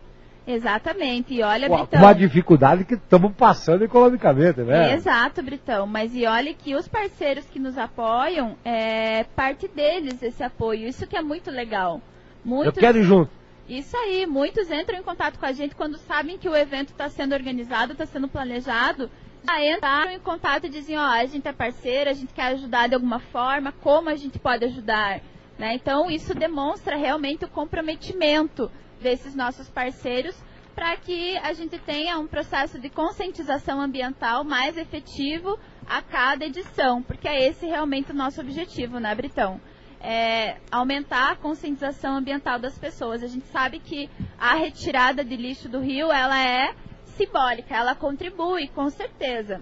Exatamente. 0.47 1.33
E 1.33 1.43
olha, 1.43 1.67
Britão. 1.67 1.99
Uma 1.99 2.13
dificuldade 2.13 2.85
que 2.85 2.93
estamos 2.93 3.33
passando 3.35 3.83
economicamente, 3.83 4.61
né? 4.61 4.93
Exato, 4.93 5.43
Britão. 5.43 5.85
Mas 5.85 6.15
e 6.15 6.25
olha 6.25 6.53
que 6.53 6.73
os 6.73 6.87
parceiros 6.87 7.45
que 7.45 7.59
nos 7.59 7.77
apoiam, 7.77 8.55
é 8.63 9.25
parte 9.35 9.67
deles 9.67 10.23
esse 10.23 10.41
apoio. 10.41 10.87
Isso 10.87 11.05
que 11.05 11.17
é 11.17 11.21
muito 11.21 11.51
legal. 11.51 11.95
Eu 11.95 12.49
Muitos, 12.49 12.79
quero 12.79 12.97
ir 12.97 13.03
junto. 13.03 13.29
Isso 13.67 13.97
aí, 13.97 14.25
muitos 14.25 14.71
entram 14.71 14.97
em 14.97 15.03
contato 15.03 15.37
com 15.37 15.45
a 15.45 15.51
gente 15.51 15.75
quando 15.75 15.97
sabem 15.97 16.37
que 16.37 16.47
o 16.47 16.55
evento 16.55 16.91
está 16.91 17.09
sendo 17.09 17.33
organizado, 17.33 17.91
está 17.91 18.05
sendo 18.05 18.29
planejado. 18.29 19.09
Já 19.43 19.63
entraram 19.63 20.11
em 20.11 20.19
contato 20.19 20.65
e 20.65 20.69
dizem, 20.69 20.97
ó, 20.97 21.05
a 21.05 21.25
gente 21.25 21.47
é 21.47 21.53
parceiro, 21.53 22.09
a 22.09 22.13
gente 22.13 22.33
quer 22.33 22.47
ajudar 22.53 22.87
de 22.87 22.95
alguma 22.95 23.19
forma, 23.19 23.71
como 23.71 24.09
a 24.09 24.15
gente 24.15 24.39
pode 24.39 24.65
ajudar. 24.65 25.21
Né? 25.57 25.73
Então 25.73 26.09
isso 26.09 26.33
demonstra 26.35 26.95
realmente 26.95 27.45
o 27.45 27.49
comprometimento 27.49 28.71
desses 29.01 29.35
nossos 29.35 29.69
parceiros 29.69 30.35
para 30.75 30.95
que 30.95 31.35
a 31.37 31.53
gente 31.53 31.79
tenha 31.79 32.19
um 32.19 32.27
processo 32.27 32.79
de 32.79 32.87
conscientização 32.87 33.81
ambiental 33.81 34.43
mais 34.43 34.77
efetivo 34.77 35.57
a 35.87 36.03
cada 36.03 36.45
edição, 36.45 37.01
porque 37.01 37.27
é 37.27 37.47
esse 37.47 37.65
realmente 37.65 38.11
o 38.11 38.15
nosso 38.15 38.39
objetivo, 38.39 38.99
né, 38.99 39.15
Britão? 39.15 39.59
É 39.99 40.57
aumentar 40.71 41.31
a 41.31 41.35
conscientização 41.35 42.17
ambiental 42.17 42.59
das 42.59 42.77
pessoas. 42.77 43.23
A 43.23 43.27
gente 43.27 43.47
sabe 43.47 43.79
que 43.79 44.07
a 44.37 44.53
retirada 44.53 45.23
de 45.23 45.35
lixo 45.35 45.67
do 45.67 45.79
rio, 45.79 46.11
ela 46.11 46.39
é 46.39 46.75
simbólica, 47.17 47.75
ela 47.75 47.95
contribui, 47.95 48.67
com 48.67 48.89
certeza. 48.89 49.61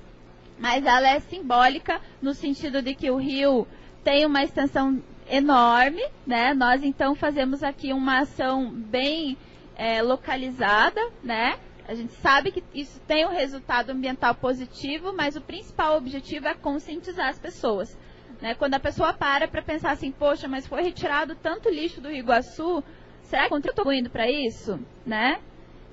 Mas 0.60 0.86
ela 0.86 1.08
é 1.08 1.20
simbólica 1.20 2.00
no 2.22 2.34
sentido 2.34 2.82
de 2.82 2.94
que 2.94 3.10
o 3.10 3.18
rio 3.18 3.68
tem 4.04 4.26
uma 4.26 4.44
extensão 4.44 5.02
enorme, 5.30 6.04
né? 6.26 6.54
Nós 6.54 6.84
então 6.84 7.16
fazemos 7.16 7.64
aqui 7.64 7.92
uma 7.92 8.20
ação 8.20 8.70
bem 8.70 9.38
é, 9.76 10.02
localizada, 10.02 11.02
né? 11.24 11.58
A 11.88 11.94
gente 11.94 12.14
sabe 12.14 12.52
que 12.52 12.64
isso 12.74 13.00
tem 13.02 13.26
um 13.26 13.32
resultado 13.32 13.92
ambiental 13.92 14.34
positivo, 14.34 15.14
mas 15.14 15.36
o 15.36 15.42
principal 15.42 15.98
objetivo 15.98 16.48
é 16.48 16.56
conscientizar 16.56 17.30
as 17.30 17.38
pessoas. 17.38 17.98
Né? 18.42 18.56
Quando 18.56 18.74
a 18.74 18.80
pessoa 18.80 19.14
para 19.14 19.48
para 19.48 19.62
pensar 19.62 19.92
assim, 19.92 20.12
poxa, 20.12 20.48
mas 20.48 20.66
foi 20.66 20.82
retirado 20.82 21.36
tanto 21.36 21.70
lixo 21.70 22.02
do 22.02 22.10
Rio 22.10 22.20
Iguaçu, 22.20 22.84
será 23.24 23.48
que 23.48 23.54
eu 23.54 23.58
estou 23.58 23.72
contribuindo 23.72 24.10
para 24.10 24.30
isso? 24.30 24.80
Né? 25.06 25.40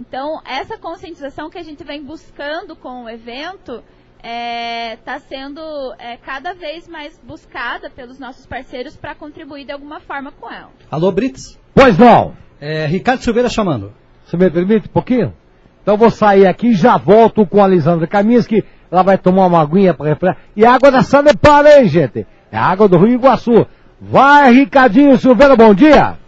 Então, 0.01 0.41
essa 0.45 0.79
conscientização 0.79 1.51
que 1.51 1.59
a 1.59 1.63
gente 1.63 1.85
vem 1.85 2.03
buscando 2.03 2.75
com 2.75 3.05
o 3.05 3.11
evento 3.11 3.83
está 4.95 5.19
sendo 5.19 5.61
é, 5.99 6.17
cada 6.17 6.55
vez 6.55 6.87
mais 6.89 7.21
buscada 7.25 7.91
pelos 7.91 8.19
nossos 8.19 8.47
parceiros 8.47 8.97
para 8.97 9.15
contribuir 9.15 9.65
de 9.65 9.73
alguma 9.73 9.99
forma 10.01 10.31
com 10.31 10.51
ela. 10.51 10.71
Alô, 10.91 11.11
Brits? 11.11 11.59
Pois 11.75 11.99
não. 11.99 12.35
É, 12.61 12.87
Ricardo 12.87 13.23
Silveira 13.23 13.49
chamando. 13.49 13.93
Você 14.25 14.37
me 14.37 14.49
permite 14.49 14.89
um 14.89 14.93
pouquinho? 14.93 15.35
Então 15.83 15.95
eu 15.95 15.99
vou 15.99 16.11
sair 16.11 16.47
aqui 16.47 16.69
e 16.69 16.75
já 16.75 16.97
volto 16.97 17.45
com 17.45 17.63
a 17.63 17.67
Lisandra 17.67 18.07
Kaminski. 18.07 18.65
Ela 18.91 19.03
vai 19.03 19.19
tomar 19.19 19.47
uma 19.47 19.61
aguinha 19.61 19.93
para 19.93 20.11
refrescar. 20.11 20.45
E 20.55 20.65
a 20.65 20.73
água 20.73 20.91
da 20.91 21.03
Sanepar, 21.03 21.67
hein, 21.67 21.89
gente? 21.89 22.25
É 22.53 22.57
a 22.57 22.65
água 22.65 22.89
do 22.89 22.99
Rio 22.99 23.15
Iguaçu. 23.15 23.67
Vai, 24.01 24.53
Ricardinho 24.53 25.19
Silveira, 25.19 25.57
bom 25.57 25.75
dia. 25.75 26.22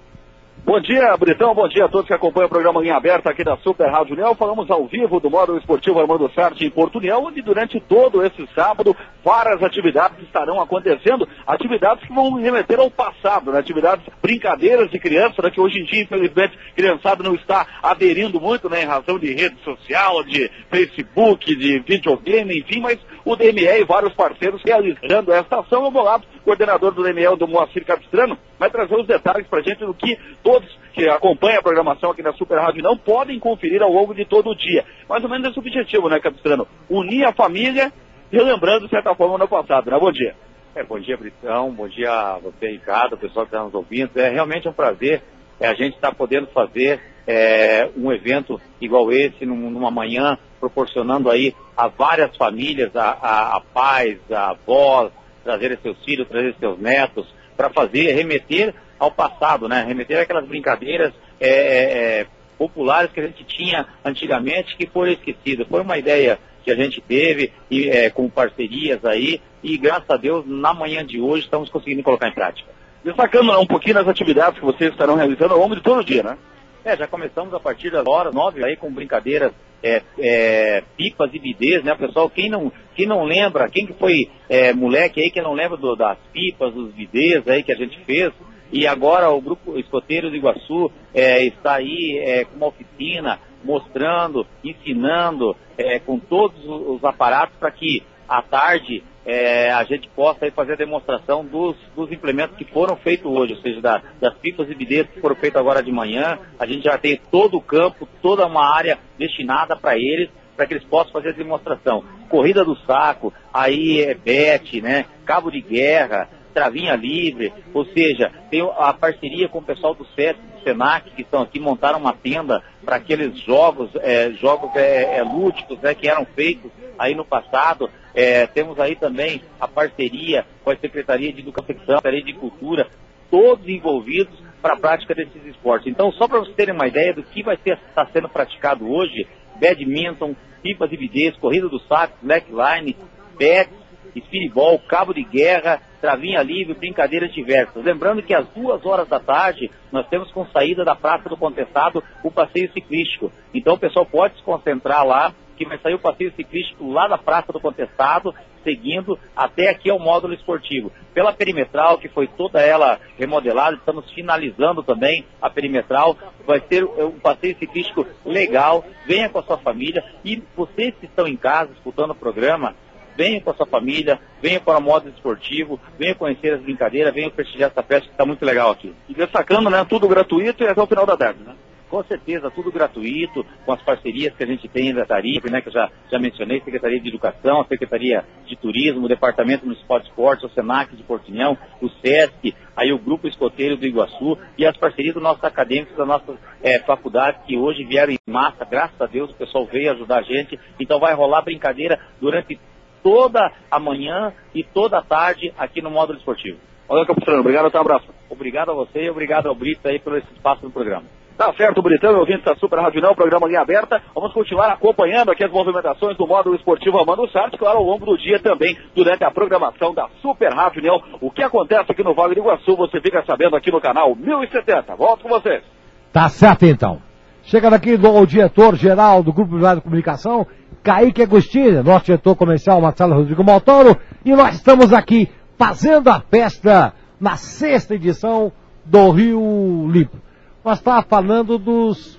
Bom 0.67 0.81
dia, 0.81 1.15
Britão. 1.19 1.55
Bom 1.55 1.69
dia 1.69 1.85
a 1.85 1.89
todos 1.91 2.07
que 2.07 2.15
acompanham 2.15 2.47
o 2.47 2.49
programa 2.49 2.81
Linha 2.81 2.97
Aberta 2.97 3.29
aqui 3.29 3.45
da 3.45 3.55
Super 3.59 3.91
Rádio 3.91 4.15
União. 4.15 4.35
Falamos 4.35 4.71
ao 4.71 4.87
vivo 4.87 5.21
do 5.21 5.29
Módulo 5.29 5.59
Esportivo 5.59 6.01
Armando 6.01 6.33
Sarte 6.35 6.65
em 6.65 6.71
Porto 6.71 6.97
União, 6.97 7.23
onde 7.23 7.43
durante 7.43 7.79
todo 7.81 8.25
esse 8.25 8.49
sábado 8.55 8.97
várias 9.23 9.63
atividades 9.63 10.19
estarão 10.23 10.59
acontecendo. 10.59 11.29
Atividades 11.47 12.07
que 12.07 12.15
vão 12.15 12.33
remeter 12.41 12.81
ao 12.81 12.91
passado, 12.91 13.53
né? 13.53 13.59
Atividades 13.59 14.07
brincadeiras 14.23 14.91
de 14.91 14.99
criança, 14.99 15.43
né? 15.43 15.51
Que 15.51 15.61
hoje 15.61 15.81
em 15.81 15.85
dia, 15.85 16.03
infelizmente, 16.03 16.59
criançada 16.75 17.23
não 17.23 17.35
está 17.35 17.67
aderindo 17.83 18.41
muito, 18.41 18.67
né? 18.71 18.85
Em 18.85 18.87
razão 18.87 19.19
de 19.19 19.35
rede 19.35 19.57
social, 19.63 20.25
de 20.25 20.51
Facebook, 20.71 21.55
de 21.57 21.79
videogame, 21.81 22.61
enfim, 22.61 22.81
mas 22.81 22.99
o 23.25 23.37
DME 23.37 23.81
e 23.81 23.85
vários 23.85 24.13
parceiros 24.15 24.63
realizando 24.65 25.33
esta 25.33 25.61
ação. 25.61 25.85
Eu 25.85 25.91
vou 25.91 26.03
lá, 26.03 26.21
coordenador 26.45 26.93
do 26.93 27.03
DME, 27.03 27.37
do 27.39 27.49
Moacir 27.49 27.85
Capistrano, 27.85 28.37
vai 28.59 28.71
trazer 28.71 28.95
os 28.97 29.07
detalhes 29.07 29.47
pra 29.47 29.63
gente 29.63 29.79
do 29.85 29.95
que 29.95 30.17
todos 30.43 30.69
que 30.93 31.09
acompanham 31.09 31.59
a 31.59 31.63
programação 31.63 32.11
aqui 32.11 32.23
na 32.23 32.33
Super 32.35 32.59
Rádio 32.59 32.83
não 32.83 32.97
podem 32.97 33.39
conferir 33.41 33.83
ao 33.83 33.91
longo 33.93 34.15
de 34.15 34.25
todo 34.25 34.51
o 34.51 34.55
dia. 34.55 34.85
Mais 35.09 35.25
ou 35.25 35.31
menos 35.31 35.49
esse 35.49 35.59
objetivo, 35.59 36.09
né, 36.09 36.21
Capistrano? 36.21 36.67
Unir 36.89 37.25
a 37.27 37.33
família, 37.33 37.93
relembrando, 38.31 38.85
de 38.85 38.91
certa 38.91 39.15
forma, 39.15 39.39
no 39.39 39.49
passado, 39.49 39.91
né? 39.91 39.99
Bom 39.99 40.13
dia. 40.13 40.35
É, 40.77 40.83
bom 40.83 40.99
dia, 40.99 41.17
Britão. 41.17 41.71
Bom 41.71 41.89
dia 41.89 42.11
a 42.11 42.39
você, 42.39 42.69
Ricardo, 42.69 43.15
o 43.15 43.19
pessoal 43.19 43.47
que 43.47 43.53
está 43.55 43.65
nos 43.65 43.75
ouvindo. 43.75 44.11
É 44.17 44.29
realmente 44.29 44.69
um 44.69 44.73
prazer 44.73 45.23
é, 45.61 45.69
a 45.69 45.75
gente 45.75 45.95
estar 45.95 46.13
podendo 46.15 46.49
fazer 46.49 47.01
é, 47.27 47.89
um 47.97 48.13
evento 48.13 48.61
igual 48.81 49.11
esse, 49.13 49.47
num- 49.47 49.71
numa 49.71 49.91
manhã, 49.91 50.37
proporcionando 50.65 51.31
aí 51.31 51.55
a 51.77 51.89
várias 51.89 52.35
famílias, 52.37 52.95
a, 52.97 53.11
a, 53.11 53.57
a 53.57 53.61
pais, 53.61 54.19
a 54.31 54.51
avós, 54.51 55.13
trazer 55.43 55.79
seus 55.83 56.03
filhos, 56.03 56.27
trazer 56.27 56.55
seus 56.59 56.79
netos, 56.79 57.27
para 57.55 57.69
fazer, 57.69 58.13
remeter 58.13 58.75
ao 58.99 59.11
passado, 59.11 59.69
né? 59.69 59.85
Remeter 59.87 60.21
aquelas 60.21 60.47
brincadeiras 60.47 61.13
é, 61.39 61.49
é, 61.49 62.21
é, 62.21 62.27
populares 62.57 63.13
que 63.13 63.21
a 63.21 63.27
gente 63.27 63.45
tinha 63.45 63.87
antigamente 64.03 64.77
que 64.77 64.87
foram 64.87 65.13
esquecidas. 65.13 65.69
Foi 65.69 65.83
uma 65.83 65.99
ideia 65.99 66.39
que 66.65 66.71
a 66.71 66.75
gente 66.75 67.01
teve 67.03 67.53
e, 67.71 67.91
é, 67.91 68.09
com 68.09 68.31
parcerias 68.31 69.05
aí 69.05 69.41
e 69.63 69.77
graças 69.77 70.09
a 70.09 70.17
Deus 70.17 70.47
na 70.47 70.73
manhã 70.73 71.05
de 71.05 71.21
hoje 71.21 71.45
estamos 71.45 71.69
conseguindo 71.69 72.03
colocar 72.03 72.29
em 72.29 72.35
prática. 72.35 72.71
Destacando 73.05 73.53
né, 73.53 73.59
um 73.59 73.67
pouquinho 73.67 73.97
nas 73.97 74.09
atividades 74.09 74.59
que 74.59 74.65
vocês 74.65 74.91
estarão 74.91 75.15
realizando 75.15 75.53
ao 75.53 75.61
longo 75.61 75.77
de 75.77 75.83
todo 75.83 76.01
o 76.01 76.05
dia, 76.05 76.23
né? 76.23 76.39
É, 76.83 76.97
já 76.97 77.07
começamos 77.07 77.53
a 77.53 77.61
partir 77.61 77.91
das 77.91 78.07
horas 78.07 78.35
nove 78.35 78.65
aí 78.65 78.77
com 78.77 78.93
brincadeiras 78.93 79.53
é, 79.83 80.03
é, 80.19 80.83
pipas 80.97 81.31
e 81.35 81.39
bidês, 81.39 81.83
né, 81.85 81.95
pessoal? 81.95 82.31
Quem 82.31 82.49
não, 82.49 82.73
quem 82.95 83.07
não 83.07 83.25
lembra, 83.25 83.69
quem 83.69 83.87
que 83.87 83.93
foi 83.95 84.31
é, 84.49 84.73
moleque 84.73 85.21
aí 85.21 85.31
que 85.31 85.41
não 85.43 85.53
lembra 85.53 85.77
do- 85.77 85.97
das 85.97 86.19
pipas, 86.33 86.73
dos 86.73 86.93
bidês 86.93 87.47
aí 87.49 87.63
que 87.63 87.73
a 87.73 87.77
gente 87.77 87.99
fez, 88.05 88.33
e 88.73 88.87
agora 88.87 89.31
o 89.31 89.41
grupo 89.41 89.79
Escoteiros 89.79 90.31
do 90.31 90.37
Iguaçu 90.37 90.91
é, 91.13 91.45
está 91.45 91.75
aí 91.75 92.19
é, 92.25 92.45
com 92.45 92.57
uma 92.57 92.69
oficina 92.69 93.39
mostrando, 93.63 94.47
ensinando 94.63 95.57
é, 95.79 95.99
com 95.99 96.19
todos 96.19 96.63
os 96.65 96.97
os 96.97 97.05
aparatos 97.05 97.57
para 97.59 97.71
que 97.71 98.03
à 98.29 98.43
tarde 98.43 99.03
é, 99.27 99.71
a 99.71 99.83
gente 99.85 100.09
possa 100.09 100.45
aí 100.45 100.51
fazer 100.51 100.75
a 100.75 100.77
demonstração 100.77 101.45
dos, 101.45 101.77
dos 101.97 102.13
implementos 102.13 102.57
que 102.57 102.65
foram 102.65 102.97
feitos 102.97 103.31
hoje, 103.31 103.55
ou 103.55 103.61
seja, 103.61 103.81
da- 103.81 104.03
das 104.21 104.35
pipas 104.35 104.69
e 104.71 104.75
bidês 104.75 105.07
que 105.09 105.21
foram 105.21 105.35
feitos 105.37 105.61
agora 105.61 105.83
de 105.83 105.91
manhã. 105.91 106.39
A 106.59 106.67
gente 106.67 106.85
já 106.85 106.99
tem 106.99 107.21
todo 107.31 107.57
o 107.57 107.63
campo, 107.63 108.09
toda 108.21 108.47
uma 108.47 108.75
área 108.75 108.99
destinada 109.19 109.77
para 109.77 109.97
eles, 109.97 110.29
para 110.57 110.67
que 110.67 110.75
eles 110.75 110.85
possam 110.85 111.13
fazer 111.13 111.31
a 111.31 111.33
demonstração. 111.33 112.05
Corrida 112.29 112.65
do 112.65 112.77
saco, 112.87 113.33
aí 113.53 114.01
é 114.03 114.15
bet, 114.15 114.81
né? 114.81 115.07
Cabo 115.25 115.51
de 115.51 115.61
guerra, 115.61 116.29
travinha 116.53 116.95
livre, 116.95 117.53
ou 117.73 117.85
seja, 117.87 118.31
tem 118.51 118.61
a 118.79 118.93
parceria 118.93 119.49
com 119.49 119.59
o 119.59 119.63
pessoal 119.63 119.95
do 119.95 120.07
SESC 120.15 120.39
Senac, 120.63 121.11
que 121.11 121.23
estão 121.23 121.43
aqui, 121.43 121.61
montaram 121.61 121.99
uma 121.99 122.15
tenda 122.15 122.63
para 122.85 122.97
aqueles 122.97 123.39
jogos, 123.41 123.91
é, 123.97 124.31
jogos 124.33 124.75
é, 124.77 125.19
é, 125.19 125.23
lúdicos 125.23 125.79
né, 125.81 125.95
que 125.95 126.09
eram 126.09 126.25
feitos 126.25 126.71
aí 126.99 127.15
no 127.15 127.25
passado. 127.25 127.91
É, 128.15 128.47
temos 128.47 128.79
aí 128.79 128.95
também 128.95 129.43
a 129.61 129.67
parceria 129.67 130.47
com 130.63 130.71
a 130.71 130.77
Secretaria 130.77 131.33
de 131.33 131.41
Educação, 131.41 131.67
Secretaria 131.67 132.23
de 132.23 132.33
Cultura, 132.35 132.89
todos 133.31 133.69
envolvidos 133.69 134.39
para 134.63 134.75
a 134.75 134.79
prática 134.79 135.15
desses 135.15 135.45
esportes. 135.47 135.89
Então, 135.89 136.13
só 136.13 136.29
para 136.29 136.39
vocês 136.39 136.55
terem 136.55 136.75
uma 136.75 136.87
ideia 136.87 137.13
do 137.13 137.23
que 137.23 137.43
vai 137.43 137.57
estar 137.57 137.77
tá 137.95 138.07
sendo 138.13 138.29
praticado 138.29 138.89
hoje, 138.89 139.27
badminton, 139.61 140.35
pipas 140.63 140.91
e 140.93 140.97
bidês, 140.97 141.37
corrida 141.37 141.69
do 141.69 141.81
saco, 141.81 142.17
slackline, 142.23 142.97
bets, 143.37 143.85
espiribol, 144.15 144.79
cabo 144.79 145.13
de 145.13 145.25
guerra, 145.25 145.81
travinha 146.01 146.43
livre, 146.43 146.75
brincadeiras 146.75 147.33
diversas. 147.33 147.85
Lembrando 147.85 148.23
que 148.23 148.35
às 148.35 148.47
duas 148.49 148.85
horas 148.87 149.09
da 149.09 149.19
tarde 149.19 149.71
nós 149.91 150.07
temos 150.09 150.31
com 150.31 150.47
saída 150.47 150.85
da 150.85 150.95
Praça 150.95 151.29
do 151.29 151.37
Contestado 151.37 152.03
o 152.23 152.31
passeio 152.31 152.73
ciclístico. 152.73 153.33
Então 153.53 153.75
o 153.75 153.79
pessoal 153.79 154.07
pode 154.07 154.37
se 154.37 154.43
concentrar 154.43 155.05
lá, 155.05 155.35
que 155.57 155.65
vai 155.65 155.79
sair 155.79 155.95
o 155.95 155.99
passeio 155.99 156.33
ciclístico 156.35 156.91
lá 156.91 157.09
da 157.09 157.19
Praça 157.19 157.53
do 157.53 157.61
Contestado, 157.61 158.35
seguindo 158.63 159.19
até 159.37 159.69
aqui 159.69 159.91
ao 159.91 159.99
módulo 159.99 160.35
esportivo. 160.35 160.91
Pela 161.13 161.33
perimetral, 161.33 161.99
que 161.99 162.09
foi 162.09 162.27
toda 162.27 162.61
ela 162.61 162.99
remodelada, 163.19 163.77
estamos 163.77 164.11
finalizando 164.13 164.83
também 164.83 165.25
a 165.41 165.51
perimetral. 165.51 166.17
Vai 166.47 166.63
ser 166.69 166.85
um 166.85 167.21
passeio 167.21 167.57
ciclístico 167.59 168.07
legal. 168.25 168.85
Venha 169.07 169.29
com 169.29 169.39
a 169.39 169.43
sua 169.43 169.59
família 169.59 170.05
e 170.25 170.43
vocês 170.57 170.95
que 170.99 171.07
estão 171.07 171.27
em 171.27 171.37
casa 171.37 171.73
escutando 171.73 172.11
o 172.11 172.15
programa, 172.15 172.75
venha 173.17 173.41
com 173.41 173.51
a 173.51 173.55
sua 173.55 173.67
família, 173.67 174.19
venha 174.43 174.61
para 174.61 174.79
o 174.79 174.83
modo 174.83 175.09
esportivo, 175.09 175.79
venha 175.99 176.15
conhecer 176.15 176.55
as 176.55 176.61
brincadeiras, 176.61 177.15
venha 177.15 177.31
prestigiar 177.31 177.71
essa 177.71 177.83
festa 177.83 178.07
que 178.07 178.15
está 178.15 178.27
muito 178.27 178.45
legal 178.45 178.71
aqui. 178.71 178.95
E 179.09 179.15
destacando, 179.15 179.71
né, 179.71 179.85
tudo 179.89 180.09
gratuito 180.09 180.65
e 180.65 180.69
até 180.69 180.83
o 180.83 180.87
final 180.87 181.07
da 181.07 181.17
tarde, 181.17 181.43
né? 181.45 181.55
Com 181.95 182.03
certeza, 182.03 182.51
tudo 182.51 182.73
gratuito, 182.73 183.47
com 183.65 183.73
as 183.73 183.81
parcerias 183.81 184.35
que 184.35 184.43
a 184.43 184.47
gente 184.49 184.67
tem 184.67 184.93
da 184.93 185.07
Tarifa, 185.07 185.49
né, 185.49 185.61
que 185.61 185.69
eu 185.69 185.73
já, 185.73 185.89
já 186.11 186.19
mencionei, 186.19 186.61
Secretaria 186.61 187.01
de 187.01 187.09
Educação, 187.09 187.61
a 187.61 187.67
Secretaria 187.67 188.25
de 188.47 188.57
Turismo, 188.57 189.05
o 189.05 189.09
Departamento 189.09 189.65
Municipal 189.65 190.01
de 190.01 190.09
Esportes, 190.09 190.45
o 190.45 190.53
SENAC 190.53 190.97
de 190.97 191.05
Portinhão, 191.05 191.57
o 191.81 191.89
SESC, 191.89 192.53
aí 192.77 192.93
o 192.93 192.99
Grupo 192.99 193.29
Escoteiro 193.29 193.77
do 193.77 193.87
Iguaçu 193.87 194.37
e 194.59 194.67
as 194.67 194.77
parcerias 194.77 195.15
dos 195.15 195.23
nossos 195.23 195.45
acadêmicos 195.45 195.97
da 195.97 196.05
nossa 196.05 196.37
é, 196.65 196.81
faculdade, 196.81 197.39
que 197.47 197.57
hoje 197.57 197.85
vieram 197.85 198.13
em 198.13 198.19
massa, 198.27 198.65
graças 198.65 199.01
a 199.01 199.07
Deus, 199.07 199.31
o 199.31 199.37
pessoal 199.37 199.65
veio 199.65 199.93
ajudar 199.93 200.19
a 200.19 200.23
gente, 200.23 200.59
então 200.81 200.99
vai 200.99 201.15
rolar 201.15 201.43
brincadeira 201.43 202.01
durante 202.21 202.59
toda 203.05 203.53
a 203.71 203.79
manhã 203.79 204.33
e 204.53 204.65
toda 204.65 204.99
a 204.99 205.03
tarde 205.03 205.55
aqui 205.57 205.81
no 205.81 205.93
módulo 205.93 206.19
esportivo. 206.19 206.59
Olha, 206.89 207.07
Capustrano, 207.07 207.39
obrigado, 207.39 207.67
até 207.67 207.79
um 207.79 207.83
abraço. 207.83 208.09
Obrigado 208.29 208.73
a 208.73 208.75
você 208.75 209.05
e 209.05 209.11
obrigado 209.11 209.47
ao 209.47 209.55
Brito 209.55 209.87
aí 209.87 210.01
pelo 210.01 210.17
esse 210.17 210.33
espaço 210.35 210.65
no 210.65 210.73
programa. 210.73 211.05
Tá 211.37 211.53
certo, 211.57 211.83
Britão, 211.83 212.17
ouvinte 212.17 212.45
da 212.45 212.55
Super 212.55 212.79
Rádio 212.79 213.03
Não, 213.03 213.13
programa 213.13 213.49
Linha 213.49 213.61
Aberta. 213.61 214.01
Vamos 214.15 214.33
continuar 214.33 214.69
acompanhando 214.69 215.33
aqui 215.33 215.45
as 215.45 215.51
movimentações 215.51 216.17
do 216.17 216.29
módulo 216.29 216.55
esportivo 216.55 216.97
Amando 216.97 217.29
Sartre, 217.31 217.59
claro, 217.59 217.79
ao 217.79 217.85
longo 217.85 218.07
do 218.07 218.17
dia 218.17 218.39
também, 218.39 218.79
durante 218.95 219.25
a 219.25 219.33
programação 219.33 219.93
da 219.93 220.09
Super 220.23 220.53
Rádio 220.55 220.79
União. 220.79 221.03
O 221.21 221.33
que 221.33 221.43
acontece 221.43 221.91
aqui 221.91 222.05
no 222.05 222.15
Vale 222.15 222.37
do 222.37 222.41
Iguaçu, 222.41 222.77
você 222.77 223.01
fica 223.01 223.25
sabendo 223.27 223.57
aqui 223.57 223.73
no 223.73 223.81
canal 223.81 224.15
1070. 224.15 224.95
Volto 224.95 225.25
com 225.25 225.29
vocês. 225.29 225.65
Tá 226.13 226.29
certo 226.29 226.67
então. 226.67 227.03
Chegando 227.43 227.75
aqui 227.75 227.97
do 227.97 228.25
diretor-geral 228.25 229.21
do 229.25 229.33
Grupo 229.33 229.59
de 229.59 229.81
Comunicação, 229.81 230.47
Kaique 230.85 231.23
Agostinho, 231.23 231.83
nosso 231.83 232.05
diretor 232.05 232.37
comercial 232.37 232.81
Marcelo 232.81 233.13
Rodrigo 233.13 233.43
Maltoro, 233.43 233.97
e 234.25 234.31
nós 234.37 234.55
estamos 234.55 234.93
aqui 234.93 235.29
fazendo 235.59 236.11
a 236.11 236.21
festa 236.21 236.95
na 237.21 237.37
sexta 237.37 237.97
edição 237.97 238.53
do 238.85 239.11
Rio 239.11 239.89
Limpo. 239.91 240.23
Nós 240.65 240.79
estávamos 240.79 241.09
falando 241.11 241.59
dos 241.59 242.19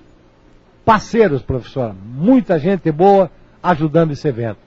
parceiros, 0.85 1.41
professora. 1.41 1.93
Muita 1.93 2.59
gente 2.59 2.91
boa 2.91 3.31
ajudando 3.63 4.11
esse 4.11 4.27
evento. 4.27 4.59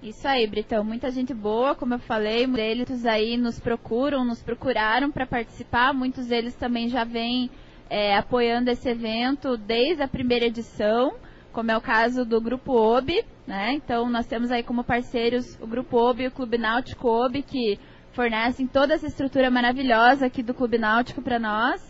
Isso 0.00 0.28
aí, 0.28 0.46
Britão. 0.46 0.84
Muita 0.84 1.10
gente 1.10 1.34
boa, 1.34 1.74
como 1.74 1.94
eu 1.94 1.98
falei, 1.98 2.46
muitos 2.46 3.04
aí 3.04 3.36
nos 3.36 3.58
procuram, 3.58 4.24
nos 4.24 4.40
procuraram 4.40 5.10
para 5.10 5.26
participar. 5.26 5.92
Muitos 5.92 6.28
deles 6.28 6.54
também 6.54 6.88
já 6.88 7.02
vêm 7.02 7.50
é, 7.90 8.16
apoiando 8.16 8.70
esse 8.70 8.88
evento 8.88 9.56
desde 9.56 10.02
a 10.02 10.08
primeira 10.08 10.46
edição 10.46 11.12
como 11.52 11.72
é 11.72 11.76
o 11.76 11.80
caso 11.80 12.24
do 12.24 12.40
Grupo 12.40 12.72
OB, 12.72 13.24
né? 13.44 13.72
Então 13.72 14.08
nós 14.08 14.26
temos 14.26 14.52
aí 14.52 14.62
como 14.62 14.84
parceiros 14.84 15.58
o 15.60 15.66
Grupo 15.66 15.96
OB 15.96 16.22
e 16.22 16.26
o 16.28 16.30
Clube 16.30 16.56
Náutico 16.56 17.08
OB, 17.08 17.42
que 17.42 17.80
fornecem 18.12 18.64
toda 18.64 18.94
essa 18.94 19.06
estrutura 19.06 19.50
maravilhosa 19.50 20.26
aqui 20.26 20.40
do 20.40 20.54
Clube 20.54 20.78
Náutico 20.78 21.20
para 21.20 21.40
nós. 21.40 21.87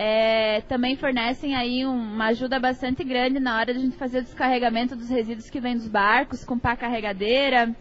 É, 0.00 0.60
também 0.68 0.94
fornecem 0.94 1.56
aí 1.56 1.84
uma 1.84 2.26
ajuda 2.26 2.60
bastante 2.60 3.02
grande 3.02 3.40
na 3.40 3.56
hora 3.56 3.72
de 3.72 3.80
a 3.80 3.82
gente 3.82 3.96
fazer 3.96 4.20
o 4.20 4.22
descarregamento 4.22 4.94
dos 4.94 5.08
resíduos 5.08 5.50
que 5.50 5.58
vêm 5.58 5.74
dos 5.74 5.88
barcos, 5.88 6.44
com 6.44 6.56
pá 6.56 6.76
carregadeira, 6.76 7.74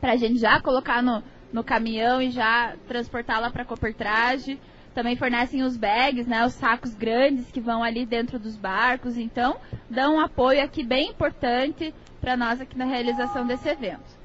para 0.00 0.12
a 0.12 0.16
gente 0.16 0.38
já 0.38 0.58
colocar 0.62 1.02
no, 1.02 1.22
no 1.52 1.62
caminhão 1.62 2.22
e 2.22 2.30
já 2.30 2.74
transportá-la 2.88 3.50
para 3.50 3.66
copertragem 3.66 4.58
também 4.94 5.16
fornecem 5.16 5.62
os 5.62 5.76
bags, 5.76 6.26
né, 6.26 6.44
os 6.44 6.54
sacos 6.54 6.94
grandes 6.94 7.50
que 7.50 7.60
vão 7.60 7.82
ali 7.82 8.04
dentro 8.04 8.38
dos 8.38 8.56
barcos. 8.56 9.16
Então, 9.16 9.56
dão 9.88 10.16
um 10.16 10.20
apoio 10.20 10.62
aqui 10.62 10.82
bem 10.82 11.10
importante 11.10 11.94
para 12.20 12.36
nós 12.36 12.60
aqui 12.60 12.76
na 12.76 12.86
realização 12.86 13.46
desse 13.46 13.68
evento. 13.68 14.19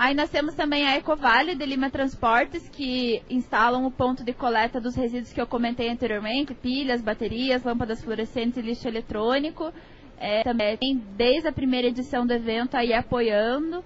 Aí 0.00 0.14
nós 0.14 0.30
temos 0.30 0.54
também 0.54 0.88
a 0.88 0.96
Ecovale 0.96 1.54
de 1.54 1.66
Lima 1.66 1.90
Transportes, 1.90 2.66
que 2.70 3.22
instalam 3.28 3.84
o 3.84 3.90
ponto 3.90 4.24
de 4.24 4.32
coleta 4.32 4.80
dos 4.80 4.96
resíduos 4.96 5.30
que 5.30 5.38
eu 5.38 5.46
comentei 5.46 5.90
anteriormente, 5.90 6.54
pilhas, 6.54 7.02
baterias, 7.02 7.62
lâmpadas 7.62 8.02
fluorescentes 8.02 8.56
e 8.56 8.62
lixo 8.62 8.88
eletrônico. 8.88 9.70
É, 10.18 10.42
também 10.42 10.78
desde 11.18 11.48
a 11.48 11.52
primeira 11.52 11.88
edição 11.88 12.26
do 12.26 12.32
evento 12.32 12.78
aí 12.78 12.94
apoiando. 12.94 13.84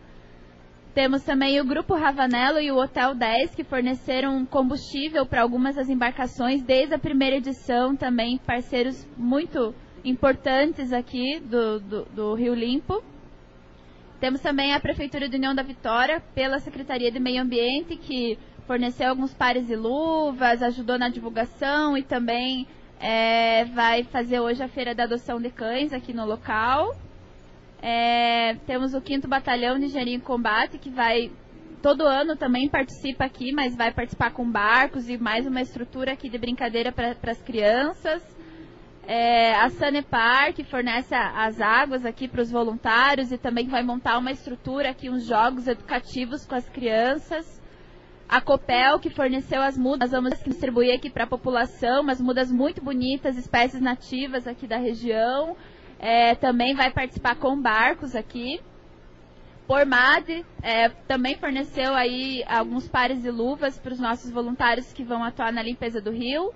Temos 0.95 1.25
também 1.25 1.61
o 1.61 1.65
Grupo 1.65 1.97
Ravanello 1.97 2.61
e 2.61 2.71
o 2.71 2.77
Hotel 2.77 3.13
10, 3.13 3.57
que 3.57 3.65
forneceram 3.65 4.47
combustível 4.47 5.27
para 5.27 5.43
algumas 5.43 5.75
das 5.75 5.89
embarcações 5.89 6.63
desde 6.63 6.95
a 6.95 6.99
primeira 6.99 7.39
edição, 7.39 7.97
também 7.97 8.39
parceiros 8.39 9.05
muito 9.17 9.75
importantes 10.05 10.93
aqui 10.93 11.41
do, 11.41 11.81
do, 11.81 12.05
do 12.05 12.35
Rio 12.35 12.55
Limpo. 12.55 13.03
Temos 14.25 14.41
também 14.41 14.73
a 14.73 14.81
Prefeitura 14.81 15.29
de 15.29 15.37
União 15.37 15.55
da 15.55 15.63
Vitória, 15.63 16.19
pela 16.35 16.59
Secretaria 16.59 17.13
de 17.13 17.21
Meio 17.21 17.43
Ambiente, 17.43 17.95
que 17.95 18.39
forneceu 18.67 19.11
alguns 19.11 19.35
pares 19.35 19.67
de 19.67 19.77
luvas, 19.77 20.63
ajudou 20.63 20.99
na 20.99 21.11
divulgação 21.11 21.95
e 21.95 22.03
também 22.03 22.67
é, 22.99 23.67
vai 23.67 24.03
fazer 24.05 24.41
hoje 24.41 24.63
a 24.63 24.67
Feira 24.67 24.95
da 24.95 25.03
Adoção 25.03 25.39
de 25.39 25.51
Cães 25.51 25.93
aqui 25.93 26.15
no 26.15 26.25
local. 26.25 26.97
É, 27.83 28.55
temos 28.67 28.95
o 28.95 29.03
5 29.07 29.29
Batalhão 29.29 29.79
de 29.79 29.85
Engenharia 29.85 30.17
em 30.17 30.21
Combate, 30.21 30.79
que 30.79 30.89
vai 30.89 31.31
todo 31.83 32.07
ano 32.07 32.35
também 32.35 32.67
participa 32.67 33.27
aqui, 33.27 33.53
mas 33.53 33.77
vai 33.77 33.93
participar 33.93 34.31
com 34.31 34.51
barcos 34.51 35.07
e 35.07 35.19
mais 35.19 35.47
uma 35.47 35.61
estrutura 35.61 36.13
aqui 36.15 36.31
de 36.31 36.39
brincadeira 36.39 36.91
para 36.91 37.15
as 37.31 37.43
crianças. 37.43 38.23
É, 39.07 39.55
a 39.55 39.69
Sanepar, 39.69 40.55
que 40.55 40.65
fornece 40.65 41.15
as 41.15 41.61
águas 41.61 42.07
aqui 42.07 42.27
para 42.27 42.41
os 42.41 42.51
voluntários 42.51 43.31
e 43.31 43.39
também 43.39 43.69
vai 43.69 43.83
montar 43.83 44.19
uma 44.19 44.31
estrutura 44.31 44.91
aqui, 44.91 45.11
uns 45.11 45.27
jogos 45.27 45.67
educativos 45.67 46.47
com 46.47 46.55
as 46.55 46.69
crianças. 46.69 47.63
A 48.27 48.41
Copel, 48.41 48.99
que 48.99 49.11
forneceu 49.11 49.61
as 49.61 49.77
mudas, 49.77 50.13
vamos 50.13 50.43
distribuir 50.43 50.95
aqui 50.95 51.11
para 51.11 51.25
a 51.25 51.27
população, 51.27 52.01
umas 52.03 52.21
mudas 52.21 52.51
muito 52.51 52.83
bonitas, 52.83 53.37
espécies 53.37 53.81
nativas 53.81 54.47
aqui 54.47 54.67
da 54.67 54.79
região 54.79 55.55
é, 55.99 56.35
também 56.35 56.75
vai 56.75 56.91
participar 56.91 57.37
com 57.37 57.61
barcos 57.61 58.15
aqui. 58.15 58.61
Pormad 59.67 60.29
é, 60.63 60.91
também 61.09 61.37
forneceu 61.37 61.95
aí 61.95 62.45
alguns 62.47 62.87
pares 62.87 63.23
de 63.23 63.31
luvas 63.31 63.79
para 63.79 63.95
os 63.95 63.99
nossos 63.99 64.31
voluntários 64.31 64.93
que 64.93 65.03
vão 65.03 65.25
atuar 65.25 65.51
na 65.51 65.63
limpeza 65.63 66.03
do 66.03 66.11
rio. 66.11 66.53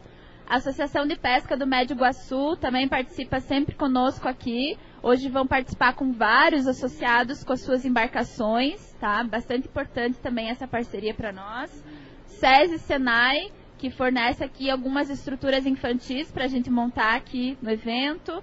A 0.49 0.57
Associação 0.57 1.07
de 1.07 1.15
Pesca 1.15 1.59
do 1.59 1.67
Médio 1.67 1.95
Iguaçu 1.95 2.57
também 2.57 2.89
participa 2.89 3.39
sempre 3.39 3.75
conosco 3.75 4.27
aqui. 4.27 4.79
Hoje 5.03 5.29
vão 5.29 5.47
participar 5.47 5.95
com 5.95 6.11
vários 6.11 6.67
associados 6.67 7.45
com 7.45 7.53
as 7.53 7.61
suas 7.61 7.85
embarcações, 7.85 8.95
tá? 8.99 9.23
Bastante 9.25 9.69
importante 9.69 10.19
também 10.21 10.49
essa 10.49 10.67
parceria 10.67 11.13
para 11.13 11.35
nós. 11.35 11.85
SESI 12.25 12.79
Senai, 12.79 13.53
que 13.77 13.91
fornece 13.91 14.43
aqui 14.43 14.71
algumas 14.71 15.11
estruturas 15.11 15.67
infantis 15.67 16.33
para 16.33 16.45
a 16.45 16.49
gente 16.49 16.71
montar 16.71 17.15
aqui 17.15 17.59
no 17.61 17.71
evento. 17.71 18.43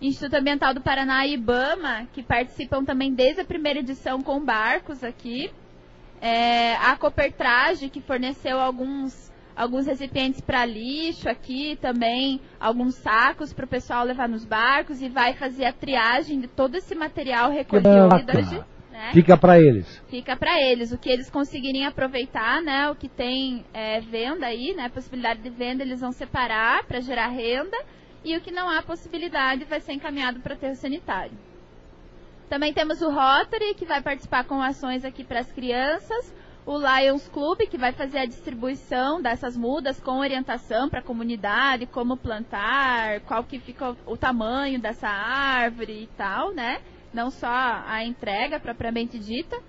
Instituto 0.00 0.34
Ambiental 0.34 0.72
do 0.72 0.80
Paraná 0.80 1.26
e 1.26 1.34
IBAMA, 1.34 2.06
que 2.12 2.22
participam 2.22 2.84
também 2.84 3.12
desde 3.12 3.40
a 3.40 3.44
primeira 3.44 3.80
edição 3.80 4.20
com 4.20 4.38
barcos 4.44 5.02
aqui. 5.02 5.50
É, 6.20 6.76
a 6.76 6.96
Copertrage, 6.96 7.90
que 7.90 8.00
forneceu 8.00 8.60
alguns, 8.60 9.31
alguns 9.62 9.86
recipientes 9.86 10.40
para 10.40 10.66
lixo 10.66 11.28
aqui, 11.28 11.76
também 11.80 12.40
alguns 12.60 12.96
sacos 12.96 13.52
para 13.52 13.64
o 13.64 13.68
pessoal 13.68 14.04
levar 14.04 14.28
nos 14.28 14.44
barcos 14.44 15.00
e 15.00 15.08
vai 15.08 15.34
fazer 15.34 15.64
a 15.64 15.72
triagem 15.72 16.40
de 16.40 16.48
todo 16.48 16.76
esse 16.76 16.94
material 16.94 17.50
recolhido 17.50 17.88
hoje. 18.36 18.62
Né? 18.90 19.10
Fica 19.12 19.36
para 19.38 19.58
eles. 19.58 20.02
Fica 20.08 20.36
para 20.36 20.60
eles. 20.60 20.92
O 20.92 20.98
que 20.98 21.08
eles 21.08 21.30
conseguirem 21.30 21.86
aproveitar, 21.86 22.60
né? 22.60 22.90
O 22.90 22.94
que 22.94 23.08
tem 23.08 23.64
é, 23.72 24.00
venda 24.00 24.46
aí, 24.46 24.74
né? 24.74 24.88
Possibilidade 24.90 25.40
de 25.40 25.48
venda, 25.48 25.82
eles 25.82 26.00
vão 26.00 26.12
separar 26.12 26.84
para 26.84 27.00
gerar 27.00 27.28
renda 27.28 27.76
e 28.24 28.36
o 28.36 28.40
que 28.40 28.50
não 28.50 28.68
há 28.68 28.82
possibilidade 28.82 29.64
vai 29.64 29.80
ser 29.80 29.92
encaminhado 29.92 30.40
para 30.40 30.54
aterro 30.54 30.76
sanitário. 30.76 31.32
Também 32.48 32.72
temos 32.72 33.00
o 33.00 33.10
Rotary, 33.10 33.74
que 33.74 33.86
vai 33.86 34.02
participar 34.02 34.44
com 34.44 34.60
ações 34.60 35.04
aqui 35.06 35.24
para 35.24 35.40
as 35.40 35.50
crianças, 35.50 36.34
o 36.64 36.78
Lions 36.78 37.28
Club, 37.28 37.58
que 37.68 37.76
vai 37.76 37.92
fazer 37.92 38.18
a 38.18 38.26
distribuição 38.26 39.20
dessas 39.20 39.56
mudas 39.56 39.98
com 40.00 40.20
orientação 40.20 40.88
para 40.88 41.00
a 41.00 41.02
comunidade, 41.02 41.86
como 41.86 42.16
plantar, 42.16 43.20
qual 43.22 43.42
que 43.42 43.58
fica 43.58 43.96
o 44.06 44.16
tamanho 44.16 44.80
dessa 44.80 45.08
árvore 45.08 46.04
e 46.04 46.06
tal, 46.16 46.52
né? 46.52 46.80
Não 47.12 47.30
só 47.30 47.48
a 47.48 48.04
entrega 48.04 48.60
propriamente 48.60 49.18
dita. 49.18 49.60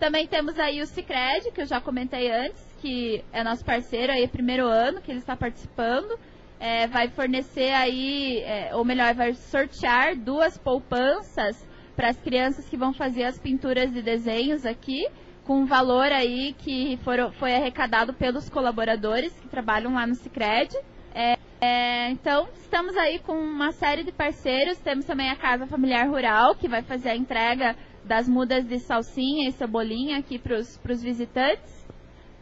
Também 0.00 0.26
temos 0.26 0.58
aí 0.58 0.80
o 0.80 0.86
Cicred, 0.86 1.50
que 1.52 1.60
eu 1.60 1.66
já 1.66 1.80
comentei 1.80 2.30
antes, 2.30 2.64
que 2.80 3.22
é 3.32 3.44
nosso 3.44 3.64
parceiro 3.64 4.12
aí, 4.12 4.26
primeiro 4.26 4.66
ano 4.66 5.02
que 5.02 5.10
ele 5.10 5.18
está 5.18 5.36
participando. 5.36 6.18
É, 6.58 6.86
vai 6.86 7.08
fornecer 7.08 7.72
aí, 7.72 8.38
é, 8.38 8.74
ou 8.74 8.84
melhor, 8.84 9.14
vai 9.14 9.34
sortear 9.34 10.16
duas 10.16 10.56
poupanças 10.56 11.64
para 11.94 12.08
as 12.08 12.16
crianças 12.16 12.68
que 12.68 12.76
vão 12.76 12.92
fazer 12.92 13.24
as 13.24 13.38
pinturas 13.38 13.92
de 13.92 14.00
desenhos 14.00 14.64
aqui 14.64 15.04
com 15.48 15.62
um 15.62 15.64
valor 15.64 16.12
aí 16.12 16.52
que 16.58 16.98
foi 17.38 17.54
arrecadado 17.54 18.12
pelos 18.12 18.50
colaboradores 18.50 19.32
que 19.40 19.48
trabalham 19.48 19.94
lá 19.94 20.06
no 20.06 20.14
Cicred. 20.14 20.76
É, 21.14 21.38
é, 21.58 22.10
então, 22.10 22.46
estamos 22.60 22.94
aí 22.98 23.18
com 23.18 23.32
uma 23.32 23.72
série 23.72 24.04
de 24.04 24.12
parceiros. 24.12 24.76
Temos 24.76 25.06
também 25.06 25.30
a 25.30 25.36
Casa 25.36 25.66
Familiar 25.66 26.06
Rural, 26.06 26.54
que 26.54 26.68
vai 26.68 26.82
fazer 26.82 27.08
a 27.08 27.16
entrega 27.16 27.74
das 28.04 28.28
mudas 28.28 28.66
de 28.66 28.78
salsinha 28.78 29.48
e 29.48 29.52
cebolinha 29.52 30.18
aqui 30.18 30.38
para 30.38 30.58
os 30.58 31.02
visitantes. 31.02 31.88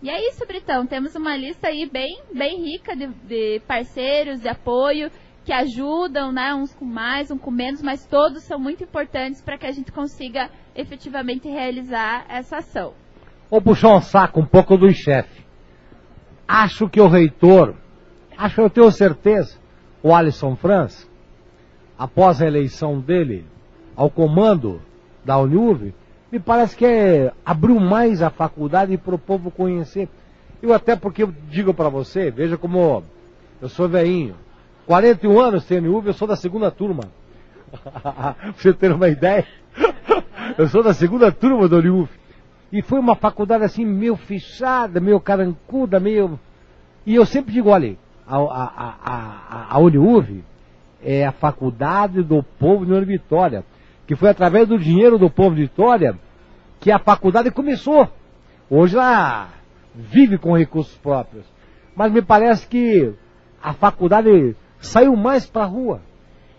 E 0.02 0.10
é 0.10 0.28
isso, 0.28 0.44
Britão. 0.44 0.84
Temos 0.84 1.14
uma 1.14 1.36
lista 1.36 1.68
aí 1.68 1.88
bem, 1.88 2.20
bem 2.34 2.60
rica 2.60 2.96
de, 2.96 3.06
de 3.06 3.60
parceiros, 3.68 4.40
de 4.40 4.48
apoio, 4.48 5.12
que 5.44 5.52
ajudam, 5.52 6.32
né? 6.32 6.52
Uns 6.56 6.74
com 6.74 6.84
mais, 6.84 7.30
uns 7.30 7.40
com 7.40 7.52
menos, 7.52 7.80
mas 7.82 8.04
todos 8.04 8.42
são 8.42 8.58
muito 8.58 8.82
importantes 8.82 9.40
para 9.40 9.56
que 9.56 9.66
a 9.66 9.70
gente 9.70 9.92
consiga 9.92 10.50
efetivamente 10.76 11.48
realizar 11.48 12.26
essa 12.28 12.58
ação. 12.58 12.92
Vou 13.50 13.60
puxar 13.60 13.94
um 13.94 14.00
saco 14.00 14.40
um 14.40 14.46
pouco 14.46 14.76
do 14.76 14.92
chefe. 14.92 15.44
Acho 16.46 16.88
que 16.88 17.00
o 17.00 17.08
reitor, 17.08 17.74
acho 18.36 18.54
que 18.56 18.60
eu 18.60 18.70
tenho 18.70 18.90
certeza, 18.90 19.58
o 20.02 20.14
Alisson 20.14 20.54
Franz, 20.54 21.08
após 21.98 22.40
a 22.40 22.46
eleição 22.46 23.00
dele 23.00 23.44
ao 23.96 24.10
comando 24.10 24.80
da 25.24 25.38
Uniuv, 25.38 25.94
me 26.30 26.38
parece 26.38 26.76
que 26.76 26.84
é, 26.84 27.32
abriu 27.44 27.80
mais 27.80 28.22
a 28.22 28.30
faculdade 28.30 28.96
para 28.98 29.14
o 29.14 29.18
povo 29.18 29.50
conhecer. 29.50 30.08
Eu 30.62 30.72
até 30.72 30.94
porque 30.96 31.22
eu 31.22 31.32
digo 31.48 31.72
para 31.72 31.88
você, 31.88 32.30
veja 32.30 32.56
como 32.56 33.02
eu 33.60 33.68
sou 33.68 33.88
veinho, 33.88 34.34
41 34.86 35.40
anos 35.40 35.64
tenho 35.64 35.80
Uniuv, 35.82 36.06
eu 36.06 36.12
sou 36.12 36.28
da 36.28 36.36
segunda 36.36 36.70
turma. 36.70 37.04
pra 37.92 38.36
você 38.56 38.72
ter 38.72 38.92
uma 38.92 39.08
ideia. 39.08 39.46
Eu 40.58 40.68
sou 40.68 40.82
da 40.82 40.94
segunda 40.94 41.30
turma 41.30 41.68
do 41.68 41.76
Uniuf. 41.76 42.10
E 42.72 42.80
foi 42.80 42.98
uma 42.98 43.14
faculdade 43.14 43.62
assim, 43.62 43.84
meio 43.84 44.16
fechada, 44.16 44.98
meio 45.00 45.20
carancuda, 45.20 46.00
meio. 46.00 46.40
E 47.04 47.14
eu 47.14 47.26
sempre 47.26 47.52
digo, 47.52 47.68
olha, 47.68 47.94
a, 48.26 48.36
a, 48.38 48.94
a, 49.04 49.74
a 49.74 49.78
Uniuv 49.78 50.42
é 51.02 51.26
a 51.26 51.32
faculdade 51.32 52.22
do 52.22 52.42
povo 52.42 52.86
de 52.86 52.92
União 52.92 53.04
Vitória. 53.04 53.64
Que 54.06 54.16
foi 54.16 54.30
através 54.30 54.66
do 54.66 54.78
dinheiro 54.78 55.18
do 55.18 55.28
povo 55.28 55.54
de 55.54 55.62
Vitória 55.62 56.18
que 56.80 56.90
a 56.90 56.98
faculdade 56.98 57.50
começou. 57.50 58.08
Hoje 58.70 58.96
ela 58.96 59.48
vive 59.94 60.38
com 60.38 60.56
recursos 60.56 60.96
próprios. 60.96 61.44
Mas 61.94 62.10
me 62.10 62.22
parece 62.22 62.66
que 62.66 63.12
a 63.62 63.74
faculdade 63.74 64.56
saiu 64.78 65.14
mais 65.16 65.44
para 65.44 65.64
a 65.64 65.66
rua. 65.66 66.00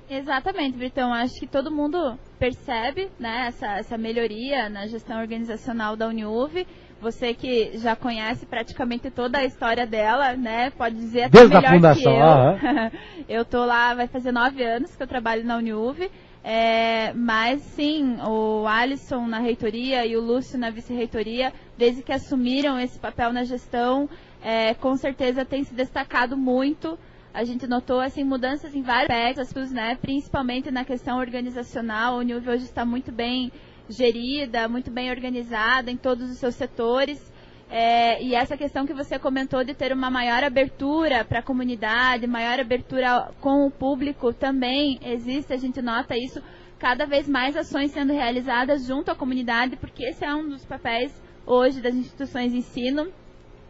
Exatamente, 0.10 0.78
Britão. 0.78 1.14
Acho 1.14 1.40
que 1.40 1.48
todo 1.48 1.72
mundo 1.72 2.18
percebe 2.40 3.10
né, 3.20 3.48
essa, 3.48 3.78
essa 3.78 3.98
melhoria 3.98 4.70
na 4.70 4.88
gestão 4.88 5.20
organizacional 5.20 5.96
da 5.96 6.08
Uniuv. 6.08 6.66
Você 7.00 7.34
que 7.34 7.78
já 7.78 7.96
conhece 7.96 8.46
praticamente 8.46 9.12
toda 9.12 9.38
a 9.38 9.46
história 9.46 9.86
dela, 9.86 10.34
né? 10.34 10.72
Pode 10.72 10.96
dizer 10.96 11.24
até 11.24 11.40
Desde 11.40 11.56
melhor 11.56 11.70
a 11.70 11.74
fundação, 11.76 12.02
que 12.02 12.10
eu. 12.10 12.24
aham. 12.24 12.92
eu 13.30 13.46
tô 13.46 13.66
lá, 13.66 13.94
vai 13.94 14.08
fazer 14.08 14.32
nove 14.32 14.64
anos 14.64 14.96
que 14.96 15.04
eu 15.04 15.08
trabalho 15.08 15.46
na 15.46 15.58
Uniuv. 15.58 16.10
É, 16.44 17.12
mas 17.14 17.62
sim, 17.62 18.18
o 18.26 18.66
Alisson 18.66 19.28
na 19.28 19.38
reitoria 19.38 20.06
e 20.06 20.16
o 20.16 20.22
Lúcio 20.22 20.58
na 20.58 20.70
vice-reitoria, 20.70 21.52
desde 21.78 22.02
que 22.02 22.14
assumiram 22.14 22.80
esse 22.80 22.98
papel 22.98 23.34
na 23.34 23.44
gestão, 23.44 24.10
é, 24.42 24.74
com 24.74 24.96
certeza 24.96 25.44
tem 25.44 25.66
se 25.66 25.74
destacado 25.74 26.38
muito 26.38 26.98
a 27.38 27.44
gente 27.44 27.68
notou 27.68 28.00
assim 28.00 28.24
mudanças 28.24 28.74
em 28.74 28.82
vários 28.82 29.38
aspectos, 29.38 29.72
né? 29.72 29.96
Principalmente 30.02 30.72
na 30.72 30.84
questão 30.84 31.20
organizacional. 31.20 32.16
A 32.16 32.18
Uniuv 32.18 32.50
hoje 32.50 32.64
está 32.64 32.84
muito 32.84 33.12
bem 33.12 33.52
gerida, 33.88 34.68
muito 34.68 34.90
bem 34.90 35.12
organizada 35.12 35.92
em 35.92 35.96
todos 35.96 36.32
os 36.32 36.40
seus 36.40 36.56
setores. 36.56 37.32
É, 37.70 38.24
e 38.24 38.34
essa 38.34 38.58
questão 38.58 38.88
que 38.88 38.94
você 38.94 39.20
comentou 39.20 39.64
de 39.64 39.76
ter 39.76 39.94
uma 39.94 40.10
maior 40.10 40.44
abertura 40.44 41.24
para 41.24 41.38
a 41.38 41.44
comunidade, 41.44 42.26
maior 42.26 42.60
abertura 42.60 43.30
com 43.40 43.68
o 43.68 43.70
público 43.70 44.34
também 44.34 45.00
existe, 45.06 45.54
a 45.54 45.58
gente 45.58 45.80
nota 45.80 46.18
isso, 46.18 46.42
cada 46.80 47.06
vez 47.06 47.30
mais 47.30 47.56
ações 47.56 47.92
sendo 47.92 48.14
realizadas 48.14 48.88
junto 48.88 49.12
à 49.12 49.16
comunidade, 49.16 49.76
porque 49.76 50.06
esse 50.06 50.26
é 50.26 50.34
um 50.34 50.50
dos 50.50 50.66
papéis 50.66 51.14
hoje 51.46 51.82
das 51.82 51.94
instituições 51.94 52.52
de 52.52 52.58
ensino, 52.58 53.12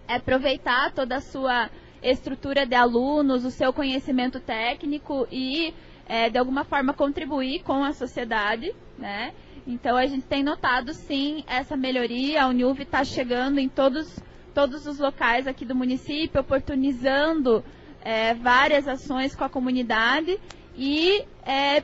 é 0.08 0.16
aproveitar 0.16 0.94
toda 0.94 1.18
a 1.18 1.22
sua 1.22 1.70
estrutura 2.02 2.66
de 2.66 2.76
alunos, 2.76 3.46
o 3.46 3.52
seu 3.52 3.74
conhecimento 3.74 4.40
técnico 4.40 5.28
e, 5.32 5.74
é, 6.08 6.30
de 6.30 6.38
alguma 6.38 6.64
forma, 6.64 6.94
contribuir 6.94 7.64
com 7.64 7.84
a 7.84 7.94
sociedade, 7.94 8.74
né? 8.98 9.34
Então, 9.66 9.98
a 9.98 10.06
gente 10.06 10.26
tem 10.26 10.44
notado, 10.44 10.94
sim, 10.94 11.44
essa 11.46 11.76
melhoria. 11.76 12.44
A 12.44 12.48
Uniuv 12.48 12.82
está 12.82 13.04
chegando 13.04 13.60
em 13.60 13.68
todos, 13.68 14.18
todos 14.54 14.88
os 14.88 14.98
locais 14.98 15.46
aqui 15.46 15.66
do 15.66 15.76
município, 15.76 16.40
oportunizando 16.40 17.64
é, 18.02 18.34
várias 18.34 18.88
ações 18.88 19.36
com 19.36 19.44
a 19.44 19.50
comunidade 19.50 20.40
e 20.78 21.22
é, 21.46 21.84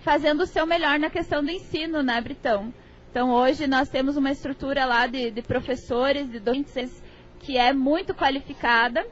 fazendo 0.00 0.42
o 0.42 0.46
seu 0.46 0.66
melhor 0.66 0.98
na 0.98 1.08
questão 1.08 1.44
do 1.44 1.50
ensino, 1.50 2.02
né, 2.02 2.20
Britão? 2.20 2.74
Então, 3.10 3.30
hoje 3.32 3.66
nós 3.68 3.88
temos 3.88 4.16
uma 4.16 4.32
estrutura 4.32 4.84
lá 4.84 5.06
de, 5.06 5.30
de 5.30 5.42
professores, 5.42 6.28
de 6.28 6.40
docentes, 6.40 7.02
que 7.40 7.56
é 7.56 7.72
muito 7.72 8.12
qualificada 8.12 9.06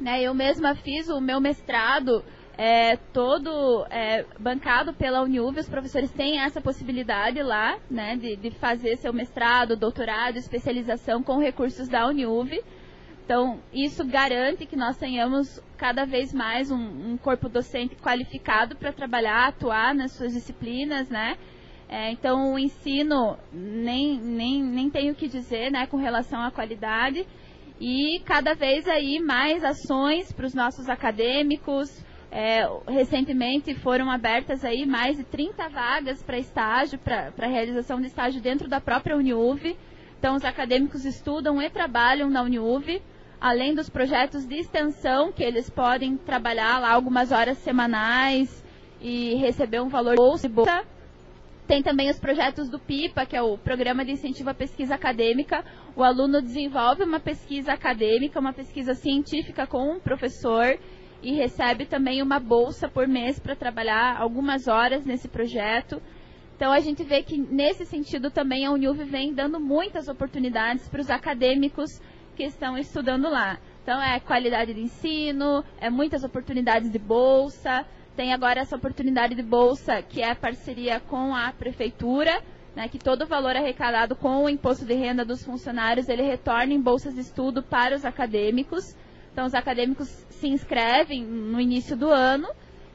né, 0.00 0.22
eu 0.22 0.32
mesma 0.34 0.74
fiz 0.74 1.08
o 1.08 1.20
meu 1.20 1.40
mestrado 1.40 2.24
é, 2.56 2.96
todo 3.12 3.86
é, 3.90 4.24
bancado 4.38 4.92
pela 4.92 5.22
Uniuv, 5.22 5.58
os 5.58 5.68
professores 5.68 6.10
têm 6.10 6.40
essa 6.40 6.60
possibilidade 6.60 7.42
lá, 7.42 7.78
né, 7.90 8.16
de, 8.16 8.36
de, 8.36 8.50
fazer 8.50 8.96
seu 8.96 9.12
mestrado, 9.12 9.76
doutorado, 9.76 10.36
especialização 10.36 11.22
com 11.22 11.38
recursos 11.38 11.88
da 11.88 12.06
Uniuv. 12.06 12.52
Então, 13.24 13.60
isso 13.72 14.04
garante 14.04 14.66
que 14.66 14.76
nós 14.76 14.96
tenhamos 14.96 15.62
cada 15.78 16.04
vez 16.04 16.34
mais 16.34 16.70
um, 16.70 17.12
um 17.12 17.16
corpo 17.16 17.48
docente 17.48 17.94
qualificado 17.96 18.76
para 18.76 18.92
trabalhar, 18.92 19.48
atuar 19.48 19.94
nas 19.94 20.12
suas 20.12 20.32
disciplinas, 20.32 21.08
né? 21.08 21.38
É, 21.88 22.10
então, 22.10 22.52
o 22.52 22.58
ensino, 22.58 23.38
nem, 23.52 24.18
nem, 24.18 24.62
nem 24.62 24.90
tenho 24.90 25.12
o 25.12 25.16
que 25.16 25.28
dizer, 25.28 25.70
né, 25.70 25.86
com 25.86 25.96
relação 25.96 26.42
à 26.42 26.50
qualidade 26.50 27.26
e 27.80 28.20
cada 28.26 28.54
vez 28.54 28.86
aí 28.86 29.18
mais 29.18 29.64
ações 29.64 30.30
para 30.32 30.44
os 30.44 30.54
nossos 30.54 30.88
acadêmicos. 30.88 32.04
É, 32.32 32.64
recentemente 32.86 33.74
foram 33.74 34.08
abertas 34.08 34.64
aí 34.64 34.86
mais 34.86 35.16
de 35.16 35.24
30 35.24 35.68
vagas 35.68 36.22
para 36.22 36.38
estágio, 36.38 36.96
para 36.98 37.48
realização 37.48 38.00
de 38.00 38.06
estágio 38.06 38.40
dentro 38.40 38.68
da 38.68 38.80
própria 38.80 39.16
Uniuv. 39.16 39.76
Então, 40.16 40.36
os 40.36 40.44
acadêmicos 40.44 41.04
estudam 41.04 41.60
e 41.60 41.68
trabalham 41.70 42.28
na 42.30 42.42
Uniuv, 42.42 43.02
além 43.40 43.74
dos 43.74 43.88
projetos 43.88 44.46
de 44.46 44.56
extensão, 44.56 45.32
que 45.32 45.42
eles 45.42 45.70
podem 45.70 46.16
trabalhar 46.18 46.78
lá 46.78 46.92
algumas 46.92 47.32
horas 47.32 47.56
semanais 47.58 48.62
e 49.00 49.34
receber 49.36 49.80
um 49.80 49.88
valor 49.88 50.14
bolsa 50.14 50.46
e 50.46 50.50
bolsa. 50.50 50.84
Tem 51.70 51.84
também 51.84 52.10
os 52.10 52.18
projetos 52.18 52.68
do 52.68 52.80
PIPA, 52.80 53.24
que 53.24 53.36
é 53.36 53.40
o 53.40 53.56
Programa 53.56 54.04
de 54.04 54.10
Incentivo 54.10 54.50
à 54.50 54.54
Pesquisa 54.54 54.96
Acadêmica. 54.96 55.64
O 55.94 56.02
aluno 56.02 56.42
desenvolve 56.42 57.04
uma 57.04 57.20
pesquisa 57.20 57.74
acadêmica, 57.74 58.40
uma 58.40 58.52
pesquisa 58.52 58.92
científica 58.92 59.68
com 59.68 59.92
um 59.92 60.00
professor 60.00 60.76
e 61.22 61.32
recebe 61.32 61.86
também 61.86 62.22
uma 62.22 62.40
bolsa 62.40 62.88
por 62.88 63.06
mês 63.06 63.38
para 63.38 63.54
trabalhar 63.54 64.16
algumas 64.20 64.66
horas 64.66 65.06
nesse 65.06 65.28
projeto. 65.28 66.02
Então 66.56 66.72
a 66.72 66.80
gente 66.80 67.04
vê 67.04 67.22
que 67.22 67.38
nesse 67.38 67.86
sentido 67.86 68.32
também 68.32 68.66
a 68.66 68.72
Uniuv 68.72 69.04
vem 69.04 69.32
dando 69.32 69.60
muitas 69.60 70.08
oportunidades 70.08 70.88
para 70.88 71.00
os 71.00 71.08
acadêmicos 71.08 72.00
que 72.34 72.42
estão 72.42 72.76
estudando 72.76 73.30
lá. 73.30 73.60
Então 73.84 74.02
é 74.02 74.18
qualidade 74.18 74.74
de 74.74 74.80
ensino, 74.80 75.64
é 75.80 75.88
muitas 75.88 76.24
oportunidades 76.24 76.90
de 76.90 76.98
bolsa, 76.98 77.86
tem 78.16 78.32
agora 78.32 78.60
essa 78.60 78.76
oportunidade 78.76 79.34
de 79.34 79.42
bolsa, 79.42 80.02
que 80.02 80.20
é 80.20 80.30
a 80.30 80.36
parceria 80.36 81.00
com 81.00 81.34
a 81.34 81.52
prefeitura, 81.52 82.42
né, 82.74 82.88
que 82.88 82.98
todo 82.98 83.22
o 83.22 83.26
valor 83.26 83.56
arrecadado 83.56 84.14
com 84.14 84.44
o 84.44 84.48
imposto 84.48 84.84
de 84.84 84.94
renda 84.94 85.24
dos 85.24 85.44
funcionários, 85.44 86.08
ele 86.08 86.22
retorna 86.22 86.72
em 86.72 86.80
bolsas 86.80 87.14
de 87.14 87.20
estudo 87.20 87.62
para 87.62 87.94
os 87.94 88.04
acadêmicos. 88.04 88.96
Então, 89.32 89.46
os 89.46 89.54
acadêmicos 89.54 90.08
se 90.28 90.48
inscrevem 90.48 91.24
no 91.24 91.60
início 91.60 91.96
do 91.96 92.08
ano, 92.08 92.48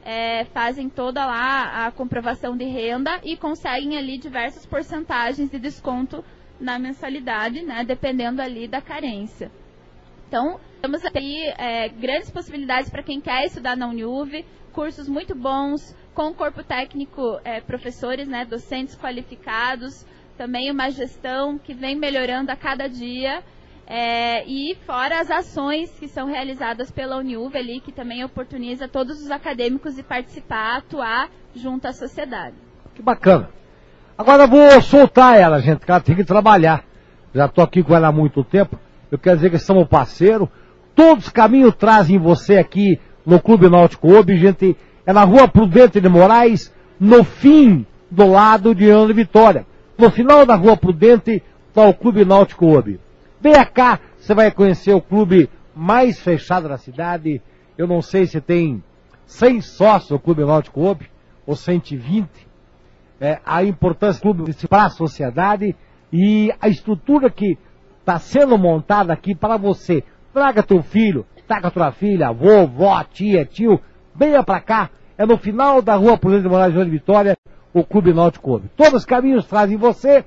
é, 0.04 0.44
fazem 0.46 0.88
toda 0.88 1.24
lá 1.26 1.86
a 1.86 1.90
comprovação 1.90 2.56
de 2.56 2.64
renda 2.64 3.20
e 3.24 3.36
conseguem 3.36 3.98
ali 3.98 4.18
diversas 4.18 4.64
porcentagens 4.64 5.50
de 5.50 5.58
desconto 5.58 6.24
na 6.60 6.78
mensalidade, 6.78 7.62
né, 7.62 7.84
dependendo 7.84 8.40
ali 8.40 8.68
da 8.68 8.80
carência. 8.80 9.50
Então, 10.28 10.58
temos 10.82 11.02
aí 11.14 11.52
é, 11.56 11.88
grandes 11.88 12.30
possibilidades 12.30 12.90
para 12.90 13.02
quem 13.02 13.20
quer 13.20 13.44
estudar 13.44 13.76
na 13.76 13.88
Uniuv, 13.88 14.44
cursos 14.72 15.08
muito 15.08 15.34
bons, 15.34 15.96
com 16.14 16.32
corpo 16.32 16.62
técnico, 16.62 17.40
é, 17.44 17.60
professores, 17.60 18.26
né, 18.26 18.44
docentes 18.44 18.96
qualificados, 18.96 20.04
também 20.36 20.70
uma 20.70 20.90
gestão 20.90 21.58
que 21.58 21.72
vem 21.74 21.96
melhorando 21.96 22.50
a 22.50 22.56
cada 22.56 22.88
dia. 22.88 23.42
É, 23.88 24.44
e 24.46 24.74
fora 24.84 25.20
as 25.20 25.30
ações 25.30 25.90
que 25.98 26.08
são 26.08 26.26
realizadas 26.26 26.90
pela 26.90 27.18
Uniuv 27.18 27.56
ali, 27.56 27.80
que 27.80 27.92
também 27.92 28.24
oportuniza 28.24 28.88
todos 28.88 29.22
os 29.22 29.30
acadêmicos 29.30 29.94
de 29.94 30.02
participar, 30.02 30.78
atuar 30.78 31.30
junto 31.54 31.86
à 31.86 31.92
sociedade. 31.92 32.56
Que 32.94 33.02
bacana. 33.02 33.48
Agora 34.18 34.46
vou 34.46 34.80
soltar 34.82 35.38
ela, 35.38 35.60
gente, 35.60 35.84
que 35.84 35.90
ela 35.90 36.00
tem 36.00 36.16
que 36.16 36.24
trabalhar. 36.24 36.84
Já 37.32 37.46
estou 37.46 37.62
aqui 37.62 37.82
com 37.82 37.94
ela 37.94 38.08
há 38.08 38.12
muito 38.12 38.42
tempo. 38.42 38.76
Eu 39.10 39.18
quero 39.18 39.36
dizer 39.36 39.50
que 39.50 39.58
somos 39.58 39.86
parceiro. 39.88 40.50
Todos 40.94 41.26
os 41.26 41.32
caminhos 41.32 41.74
trazem 41.74 42.18
você 42.18 42.56
aqui 42.56 42.98
no 43.24 43.40
Clube 43.40 43.68
Náutico 43.68 44.12
Obi, 44.12 44.36
gente. 44.36 44.76
É 45.04 45.12
na 45.12 45.24
rua 45.24 45.46
Prudente 45.46 46.00
de 46.00 46.08
Moraes, 46.08 46.72
no 46.98 47.22
fim 47.22 47.86
do 48.10 48.26
lado 48.26 48.74
de 48.74 48.90
Ana 48.90 49.12
Vitória. 49.12 49.66
No 49.96 50.10
final 50.10 50.44
da 50.44 50.56
rua 50.56 50.76
Prudente 50.76 51.42
está 51.68 51.86
o 51.86 51.94
Clube 51.94 52.24
Náutico 52.24 52.66
Obi. 52.66 52.98
Venha 53.40 53.64
cá, 53.64 54.00
você 54.18 54.34
vai 54.34 54.50
conhecer 54.50 54.92
o 54.92 55.00
clube 55.00 55.48
mais 55.74 56.18
fechado 56.18 56.68
da 56.68 56.76
cidade. 56.76 57.40
Eu 57.78 57.86
não 57.86 58.02
sei 58.02 58.26
se 58.26 58.40
tem 58.40 58.82
100 59.26 59.60
sócios 59.60 60.10
o 60.10 60.18
Clube 60.18 60.44
Náutico 60.44 60.82
Obi, 60.82 61.08
ou 61.46 61.54
120. 61.54 62.28
É, 63.20 63.38
a 63.46 63.62
importância 63.62 64.20
do 64.20 64.34
clube 64.34 64.54
para 64.68 64.84
a 64.86 64.90
sociedade 64.90 65.74
e 66.12 66.52
a 66.60 66.68
estrutura 66.68 67.30
que 67.30 67.56
está 68.06 68.20
sendo 68.20 68.56
montada 68.56 69.12
aqui 69.12 69.34
para 69.34 69.56
você. 69.56 70.04
Traga 70.32 70.62
teu 70.62 70.80
filho, 70.80 71.26
traga 71.48 71.72
tua 71.72 71.90
filha, 71.90 72.28
avô, 72.28 72.64
vó, 72.66 73.02
tia, 73.02 73.44
tio, 73.44 73.80
venha 74.14 74.44
para 74.44 74.60
cá. 74.60 74.90
É 75.18 75.26
no 75.26 75.36
final 75.36 75.82
da 75.82 75.96
rua 75.96 76.16
Prudente 76.16 76.44
de 76.44 76.48
Moraes 76.48 76.72
de 76.72 76.84
Vitória, 76.84 77.36
o 77.74 77.82
Clube 77.82 78.12
Náutico 78.12 78.44
Clube. 78.44 78.70
Todos 78.76 78.94
os 78.94 79.04
caminhos 79.04 79.46
trazem 79.46 79.76
você 79.76 80.24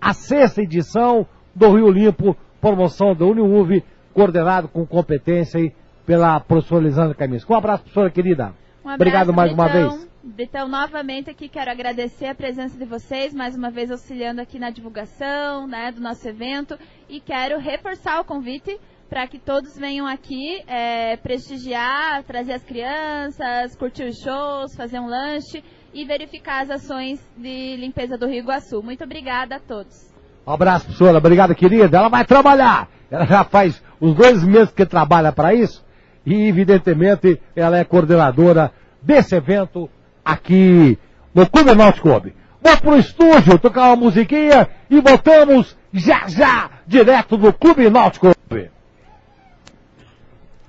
a 0.00 0.12
sexta 0.12 0.62
edição 0.62 1.26
do 1.54 1.74
Rio 1.74 1.90
Limpo, 1.90 2.36
promoção 2.60 3.14
da 3.14 3.24
Uniuv, 3.24 3.82
coordenado 4.14 4.68
com 4.68 4.86
competência 4.86 5.58
aí 5.58 5.72
pela 6.04 6.38
professora 6.38 6.84
Lisandra 6.84 7.14
Camis. 7.14 7.44
Um 7.48 7.54
abraço, 7.54 7.82
professora 7.82 8.10
querida. 8.10 8.44
Um 8.84 8.90
abraço, 8.90 8.94
Obrigado 8.94 9.34
mais 9.34 9.52
uma 9.52 9.64
Britão. 9.64 9.90
vez. 9.90 10.08
Então, 10.38 10.66
novamente 10.66 11.30
aqui 11.30 11.48
quero 11.48 11.70
agradecer 11.70 12.26
a 12.26 12.34
presença 12.34 12.76
de 12.76 12.84
vocês, 12.84 13.32
mais 13.32 13.54
uma 13.54 13.70
vez 13.70 13.92
auxiliando 13.92 14.40
aqui 14.40 14.58
na 14.58 14.70
divulgação 14.70 15.68
né, 15.68 15.92
do 15.92 16.00
nosso 16.00 16.28
evento. 16.28 16.76
E 17.08 17.20
quero 17.20 17.60
reforçar 17.60 18.20
o 18.20 18.24
convite 18.24 18.76
para 19.08 19.28
que 19.28 19.38
todos 19.38 19.78
venham 19.78 20.04
aqui 20.04 20.62
é, 20.66 21.16
prestigiar, 21.16 22.24
trazer 22.24 22.54
as 22.54 22.64
crianças, 22.64 23.76
curtir 23.76 24.02
os 24.02 24.18
shows, 24.18 24.74
fazer 24.74 24.98
um 24.98 25.06
lanche 25.06 25.62
e 25.94 26.04
verificar 26.04 26.64
as 26.64 26.70
ações 26.70 27.20
de 27.36 27.76
limpeza 27.76 28.18
do 28.18 28.26
Rio 28.26 28.40
Iguaçu. 28.40 28.82
Muito 28.82 29.04
obrigada 29.04 29.56
a 29.56 29.60
todos. 29.60 30.12
Um 30.44 30.50
abraço, 30.50 30.86
professora. 30.86 31.18
Obrigado, 31.18 31.54
querida. 31.54 31.98
Ela 31.98 32.08
vai 32.08 32.24
trabalhar. 32.24 32.88
Ela 33.10 33.26
já 33.26 33.44
faz 33.44 33.80
os 34.00 34.12
dois 34.12 34.42
meses 34.42 34.72
que 34.72 34.84
trabalha 34.84 35.30
para 35.30 35.54
isso. 35.54 35.86
E, 36.26 36.34
evidentemente, 36.48 37.40
ela 37.54 37.78
é 37.78 37.84
coordenadora 37.84 38.72
desse 39.00 39.36
evento 39.36 39.88
aqui 40.26 40.98
no 41.32 41.48
Clube 41.48 41.74
Náutico 41.74 42.08
Clube. 42.08 42.34
Vamos 42.60 42.80
pro 42.80 42.98
estúdio 42.98 43.58
tocar 43.60 43.86
uma 43.86 43.96
musiquinha 43.96 44.68
e 44.90 45.00
voltamos 45.00 45.76
já 45.92 46.26
já, 46.26 46.70
direto 46.84 47.36
do 47.36 47.52
Clube 47.52 47.88
Náutico. 47.88 48.34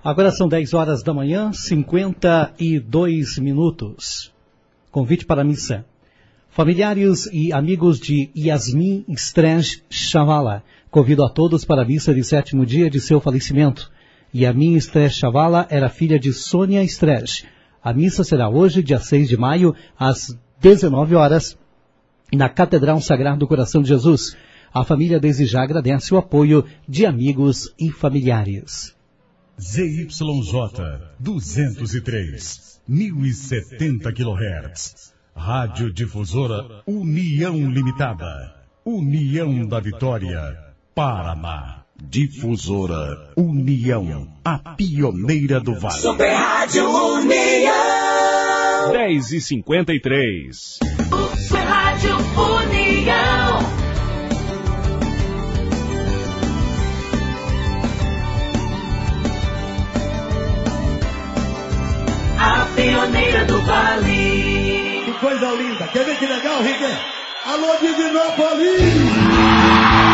Agora 0.04 0.32
são 0.32 0.48
10 0.48 0.74
horas 0.74 1.04
da 1.04 1.14
manhã, 1.14 1.52
52 1.52 3.40
minutos. 3.40 4.32
Convite 4.92 5.26
para 5.26 5.42
a 5.42 5.44
missa. 5.44 5.86
Familiares 6.50 7.28
e 7.34 7.52
amigos 7.52 8.00
de 8.00 8.30
Yasmin 8.36 9.04
Strej 9.10 9.84
Chavala, 9.90 10.64
convido 10.90 11.26
a 11.26 11.30
todos 11.30 11.66
para 11.66 11.82
a 11.82 11.86
missa 11.86 12.14
de 12.14 12.24
sétimo 12.24 12.66
dia 12.66 12.90
de 12.90 13.02
seu 13.02 13.20
falecimento. 13.20 13.92
Yamin 14.34 14.78
Strej 14.78 15.10
Chavala 15.10 15.68
era 15.70 15.90
filha 15.90 16.20
de 16.20 16.32
Sônia 16.32 16.84
Strej. 16.84 17.44
A 17.88 17.94
missa 17.94 18.22
será 18.22 18.50
hoje, 18.50 18.84
dia 18.84 19.00
6 19.00 19.30
de 19.30 19.38
maio, 19.38 19.74
às 19.98 20.38
19 20.60 21.16
horas, 21.16 21.58
na 22.34 22.50
Catedral 22.50 23.00
Sagrado 23.00 23.40
do 23.40 23.48
Coração 23.48 23.82
de 23.82 23.88
Jesus. 23.88 24.36
A 24.74 24.84
família 24.84 25.22
desde 25.22 25.46
já 25.46 25.64
agradece 25.64 26.14
o 26.14 26.18
apoio 26.18 26.66
de 26.86 27.06
amigos 27.06 27.74
e 27.80 27.90
familiares. 27.90 28.94
ZYJ 29.58 30.10
203, 31.18 32.82
1070 32.86 34.12
kHz. 34.12 35.14
Rádio 35.34 35.90
Difusora 35.90 36.84
União 36.86 37.56
Limitada. 37.72 38.54
União 38.84 39.66
da 39.66 39.80
Vitória, 39.80 40.74
Paraná. 40.94 41.77
Difusora 42.00 43.32
União, 43.36 44.28
a 44.46 44.60
pioneira 44.60 45.60
do 45.60 45.74
Vale. 45.80 46.00
Super 46.00 46.32
Rádio 46.32 46.88
União. 46.90 48.92
10 48.92 49.32
e 49.32 49.42
53. 49.42 50.78
Super 51.38 51.64
Rádio 51.64 52.16
União. 52.16 53.58
A 62.40 62.68
pioneira 62.76 63.46
do 63.46 63.60
Vale. 63.64 65.02
Que 65.04 65.12
coisa 65.20 65.52
linda. 65.52 65.88
Quer 65.88 66.06
ver 66.06 66.18
que 66.20 66.28
legal, 66.28 66.62
Rick? 66.62 66.84
Alô, 67.46 67.76
Divinópolis! 67.82 70.07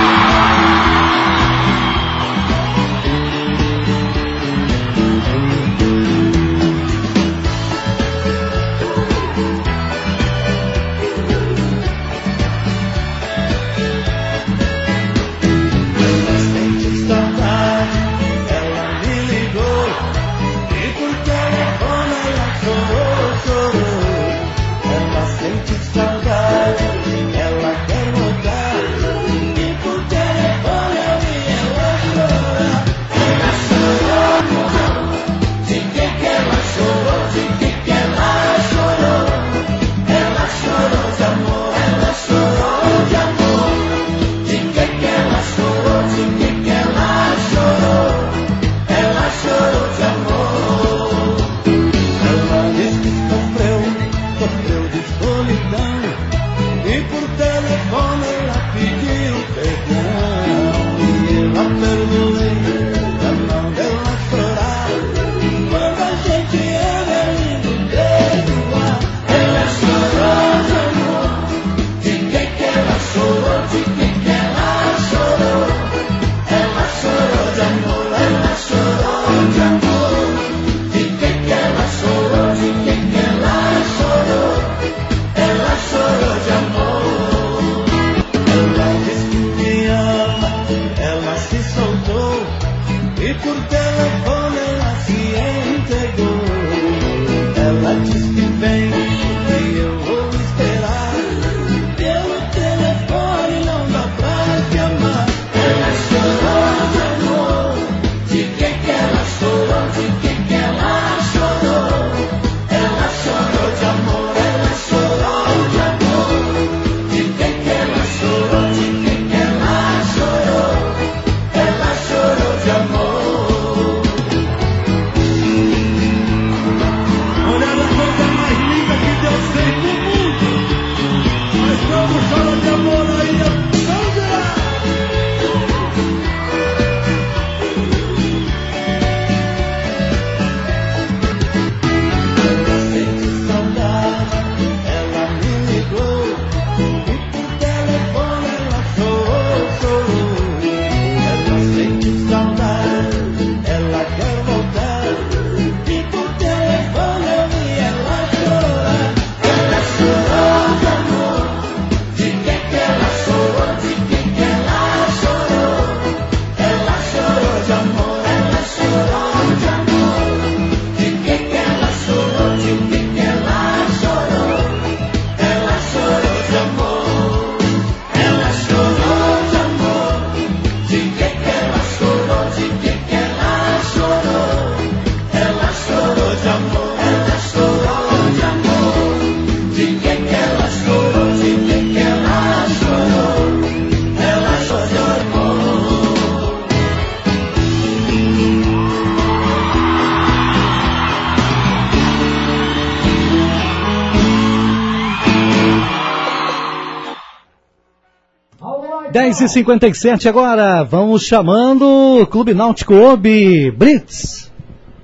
10 209.33 209.41
e 209.41 209.49
57 209.49 210.29
agora, 210.29 210.83
vamos 210.83 211.23
chamando 211.23 212.21
o 212.21 212.27
Clube 212.27 212.53
Náutico 212.53 212.93
Obi 212.93 213.71
Brits. 213.71 214.53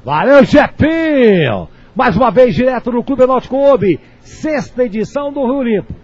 Valeu, 0.06 0.44
Jefinho! 0.44 1.68
Mais 1.96 2.16
uma 2.16 2.30
vez, 2.30 2.54
direto 2.54 2.92
no 2.92 3.04
Clube 3.04 3.26
Náutico 3.26 3.56
Obi, 3.56 4.00
sexta 4.20 4.84
edição 4.84 5.34
do 5.34 5.44
Rio 5.48 5.64
Limpo. 5.64 5.96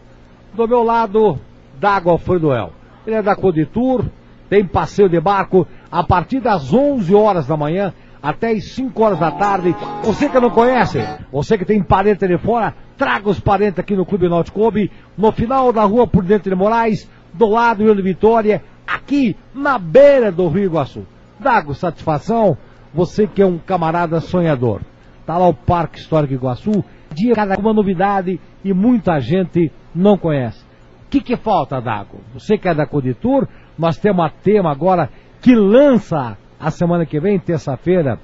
Do 0.55 0.67
meu 0.67 0.81
lado, 0.81 1.37
Dago 1.79 2.09
Alfredo 2.09 2.51
El. 2.51 2.71
Ele 3.05 3.17
é 3.17 3.21
da 3.21 3.35
Coditur, 3.35 4.03
tem 4.49 4.65
passeio 4.65 5.07
de 5.07 5.21
barco 5.21 5.67
a 5.91 6.03
partir 6.03 6.39
das 6.39 6.73
11 6.73 7.13
horas 7.13 7.45
da 7.45 7.55
manhã 7.55 7.93
até 8.23 8.53
as 8.53 8.63
5 8.71 9.03
horas 9.03 9.19
da 9.19 9.29
tarde. 9.29 9.75
Você 10.03 10.27
que 10.27 10.39
não 10.39 10.49
conhece, 10.49 10.97
você 11.31 11.59
que 11.59 11.65
tem 11.65 11.83
parente 11.83 12.25
ali 12.25 12.39
fora, 12.39 12.73
traga 12.97 13.29
os 13.29 13.39
parentes 13.39 13.77
aqui 13.77 13.95
no 13.95 14.03
Clube 14.03 14.27
Náutico 14.27 14.63
Obi, 14.63 14.91
no 15.15 15.31
final 15.31 15.71
da 15.71 15.83
rua 15.83 16.07
por 16.07 16.23
dentro 16.23 16.49
de 16.49 16.55
Moraes, 16.55 17.07
do 17.37 17.47
lado 17.47 17.83
do 17.93 18.03
Vitória, 18.03 18.63
aqui 18.87 19.35
na 19.53 19.77
beira 19.77 20.31
do 20.31 20.47
Rio 20.47 20.65
Iguaçu. 20.65 21.05
Dago, 21.39 21.73
satisfação, 21.73 22.57
você 22.93 23.27
que 23.27 23.41
é 23.41 23.45
um 23.45 23.57
camarada 23.57 24.19
sonhador. 24.19 24.81
Tá 25.25 25.37
lá 25.37 25.47
o 25.47 25.53
Parque 25.53 25.99
Histórico 25.99 26.33
Iguaçu, 26.33 26.83
dia 27.13 27.33
cada 27.33 27.57
uma 27.59 27.73
novidade 27.73 28.39
e 28.63 28.73
muita 28.73 29.19
gente 29.19 29.71
não 29.93 30.17
conhece. 30.17 30.63
O 31.05 31.09
que, 31.09 31.21
que 31.21 31.35
falta, 31.35 31.81
Dago? 31.81 32.19
Você 32.33 32.57
que 32.57 32.67
é 32.67 32.73
da 32.73 32.85
Coditur, 32.85 33.47
nós 33.77 33.97
temos 33.97 34.25
a 34.25 34.29
tema 34.29 34.71
agora 34.71 35.09
que 35.41 35.55
lança 35.55 36.37
a 36.59 36.71
semana 36.71 37.05
que 37.05 37.19
vem, 37.19 37.37
terça-feira, 37.37 38.19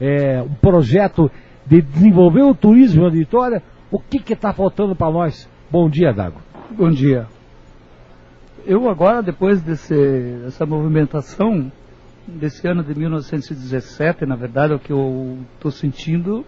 é, 0.00 0.42
um 0.42 0.54
projeto 0.54 1.30
de 1.64 1.82
desenvolver 1.82 2.42
o 2.42 2.54
turismo 2.54 3.04
na 3.04 3.10
Vitória. 3.10 3.62
O 3.90 4.00
que 4.00 4.32
está 4.32 4.52
faltando 4.52 4.94
para 4.94 5.10
nós? 5.10 5.48
Bom 5.70 5.88
dia, 5.88 6.12
Dago. 6.12 6.40
Bom 6.70 6.90
dia. 6.90 7.35
Eu 8.68 8.90
agora, 8.90 9.22
depois 9.22 9.62
desse, 9.62 9.94
dessa 9.94 10.66
movimentação, 10.66 11.70
desse 12.26 12.66
ano 12.66 12.82
de 12.82 12.98
1917, 12.98 14.26
na 14.26 14.34
verdade, 14.34 14.74
o 14.74 14.78
que 14.80 14.92
eu 14.92 15.38
estou 15.54 15.70
sentindo 15.70 16.44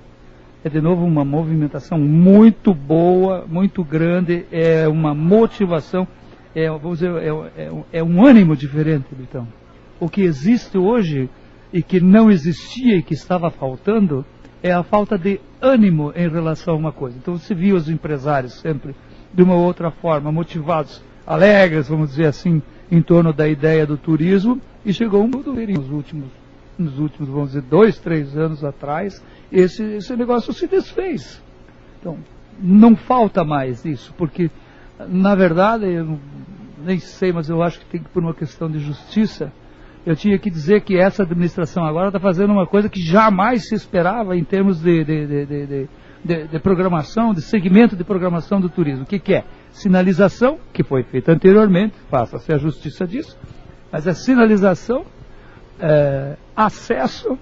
é 0.65 0.69
de 0.69 0.81
novo 0.81 1.05
uma 1.05 1.25
movimentação 1.25 1.97
muito 1.97 2.75
boa, 2.75 3.47
muito 3.47 3.85
grande, 3.85 4.45
é 4.51 4.89
uma 4.89 5.15
motivação, 5.15 6.09
é, 6.57 6.69
vamos 6.69 6.99
dizer, 6.99 7.15
é, 7.23 7.29
é, 7.57 7.85
é 7.93 8.03
um 8.03 8.27
ânimo 8.27 8.57
diferente, 8.57 9.07
então. 9.21 9.47
O 10.01 10.09
que 10.09 10.23
existe 10.23 10.77
hoje 10.77 11.31
e 11.73 11.85
que 11.85 12.01
não 12.01 12.33
existia 12.33 12.97
e 12.97 13.03
que 13.03 13.15
estava 13.15 13.49
faltando 13.49 14.27
é 14.61 14.73
a 14.73 14.83
falta 14.83 15.17
de 15.17 15.41
ânimo 15.63 16.13
em 16.17 16.29
relação 16.29 16.75
a 16.75 16.79
uma 16.79 16.91
coisa. 16.91 17.17
Então 17.17 17.39
você 17.39 17.55
viu 17.55 17.77
os 17.77 17.89
empresários 17.89 18.55
sempre 18.55 18.93
de 19.33 19.41
uma 19.41 19.55
outra 19.55 19.93
forma, 19.93 20.33
motivados, 20.33 21.01
alegres, 21.29 21.89
vamos 21.89 22.11
dizer 22.11 22.27
assim, 22.27 22.63
em 22.91 23.03
torno 23.03 23.33
da 23.35 23.47
ideia 23.47 23.87
do 23.87 23.99
turismo, 23.99 24.59
e 24.85 24.93
chegou 24.95 25.23
um 25.23 25.29
mundo 25.29 25.53
nos 25.53 25.91
últimos, 25.91 26.29
nos 26.79 26.99
últimos, 26.99 27.29
vamos 27.29 27.49
dizer, 27.49 27.63
dois, 27.63 27.99
três 27.99 28.35
anos 28.37 28.65
atrás, 28.65 29.23
esse, 29.53 29.83
esse 29.83 30.17
negócio 30.17 30.53
se 30.55 30.67
desfez. 30.67 31.43
Então, 32.01 32.17
não 32.59 32.97
falta 32.97 33.45
mais 33.45 33.85
isso, 33.85 34.15
porque, 34.17 34.51
na 35.07 35.35
verdade, 35.35 35.85
eu 35.93 36.19
nem 36.83 36.99
sei, 36.99 37.31
mas 37.31 37.51
eu 37.51 37.63
acho 37.63 37.79
que 37.81 37.87
tem 37.87 38.03
que, 38.03 38.09
por 38.09 38.23
uma 38.23 38.33
questão 38.35 38.71
de 38.71 38.79
justiça, 38.79 39.53
eu 40.07 40.17
tinha 40.17 40.39
que 40.39 40.49
dizer 40.49 40.81
que 40.81 40.97
essa 40.97 41.25
administração 41.25 41.85
agora 41.85 42.07
está 42.09 42.19
fazendo 42.19 42.53
uma 42.53 42.67
coisa 42.67 42.89
que 42.89 43.01
jamais 43.03 43.69
se 43.69 43.75
esperava 43.75 44.35
em 44.35 44.45
termos 44.45 44.81
de, 44.81 45.05
de- 45.05 45.87
de- 46.25 46.49
de 46.49 46.59
programação, 46.61 47.33
de 47.35 47.43
segmento 47.43 47.95
de 47.95 48.03
programação 48.05 48.61
do 48.61 48.69
turismo. 48.69 49.03
O 49.05 49.07
que, 49.07 49.19
que 49.19 49.35
é? 49.35 49.45
Sinalização, 49.73 50.59
que 50.73 50.83
foi 50.83 51.03
feita 51.03 51.33
anteriormente, 51.33 51.95
faça-se 52.11 52.53
a 52.53 52.59
justiça 52.59 53.07
disso, 53.07 53.37
mas 53.93 54.07
a 54.07 54.15
sinalização, 54.15 55.05
é, 55.81 56.37
acesso 56.57 57.39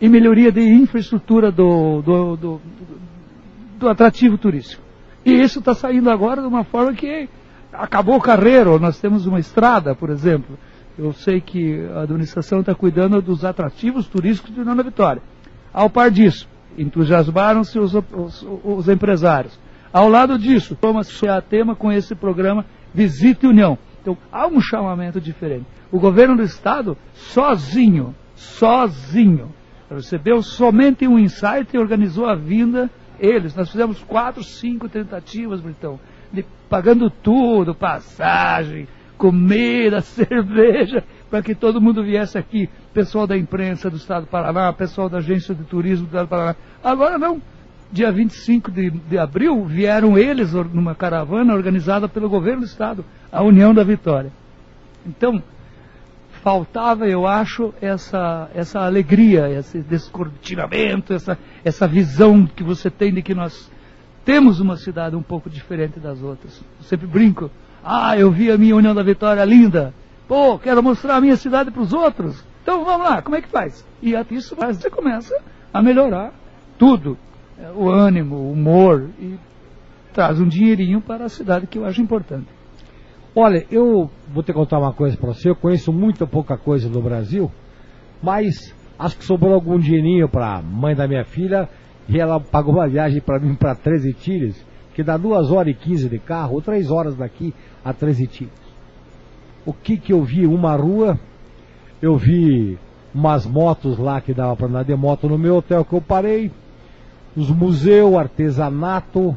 e 0.00 0.08
melhoria 0.08 0.52
de 0.52 0.60
infraestrutura 0.60 1.50
do, 1.50 2.02
do, 2.02 2.36
do, 2.36 2.60
do 3.78 3.88
atrativo 3.88 4.38
turístico. 4.38 4.82
E 5.24 5.32
isso 5.32 5.58
está 5.58 5.74
saindo 5.74 6.10
agora 6.10 6.40
de 6.40 6.46
uma 6.48 6.64
forma 6.64 6.94
que 6.94 7.28
acabou 7.72 8.16
o 8.16 8.20
carreiro. 8.20 8.78
Nós 8.78 8.98
temos 9.00 9.26
uma 9.26 9.38
estrada, 9.38 9.94
por 9.94 10.10
exemplo. 10.10 10.58
Eu 10.98 11.12
sei 11.12 11.40
que 11.40 11.86
a 11.94 12.02
administração 12.02 12.60
está 12.60 12.74
cuidando 12.74 13.20
dos 13.20 13.44
atrativos 13.44 14.06
turísticos 14.06 14.54
de 14.54 14.64
Nona 14.64 14.82
Vitória. 14.82 15.22
Ao 15.72 15.88
par 15.88 16.10
disso, 16.10 16.48
entusiasmaram-se 16.76 17.78
os, 17.78 17.94
os, 17.94 18.46
os 18.64 18.88
empresários. 18.88 19.58
Ao 19.92 20.08
lado 20.08 20.38
disso, 20.38 20.76
toma-se 20.76 21.28
a 21.28 21.40
tema 21.40 21.74
com 21.74 21.90
esse 21.90 22.14
programa 22.14 22.64
Visite 22.94 23.46
União. 23.46 23.76
Então, 24.00 24.16
há 24.30 24.46
um 24.46 24.60
chamamento 24.60 25.20
diferente. 25.20 25.66
O 25.90 25.98
governo 25.98 26.36
do 26.36 26.42
Estado, 26.42 26.96
sozinho, 27.12 28.14
sozinho, 28.34 29.52
recebeu 29.90 30.42
somente 30.42 31.06
um 31.06 31.18
insight 31.18 31.74
e 31.74 31.78
organizou 31.78 32.26
a 32.26 32.36
vinda, 32.36 32.88
eles. 33.18 33.54
Nós 33.56 33.70
fizemos 33.70 34.00
quatro, 34.04 34.44
cinco 34.44 34.88
tentativas, 34.88 35.60
Britão, 35.60 35.98
de, 36.32 36.44
pagando 36.68 37.10
tudo, 37.10 37.74
passagem, 37.74 38.86
comida, 39.18 40.00
cerveja, 40.00 41.02
para 41.28 41.42
que 41.42 41.54
todo 41.54 41.80
mundo 41.80 42.04
viesse 42.04 42.38
aqui. 42.38 42.70
Pessoal 42.94 43.26
da 43.26 43.36
imprensa 43.36 43.90
do 43.90 43.96
Estado 43.96 44.22
do 44.24 44.30
Paraná, 44.30 44.72
pessoal 44.72 45.08
da 45.08 45.18
agência 45.18 45.52
de 45.52 45.64
turismo 45.64 46.06
do 46.06 46.10
Estado 46.10 46.26
do 46.26 46.30
Paraná. 46.30 46.56
Agora 46.82 47.18
não. 47.18 47.42
Dia 47.92 48.12
25 48.12 48.70
de, 48.70 48.90
de 48.90 49.18
abril 49.18 49.64
vieram 49.64 50.16
eles 50.16 50.52
numa 50.52 50.94
caravana 50.94 51.54
organizada 51.54 52.08
pelo 52.08 52.28
governo 52.28 52.60
do 52.60 52.66
Estado, 52.66 53.04
a 53.32 53.42
União 53.42 53.74
da 53.74 53.82
Vitória. 53.82 54.30
Então, 55.04 55.42
faltava, 56.42 57.08
eu 57.08 57.26
acho, 57.26 57.74
essa, 57.80 58.48
essa 58.54 58.80
alegria, 58.80 59.50
esse 59.50 59.80
descortinamento, 59.80 61.12
essa, 61.12 61.38
essa 61.64 61.86
visão 61.86 62.46
que 62.46 62.62
você 62.62 62.90
tem 62.90 63.12
de 63.12 63.22
que 63.22 63.34
nós 63.34 63.70
temos 64.24 64.60
uma 64.60 64.76
cidade 64.76 65.16
um 65.16 65.22
pouco 65.22 65.50
diferente 65.50 65.98
das 65.98 66.22
outras. 66.22 66.62
Eu 66.78 66.84
sempre 66.84 67.06
brinco. 67.06 67.50
Ah, 67.84 68.16
eu 68.16 68.30
vi 68.30 68.50
a 68.50 68.58
minha 68.58 68.76
União 68.76 68.94
da 68.94 69.02
Vitória 69.02 69.44
linda. 69.44 69.92
Pô, 70.28 70.58
quero 70.58 70.82
mostrar 70.82 71.16
a 71.16 71.20
minha 71.20 71.36
cidade 71.36 71.70
para 71.70 71.82
os 71.82 71.92
outros. 71.92 72.44
Então 72.62 72.84
vamos 72.84 73.08
lá, 73.08 73.20
como 73.22 73.36
é 73.36 73.42
que 73.42 73.48
faz? 73.48 73.84
E 74.02 74.14
isso 74.30 74.54
você 74.54 74.88
começa 74.88 75.34
a 75.72 75.82
melhorar 75.82 76.32
tudo. 76.78 77.18
O 77.76 77.88
ânimo, 77.88 78.36
o 78.36 78.52
humor 78.52 79.10
e 79.18 79.36
traz 80.12 80.40
um 80.40 80.48
dinheirinho 80.48 81.00
para 81.00 81.26
a 81.26 81.28
cidade 81.28 81.66
que 81.66 81.78
eu 81.78 81.84
acho 81.84 82.00
importante. 82.00 82.46
Olha, 83.34 83.64
eu 83.70 84.10
vou 84.32 84.42
te 84.42 84.52
contar 84.52 84.78
uma 84.78 84.92
coisa 84.92 85.16
pra 85.16 85.28
você. 85.28 85.50
Eu 85.50 85.56
conheço 85.56 85.92
muita 85.92 86.26
pouca 86.26 86.56
coisa 86.56 86.88
do 86.88 87.00
Brasil, 87.00 87.50
mas 88.22 88.74
acho 88.98 89.16
que 89.16 89.24
sobrou 89.24 89.54
algum 89.54 89.78
dinheirinho 89.78 90.28
pra 90.28 90.60
mãe 90.62 90.94
da 90.94 91.06
minha 91.06 91.24
filha 91.24 91.68
e 92.08 92.18
ela 92.18 92.40
pagou 92.40 92.74
uma 92.74 92.88
viagem 92.88 93.20
pra 93.20 93.38
mim 93.38 93.54
pra 93.54 93.74
13 93.74 94.14
Tires, 94.14 94.66
que 94.94 95.02
dá 95.02 95.16
2 95.16 95.50
horas 95.50 95.72
e 95.72 95.76
15 95.76 96.08
de 96.08 96.18
carro, 96.18 96.54
ou 96.54 96.62
3 96.62 96.90
horas 96.90 97.14
daqui 97.14 97.54
a 97.84 97.92
13 97.92 98.26
Tires. 98.26 98.52
O 99.64 99.72
que 99.72 99.96
que 99.96 100.12
eu 100.12 100.22
vi? 100.22 100.46
Uma 100.46 100.74
rua, 100.74 101.18
eu 102.02 102.16
vi 102.16 102.78
umas 103.14 103.46
motos 103.46 103.98
lá 103.98 104.20
que 104.20 104.34
dava 104.34 104.56
pra 104.56 104.66
andar 104.66 104.84
de 104.84 104.94
moto 104.96 105.28
no 105.28 105.38
meu 105.38 105.56
hotel 105.56 105.84
que 105.84 105.92
eu 105.92 106.00
parei, 106.00 106.50
os 107.36 107.50
museus, 107.50 108.16
artesanato, 108.16 109.36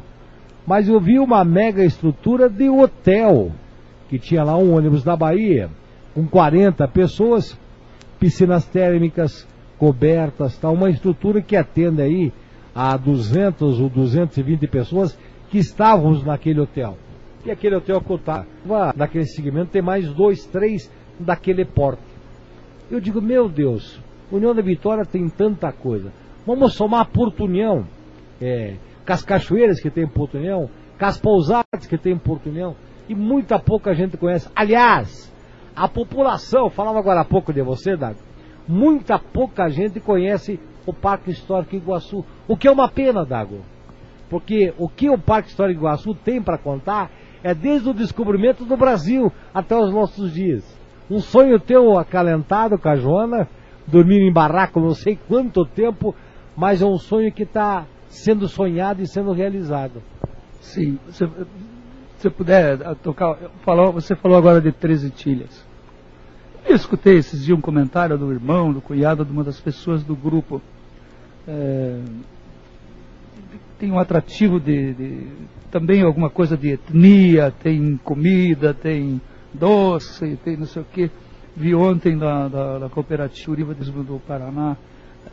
mas 0.66 0.88
eu 0.88 1.00
vi 1.00 1.18
uma 1.18 1.44
mega 1.44 1.84
estrutura 1.84 2.48
de 2.48 2.68
hotel, 2.68 3.52
que 4.08 4.18
tinha 4.18 4.42
lá 4.42 4.56
um 4.56 4.74
ônibus 4.74 5.04
da 5.04 5.16
Bahia, 5.16 5.70
com 6.14 6.26
40 6.26 6.86
pessoas, 6.88 7.58
piscinas 8.18 8.64
térmicas, 8.66 9.46
cobertas, 9.78 10.56
tal, 10.56 10.74
uma 10.74 10.90
estrutura 10.90 11.42
que 11.42 11.56
atende 11.56 12.00
aí 12.00 12.32
a 12.74 12.96
200 12.96 13.80
ou 13.80 13.88
220 13.88 14.66
pessoas 14.66 15.18
que 15.50 15.58
estávamos 15.58 16.24
naquele 16.24 16.60
hotel. 16.60 16.96
E 17.44 17.50
aquele 17.50 17.76
hotel 17.76 18.00
que 18.00 18.10
eu 18.10 18.16
estava, 18.16 18.46
naquele 18.96 19.26
segmento, 19.26 19.70
tem 19.70 19.82
mais 19.82 20.08
dois, 20.08 20.46
três 20.46 20.90
daquele 21.20 21.64
porte. 21.64 22.02
Eu 22.90 23.00
digo, 23.00 23.20
meu 23.20 23.48
Deus, 23.48 24.00
União 24.32 24.54
da 24.54 24.62
Vitória 24.62 25.04
tem 25.04 25.28
tanta 25.28 25.70
coisa. 25.70 26.10
Vamos 26.46 26.74
somar 26.74 27.06
Porto 27.10 27.44
União, 27.44 27.86
é, 28.40 28.76
com 29.06 29.12
as 29.12 29.24
cachoeiras 29.24 29.80
que 29.80 29.90
tem 29.90 30.04
em 30.04 30.08
Porto 30.08 30.36
União, 30.36 30.68
pousadas 31.22 31.86
que 31.88 31.98
tem 31.98 32.12
em 32.12 32.18
Porto 32.18 32.48
União, 32.48 32.74
e 33.08 33.14
muita 33.14 33.58
pouca 33.58 33.94
gente 33.94 34.16
conhece. 34.16 34.48
Aliás, 34.54 35.32
a 35.74 35.88
população, 35.88 36.70
falava 36.70 36.98
agora 36.98 37.20
há 37.20 37.24
pouco 37.24 37.52
de 37.52 37.62
você, 37.62 37.96
Dago, 37.96 38.18
muita 38.68 39.18
pouca 39.18 39.68
gente 39.68 40.00
conhece 40.00 40.60
o 40.86 40.92
Parque 40.92 41.30
Histórico 41.30 41.76
Iguaçu, 41.76 42.24
o 42.46 42.56
que 42.56 42.68
é 42.68 42.70
uma 42.70 42.88
pena, 42.88 43.24
Dago. 43.24 43.60
Porque 44.28 44.72
o 44.78 44.88
que 44.88 45.08
o 45.08 45.18
Parque 45.18 45.48
Histórico 45.48 45.80
Iguaçu 45.80 46.14
tem 46.14 46.42
para 46.42 46.58
contar 46.58 47.10
é 47.42 47.54
desde 47.54 47.88
o 47.88 47.94
descobrimento 47.94 48.64
do 48.64 48.76
Brasil 48.76 49.30
até 49.52 49.76
os 49.76 49.92
nossos 49.92 50.32
dias. 50.32 50.64
Um 51.10 51.20
sonho 51.20 51.60
teu 51.60 51.98
acalentado 51.98 52.78
com 52.78 52.88
a 52.88 52.96
Joana, 52.96 53.48
dormir 53.86 54.20
em 54.20 54.32
barraco 54.32 54.80
não 54.80 54.94
sei 54.94 55.18
quanto 55.28 55.66
tempo, 55.66 56.14
mas 56.56 56.82
é 56.82 56.86
um 56.86 56.98
sonho 56.98 57.32
que 57.32 57.42
está 57.42 57.86
sendo 58.08 58.48
sonhado 58.48 59.02
e 59.02 59.06
sendo 59.06 59.32
realizado. 59.32 60.02
Sim, 60.60 60.98
você 61.06 61.28
Se 62.18 62.30
puder 62.30 62.80
ah, 62.86 62.94
tocar, 62.94 63.36
falou, 63.64 63.92
você 63.92 64.14
falou 64.16 64.38
agora 64.38 64.60
de 64.60 64.72
13 64.72 65.10
tilhas. 65.10 65.64
Eu 66.66 66.74
escutei 66.74 67.16
esses 67.18 67.44
dias 67.44 67.58
um 67.58 67.60
comentário 67.60 68.16
do 68.16 68.32
irmão, 68.32 68.72
do 68.72 68.80
cunhado 68.80 69.24
de 69.24 69.30
uma 69.30 69.44
das 69.44 69.60
pessoas 69.60 70.02
do 70.02 70.16
grupo. 70.16 70.62
É, 71.46 72.00
tem 73.78 73.92
um 73.92 73.98
atrativo 73.98 74.58
de, 74.58 74.94
de- 74.94 75.28
também 75.70 76.02
alguma 76.02 76.30
coisa 76.30 76.56
de 76.56 76.70
etnia, 76.70 77.52
tem 77.62 77.98
comida, 77.98 78.72
tem 78.72 79.20
doce, 79.52 80.38
tem 80.42 80.56
não 80.56 80.66
sei 80.66 80.80
o 80.82 80.86
quê. 80.90 81.10
Vi 81.54 81.74
ontem 81.74 82.16
da, 82.16 82.48
da, 82.48 82.78
da 82.78 82.88
cooperativa 82.88 83.74
do 83.74 84.20
Paraná 84.26 84.76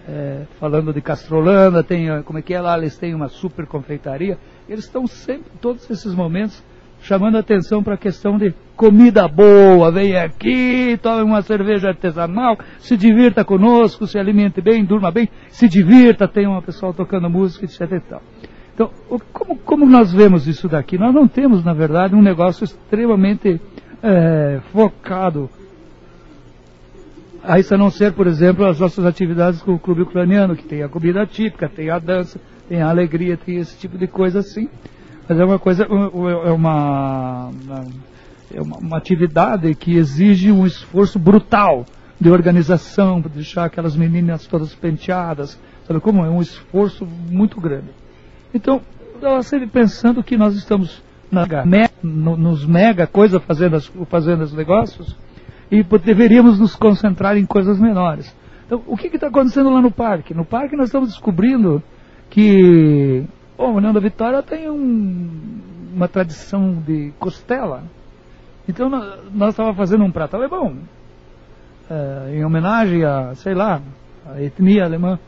é, 0.08 0.46
falando 0.60 0.94
de 0.94 1.02
Castrolanda, 1.02 1.84
tem, 1.84 2.10
eh, 2.10 2.22
como 2.24 2.40
é 2.40 2.42
que 2.42 2.54
é 2.54 2.62
lá, 2.62 2.78
eles 2.78 2.98
têm 2.98 3.14
uma 3.14 3.28
super 3.28 3.66
confeitaria. 3.68 4.38
Eles 4.68 4.86
estão 4.86 5.06
sempre, 5.06 5.52
todos 5.62 5.90
esses 5.90 6.14
momentos, 6.16 6.64
chamando 7.02 7.38
atenção 7.38 7.84
para 7.84 7.96
a 7.96 7.98
questão 7.98 8.38
de 8.38 8.54
comida 8.76 9.28
boa, 9.28 9.92
vem 9.92 10.16
aqui, 10.18 10.98
tome 11.02 11.22
uma 11.24 11.42
cerveja 11.42 11.90
artesanal, 11.90 12.58
se 12.80 12.98
divirta 12.98 13.46
conosco, 13.46 14.08
se 14.08 14.18
alimente 14.18 14.60
bem, 14.62 14.84
durma 14.84 15.12
bem, 15.12 15.30
se 15.50 15.68
divirta, 15.68 16.28
tem 16.28 16.48
uma 16.48 16.62
pessoa 16.62 16.94
tocando 16.94 17.30
música, 17.30 17.66
etc 17.66 17.82
e 17.92 18.00
tal. 18.00 18.22
Então, 18.74 18.92
como, 19.32 19.58
como 19.58 19.86
nós 19.86 20.12
vemos 20.12 20.48
isso 20.48 20.68
daqui? 20.68 20.98
Nós 20.98 21.14
não 21.14 21.28
temos, 21.28 21.64
na 21.64 21.74
verdade, 21.74 22.16
um 22.16 22.22
negócio 22.22 22.64
extremamente 22.64 23.62
eh, 24.02 24.60
focado 24.72 25.50
a 27.44 27.60
isso 27.60 27.74
a 27.74 27.78
não 27.78 27.90
ser, 27.90 28.14
por 28.14 28.28
exemplo, 28.28 28.66
as 28.66 28.80
nossas 28.80 29.06
atividades 29.06 29.62
com 29.62 29.74
o 29.74 29.80
clube 29.80 30.04
ucraniano, 30.04 30.56
que 30.56 30.64
tem 30.64 30.84
a 30.84 30.90
comida 30.90 31.26
típica, 31.26 31.68
tem 31.68 31.90
a 31.90 31.98
dança, 31.98 32.40
tem 32.70 32.82
a 32.82 32.90
alegria, 32.90 33.38
tem 33.38 33.58
esse 33.58 33.78
tipo 33.78 33.98
de 33.98 34.08
coisa 34.08 34.40
assim. 34.40 34.70
Mas 35.28 35.40
é 35.40 35.46
uma 35.46 35.60
coisa, 35.60 35.84
é 35.84 36.52
uma, 36.52 37.52
é 38.54 38.62
uma, 38.62 38.78
uma 38.78 38.98
atividade 38.98 39.74
que 39.76 39.96
exige 39.96 40.52
um 40.52 40.66
esforço 40.66 41.18
brutal 41.18 41.86
de 42.20 42.30
organização, 42.30 43.22
para 43.22 43.32
deixar 43.32 43.66
aquelas 43.66 43.96
meninas 43.96 44.46
todas 44.46 44.76
penteadas, 44.76 45.60
sabe 45.88 46.00
como? 46.00 46.24
É 46.24 46.30
um 46.30 46.42
esforço 46.42 47.06
muito 47.06 47.60
grande. 47.60 47.90
Então, 48.54 48.82
estava 49.16 49.42
sempre 49.42 49.68
pensando 49.68 50.24
que 50.24 50.38
nós 50.38 50.56
estamos 50.56 51.02
na, 51.32 51.48
nos 52.04 52.66
mega 52.66 53.08
coisas 53.08 53.42
fazendo, 53.44 53.78
as, 53.78 53.92
fazendo 54.10 54.44
os 54.44 54.54
negócios 54.54 55.16
e 55.72 55.82
deveríamos 55.84 56.60
nos 56.60 56.76
concentrar 56.76 57.38
em 57.38 57.46
coisas 57.46 57.80
menores. 57.80 58.36
Então, 58.66 58.84
o 58.86 58.98
que 58.98 59.08
está 59.08 59.28
acontecendo 59.28 59.70
lá 59.70 59.82
no 59.82 59.92
parque? 59.92 60.34
No 60.34 60.46
parque 60.46 60.76
nós 60.76 60.88
estamos 60.90 61.10
descobrindo 61.10 61.82
que 62.30 63.26
oh, 63.58 63.68
o 63.68 63.76
União 63.76 63.94
da 63.94 64.00
Vitória 64.00 64.42
tem 64.44 64.70
um- 64.70 65.62
uma 65.94 66.08
tradição 66.08 66.74
de 66.86 67.12
costela. 67.20 67.84
Então 68.68 68.90
nó- 68.90 69.16
nós 69.34 69.50
estávamos 69.50 69.78
fazendo 69.78 70.04
um 70.04 70.12
prato 70.12 70.36
alemão, 70.36 70.78
eh, 71.90 72.36
em 72.38 72.46
homenagem 72.46 73.04
a, 73.04 73.34
sei 73.36 73.54
lá, 73.54 73.82
a 74.26 74.42
etnia 74.42 74.86
alemã. 74.86 75.20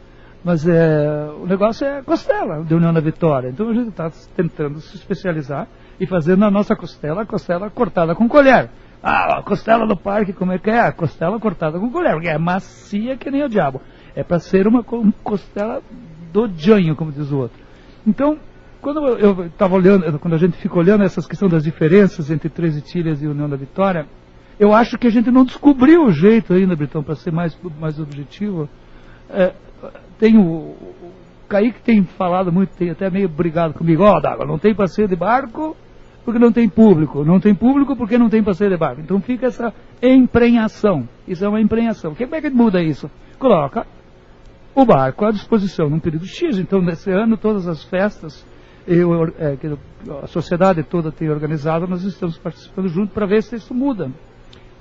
Mas 0.44 0.68
é, 0.68 1.30
o 1.42 1.46
negócio 1.46 1.86
é 1.88 2.02
costela 2.02 2.64
de 2.66 2.74
União 2.76 2.94
da 2.94 3.00
Vitória. 3.00 3.48
Então 3.50 3.70
a 3.70 3.74
gente 3.74 3.90
está 3.90 4.12
tentando 4.36 4.80
se 4.80 4.96
especializar 4.98 5.68
e 6.00 6.06
fazendo 6.06 6.44
a 6.44 6.52
nossa 6.52 6.76
costela, 6.76 7.22
a 7.22 7.26
costela 7.26 7.70
cortada 7.70 8.14
com 8.14 8.28
colher. 8.28 8.70
Ah, 9.04 9.40
a 9.40 9.44
costela 9.44 9.86
do 9.86 9.98
parque, 9.98 10.32
como 10.32 10.54
é 10.54 10.58
que 10.58 10.70
é? 10.70 10.80
A 10.80 10.92
costela 10.94 11.38
cortada 11.38 11.78
com 11.78 11.90
colher, 11.92 12.14
porque 12.14 12.30
é 12.30 12.38
macia 12.38 13.18
que 13.18 13.30
nem 13.30 13.44
o 13.44 13.50
diabo. 13.50 13.82
É 14.16 14.24
para 14.24 14.40
ser 14.40 14.66
uma 14.66 14.82
co- 14.82 15.06
costela 15.24 15.82
do 16.32 16.48
janho, 16.56 16.96
como 16.96 17.12
diz 17.12 17.30
o 17.32 17.38
outro. 17.40 17.58
Então, 18.08 18.38
quando 18.82 19.06
eu 19.18 19.46
estava 19.48 19.76
olhando, 19.76 20.18
quando 20.20 20.36
a 20.36 20.38
gente 20.38 20.56
fica 20.58 20.78
olhando 20.78 21.04
essas 21.04 21.28
questões 21.28 21.52
das 21.52 21.64
diferenças 21.64 22.32
entre 22.32 22.48
Três 22.50 22.78
Itilhas 22.78 23.22
e 23.22 23.28
União 23.28 23.50
da 23.50 23.58
Vitória, 23.58 24.06
eu 24.60 24.74
acho 24.74 24.98
que 24.98 25.08
a 25.08 25.12
gente 25.12 25.30
não 25.30 25.44
descobriu 25.44 26.06
o 26.06 26.12
jeito 26.12 26.54
ainda, 26.54 26.76
Britão, 26.76 27.04
para 27.04 27.16
ser 27.16 27.32
mais, 27.32 27.58
mais 27.80 28.00
objetivo. 28.00 28.70
É, 29.30 29.54
tem 30.18 30.38
o, 30.38 30.44
o 30.44 31.14
Kaique 31.50 31.82
tem 31.82 32.04
falado 32.04 32.52
muito, 32.54 32.76
tem 32.78 32.90
até 32.90 33.10
meio 33.10 33.28
brigado 33.28 33.74
comigo, 33.74 34.04
ó, 34.04 34.20
Dago, 34.22 34.46
não 34.46 34.58
tem 34.58 34.74
passeio 34.74 35.08
de 35.08 35.16
barco 35.16 35.76
porque 36.26 36.40
não 36.40 36.52
tem 36.52 36.70
público, 36.70 37.24
não 37.26 37.40
tem 37.40 37.54
público 37.54 37.96
porque 37.96 38.18
não 38.18 38.30
tem 38.30 38.44
passeio 38.44 38.70
de 38.72 38.78
barco. 38.78 39.02
Então 39.02 39.20
fica 39.22 39.48
essa 39.48 39.74
emprenhação. 40.02 41.08
Isso 41.28 41.44
é 41.44 41.48
uma 41.50 41.60
emprenhação. 41.62 42.16
Como 42.16 42.36
é 42.36 42.42
que 42.42 42.50
muda 42.50 42.82
isso? 42.82 43.10
Coloca 43.38 43.86
o 44.76 44.86
barco 44.86 45.26
à 45.26 45.32
disposição 45.32 45.90
num 45.90 46.00
período 46.00 46.26
X. 46.26 46.58
Então, 46.58 46.82
nesse 46.82 47.12
ano, 47.12 47.38
todas 47.38 47.68
as 47.68 47.84
festas, 47.84 48.46
eu, 48.88 49.34
é, 49.38 49.56
que 49.56 49.68
a 50.24 50.28
sociedade 50.28 50.82
toda 50.84 51.12
tem 51.12 51.30
organizado, 51.30 51.88
nós 51.88 52.04
estamos 52.04 52.38
participando 52.38 52.88
junto 52.88 53.14
para 53.14 53.26
ver 53.26 53.44
se 53.44 53.56
isso 53.56 53.74
muda. 53.74 54.10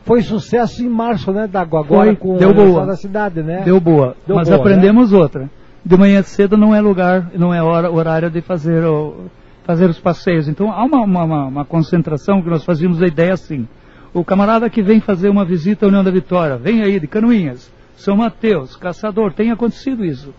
Foi 0.04 0.22
sucesso 0.22 0.82
em 0.82 0.88
março, 0.88 1.32
né, 1.32 1.46
Dago? 1.46 1.76
Agora 1.76 2.06
Foi, 2.06 2.16
com 2.16 2.36
deu 2.36 2.52
boa. 2.52 2.86
da 2.86 2.96
cidade, 2.96 3.42
né? 3.42 3.62
Deu 3.64 3.78
boa. 3.80 4.16
Deu 4.26 4.34
Mas 4.36 4.48
boa, 4.48 4.58
aprendemos 4.60 5.12
outra. 5.12 5.48
De 5.84 5.96
manhã 5.96 6.22
cedo 6.22 6.56
não 6.56 6.74
é 6.74 6.80
lugar, 6.80 7.30
não 7.36 7.52
é 7.54 7.62
hora, 7.62 7.90
horário 7.90 8.30
de 8.30 8.40
fazer, 8.40 8.84
o- 8.84 9.26
fazer 9.64 9.88
os 9.88 9.98
passeios. 9.98 10.48
Então 10.48 10.70
há 10.72 10.84
uma, 10.84 11.00
uma, 11.02 11.24
uma- 11.46 11.64
concentração 11.64 12.42
que 12.42 12.48
nós 12.50 12.64
fazíamos 12.64 13.02
a 13.02 13.06
ideia 13.06 13.32
assim. 13.34 13.66
O 14.12 14.24
camarada 14.24 14.68
que 14.68 14.82
vem 14.82 15.00
fazer 15.00 15.28
uma 15.28 15.44
visita 15.44 15.86
à 15.86 15.88
União 15.88 16.04
da 16.04 16.10
Vitória, 16.10 16.56
vem 16.56 16.82
aí 16.82 17.00
de 17.00 17.06
Canoinhas, 17.06 17.72
São 17.96 18.16
Mateus, 18.16 18.76
Caçador, 18.76 19.32
tem 19.32 19.50
acontecido 19.50 20.04
isso. 20.04 20.34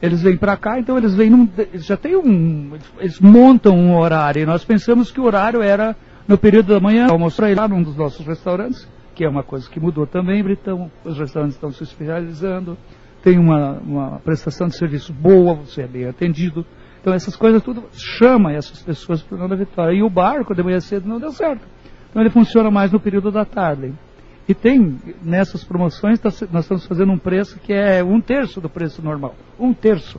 Eles 0.00 0.22
vêm 0.22 0.36
para 0.36 0.56
cá, 0.56 0.78
então 0.78 0.96
eles 0.98 1.14
vêm 1.14 1.30
num, 1.30 1.48
já 1.74 1.96
tem 1.96 2.16
um, 2.16 2.72
eles- 2.98 3.20
montam 3.20 3.76
um 3.76 3.96
horário. 3.96 4.42
E 4.42 4.46
nós 4.46 4.64
pensamos 4.64 5.10
que 5.10 5.20
o 5.20 5.24
horário 5.24 5.60
era 5.62 5.94
no 6.26 6.38
período 6.38 6.72
da 6.72 6.80
manhã, 6.80 7.06
almoçar 7.08 7.54
lá 7.54 7.68
num 7.68 7.82
dos 7.82 7.96
nossos 7.96 8.24
restaurantes, 8.26 8.88
que 9.14 9.24
é 9.24 9.28
uma 9.28 9.42
coisa 9.42 9.68
que 9.68 9.78
mudou 9.78 10.06
também, 10.06 10.42
Britão. 10.42 10.90
Os 11.04 11.18
restaurantes 11.18 11.56
estão 11.56 11.70
se 11.70 11.82
especializando, 11.82 12.76
tem 13.22 13.38
uma, 13.38 13.72
uma 13.86 14.10
prestação 14.24 14.66
de 14.68 14.76
serviço 14.76 15.12
boa, 15.12 15.54
você 15.54 15.82
é 15.82 15.86
bem 15.86 16.06
atendido. 16.06 16.64
Então 17.04 17.12
essas 17.12 17.36
coisas 17.36 17.62
tudo 17.62 17.84
chama 17.92 18.54
essas 18.54 18.82
pessoas 18.82 19.20
para 19.20 19.36
o 19.36 19.38
Nova 19.38 19.54
Vitória. 19.54 19.94
E 19.94 20.02
o 20.02 20.08
barco 20.08 20.54
de 20.54 20.62
manhã 20.62 20.80
cedo 20.80 21.06
não 21.06 21.20
deu 21.20 21.32
certo. 21.32 21.60
Então 22.08 22.22
ele 22.22 22.30
funciona 22.30 22.70
mais 22.70 22.90
no 22.90 22.98
período 22.98 23.30
da 23.30 23.44
tarde. 23.44 23.92
E 24.48 24.54
tem, 24.54 24.98
nessas 25.22 25.62
promoções, 25.62 26.18
tá 26.18 26.30
nós 26.50 26.64
estamos 26.64 26.86
fazendo 26.86 27.12
um 27.12 27.18
preço 27.18 27.60
que 27.60 27.74
é 27.74 28.02
um 28.02 28.22
terço 28.22 28.58
do 28.58 28.70
preço 28.70 29.02
normal. 29.02 29.34
Um 29.60 29.74
terço. 29.74 30.18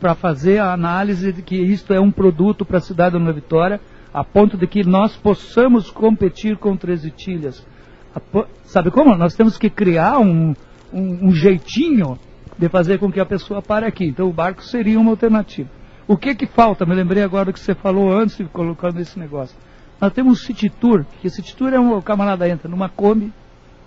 Para 0.00 0.16
fazer 0.16 0.58
a 0.58 0.72
análise 0.72 1.32
de 1.32 1.40
que 1.40 1.54
isto 1.54 1.94
é 1.94 2.00
um 2.00 2.10
produto 2.10 2.64
para 2.64 2.78
a 2.78 2.80
cidade 2.80 3.12
de 3.12 3.20
Nova 3.20 3.32
Vitória, 3.32 3.80
a 4.12 4.24
ponto 4.24 4.56
de 4.56 4.66
que 4.66 4.82
nós 4.82 5.16
possamos 5.16 5.88
competir 5.88 6.56
com 6.56 6.76
Três 6.76 7.04
Itilhas. 7.04 7.64
A 8.12 8.18
po- 8.18 8.48
Sabe 8.64 8.90
como? 8.90 9.16
Nós 9.16 9.36
temos 9.36 9.56
que 9.56 9.70
criar 9.70 10.18
um, 10.18 10.52
um, 10.92 11.26
um 11.28 11.30
jeitinho 11.30 12.18
de 12.58 12.68
fazer 12.68 12.98
com 12.98 13.10
que 13.10 13.20
a 13.20 13.26
pessoa 13.26 13.60
pare 13.60 13.86
aqui. 13.86 14.06
Então 14.06 14.28
o 14.28 14.32
barco 14.32 14.62
seria 14.62 14.98
uma 14.98 15.10
alternativa. 15.10 15.68
O 16.08 16.16
que 16.16 16.34
que 16.34 16.46
falta? 16.46 16.86
Me 16.86 16.94
lembrei 16.94 17.22
agora 17.22 17.46
do 17.46 17.52
que 17.52 17.60
você 17.60 17.74
falou 17.74 18.12
antes, 18.12 18.40
colocando 18.52 19.00
esse 19.00 19.18
negócio. 19.18 19.56
Nós 20.00 20.12
temos 20.12 20.32
um 20.32 20.44
City 20.44 20.68
Tour, 20.68 21.04
que 21.20 21.28
City 21.28 21.56
Tour 21.56 21.72
é 21.72 21.80
um 21.80 21.96
o 21.96 22.02
camarada 22.02 22.48
entra 22.48 22.68
numa 22.68 22.88
Kombi 22.88 23.32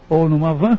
ou 0.10 0.28
numa 0.28 0.54
van 0.54 0.78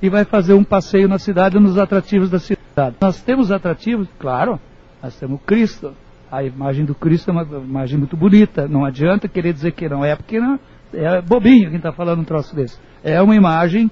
e 0.00 0.08
vai 0.08 0.24
fazer 0.24 0.54
um 0.54 0.64
passeio 0.64 1.06
na 1.06 1.18
cidade 1.18 1.58
nos 1.60 1.78
atrativos 1.78 2.28
da 2.30 2.38
cidade. 2.38 2.96
Nós 3.00 3.22
temos 3.22 3.52
atrativos, 3.52 4.08
claro, 4.18 4.58
nós 5.02 5.14
temos 5.16 5.40
Cristo. 5.46 5.94
A 6.30 6.42
imagem 6.42 6.84
do 6.84 6.94
Cristo 6.94 7.30
é 7.30 7.32
uma 7.32 7.42
imagem 7.42 7.98
muito 7.98 8.16
bonita. 8.16 8.66
Não 8.66 8.84
adianta 8.84 9.28
querer 9.28 9.52
dizer 9.52 9.72
que 9.72 9.88
não 9.88 10.04
é, 10.04 10.16
porque 10.16 10.40
não, 10.40 10.58
é 10.94 11.20
bobinho 11.20 11.68
quem 11.68 11.76
está 11.76 11.92
falando 11.92 12.20
um 12.20 12.24
troço 12.24 12.56
desse. 12.56 12.78
É 13.04 13.20
uma 13.20 13.36
imagem 13.36 13.90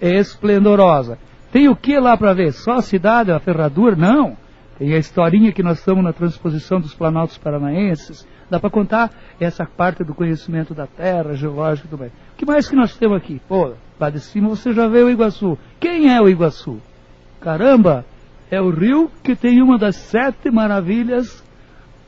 esplendorosa. 0.00 1.18
Tem 1.54 1.68
o 1.68 1.76
que 1.76 1.96
lá 2.00 2.16
para 2.16 2.34
ver? 2.34 2.52
Só 2.52 2.72
a 2.72 2.82
cidade, 2.82 3.30
a 3.30 3.38
ferradura? 3.38 3.94
Não. 3.94 4.36
Tem 4.76 4.92
a 4.92 4.98
historinha 4.98 5.52
que 5.52 5.62
nós 5.62 5.78
estamos 5.78 6.02
na 6.02 6.12
transposição 6.12 6.80
dos 6.80 6.92
Planaltos 6.92 7.38
Paranaenses. 7.38 8.26
Dá 8.50 8.58
para 8.58 8.70
contar 8.70 9.12
essa 9.38 9.64
parte 9.64 10.02
do 10.02 10.12
conhecimento 10.16 10.74
da 10.74 10.88
terra, 10.88 11.32
geológico 11.34 11.86
e 11.86 11.90
tudo 11.90 12.00
bem. 12.00 12.08
O 12.08 12.36
que 12.36 12.44
mais 12.44 12.68
que 12.68 12.74
nós 12.74 12.96
temos 12.96 13.16
aqui? 13.18 13.40
Pô, 13.48 13.72
lá 14.00 14.10
de 14.10 14.18
cima 14.18 14.48
você 14.48 14.72
já 14.72 14.88
vê 14.88 15.04
o 15.04 15.08
Iguaçu. 15.08 15.56
Quem 15.78 16.12
é 16.12 16.20
o 16.20 16.28
Iguaçu? 16.28 16.80
Caramba, 17.40 18.04
é 18.50 18.60
o 18.60 18.70
rio 18.70 19.08
que 19.22 19.36
tem 19.36 19.62
uma 19.62 19.78
das 19.78 19.94
sete 19.94 20.50
maravilhas 20.50 21.40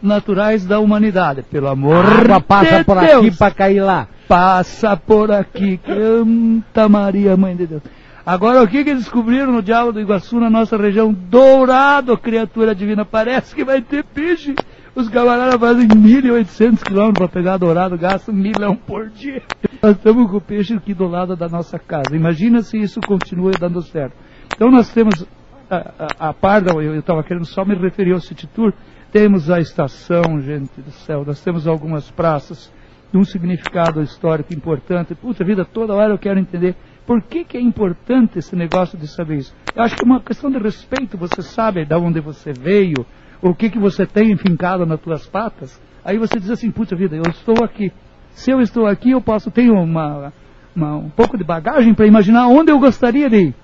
naturais 0.02 0.66
da 0.66 0.80
humanidade. 0.80 1.44
Pelo 1.44 1.68
amor 1.68 2.04
A 2.04 2.18
água 2.18 2.40
passa 2.40 2.78
de 2.78 2.84
por 2.84 2.98
Deus. 2.98 3.24
aqui 3.24 3.38
para 3.38 3.54
cair 3.54 3.80
lá. 3.80 4.08
Passa 4.26 4.96
por 4.96 5.30
aqui, 5.30 5.76
canta 5.78 6.88
Maria, 6.88 7.36
Mãe 7.36 7.54
de 7.54 7.68
Deus. 7.68 7.82
Agora, 8.26 8.60
o 8.60 8.66
que, 8.66 8.82
que 8.82 8.92
descobriram 8.92 9.52
no 9.52 9.62
Diabo 9.62 9.92
do 9.92 10.00
Iguaçu, 10.00 10.40
na 10.40 10.50
nossa 10.50 10.76
região? 10.76 11.12
Dourado, 11.12 12.18
criatura 12.18 12.74
divina. 12.74 13.04
Parece 13.04 13.54
que 13.54 13.64
vai 13.64 13.80
ter 13.80 14.02
peixe. 14.02 14.52
Os 14.96 15.08
camaradas 15.08 15.60
fazem 15.60 15.86
1.800 15.86 16.82
quilômetros 16.82 17.18
para 17.18 17.28
pegar 17.28 17.56
dourado, 17.56 17.96
gastam 17.96 18.34
um 18.34 18.38
milhão 18.38 18.74
por 18.74 19.10
dia. 19.10 19.42
Nós 19.80 19.96
estamos 19.96 20.28
com 20.28 20.38
o 20.38 20.40
peixe 20.40 20.74
aqui 20.74 20.92
do 20.92 21.06
lado 21.06 21.36
da 21.36 21.48
nossa 21.48 21.78
casa. 21.78 22.16
Imagina 22.16 22.62
se 22.62 22.76
isso 22.76 23.00
continua 23.06 23.52
dando 23.52 23.80
certo. 23.80 24.16
Então, 24.52 24.72
nós 24.72 24.92
temos, 24.92 25.24
a, 25.70 25.76
a, 25.96 26.30
a 26.30 26.34
par 26.34 26.62
da, 26.62 26.72
eu 26.72 26.98
estava 26.98 27.22
querendo 27.22 27.46
só 27.46 27.64
me 27.64 27.76
referir 27.76 28.12
ao 28.12 28.20
City 28.20 28.48
Tour, 28.48 28.72
temos 29.12 29.48
a 29.50 29.60
estação, 29.60 30.40
gente 30.40 30.80
do 30.80 30.90
céu, 30.90 31.24
nós 31.24 31.40
temos 31.44 31.68
algumas 31.68 32.10
praças 32.10 32.72
de 33.12 33.18
um 33.18 33.24
significado 33.24 34.02
histórico 34.02 34.52
importante. 34.52 35.14
Puta 35.14 35.44
vida, 35.44 35.64
toda 35.64 35.94
hora 35.94 36.12
eu 36.12 36.18
quero 36.18 36.40
entender 36.40 36.74
por 37.06 37.22
que, 37.22 37.44
que 37.44 37.56
é 37.56 37.60
importante 37.60 38.38
esse 38.38 38.56
negócio 38.56 38.98
de 38.98 39.06
saber 39.06 39.38
isso. 39.38 39.54
Eu 39.74 39.82
acho 39.84 39.94
que 39.94 40.02
é 40.02 40.06
uma 40.06 40.20
questão 40.20 40.50
de 40.50 40.58
respeito, 40.58 41.16
você 41.16 41.40
sabe 41.40 41.84
de 41.84 41.94
onde 41.94 42.20
você 42.20 42.52
veio, 42.52 43.06
o 43.40 43.54
que, 43.54 43.70
que 43.70 43.78
você 43.78 44.04
tem 44.04 44.32
enfincado 44.32 44.84
nas 44.84 45.00
tuas 45.00 45.26
patas. 45.26 45.80
Aí 46.04 46.18
você 46.18 46.40
diz 46.40 46.50
assim, 46.50 46.70
puta 46.70 46.96
vida, 46.96 47.16
eu 47.16 47.22
estou 47.30 47.64
aqui. 47.64 47.92
Se 48.30 48.50
eu 48.50 48.60
estou 48.60 48.86
aqui, 48.86 49.12
eu 49.12 49.20
posso 49.20 49.50
ter 49.50 49.70
uma, 49.70 50.32
uma, 50.74 50.96
um 50.96 51.08
pouco 51.08 51.38
de 51.38 51.44
bagagem 51.44 51.94
para 51.94 52.06
imaginar 52.06 52.48
onde 52.48 52.72
eu 52.72 52.78
gostaria 52.78 53.30
de 53.30 53.36
ir. 53.36 53.54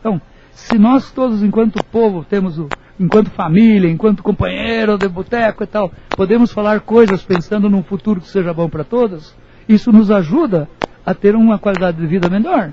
Então, 0.00 0.20
se 0.52 0.78
nós 0.78 1.12
todos, 1.12 1.42
enquanto 1.42 1.84
povo, 1.84 2.24
temos 2.24 2.58
o, 2.58 2.68
enquanto 2.98 3.30
família, 3.30 3.90
enquanto 3.90 4.22
companheiro 4.22 4.96
de 4.96 5.08
boteco 5.08 5.62
e 5.62 5.66
tal, 5.66 5.92
podemos 6.16 6.52
falar 6.52 6.80
coisas 6.80 7.22
pensando 7.22 7.68
num 7.68 7.82
futuro 7.82 8.20
que 8.20 8.28
seja 8.28 8.52
bom 8.52 8.68
para 8.68 8.84
todos, 8.84 9.34
isso 9.68 9.92
nos 9.92 10.10
ajuda 10.10 10.68
a 11.04 11.14
ter 11.14 11.34
uma 11.34 11.58
qualidade 11.58 11.98
de 11.98 12.06
vida 12.06 12.28
melhor. 12.28 12.72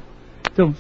Então, 0.52 0.74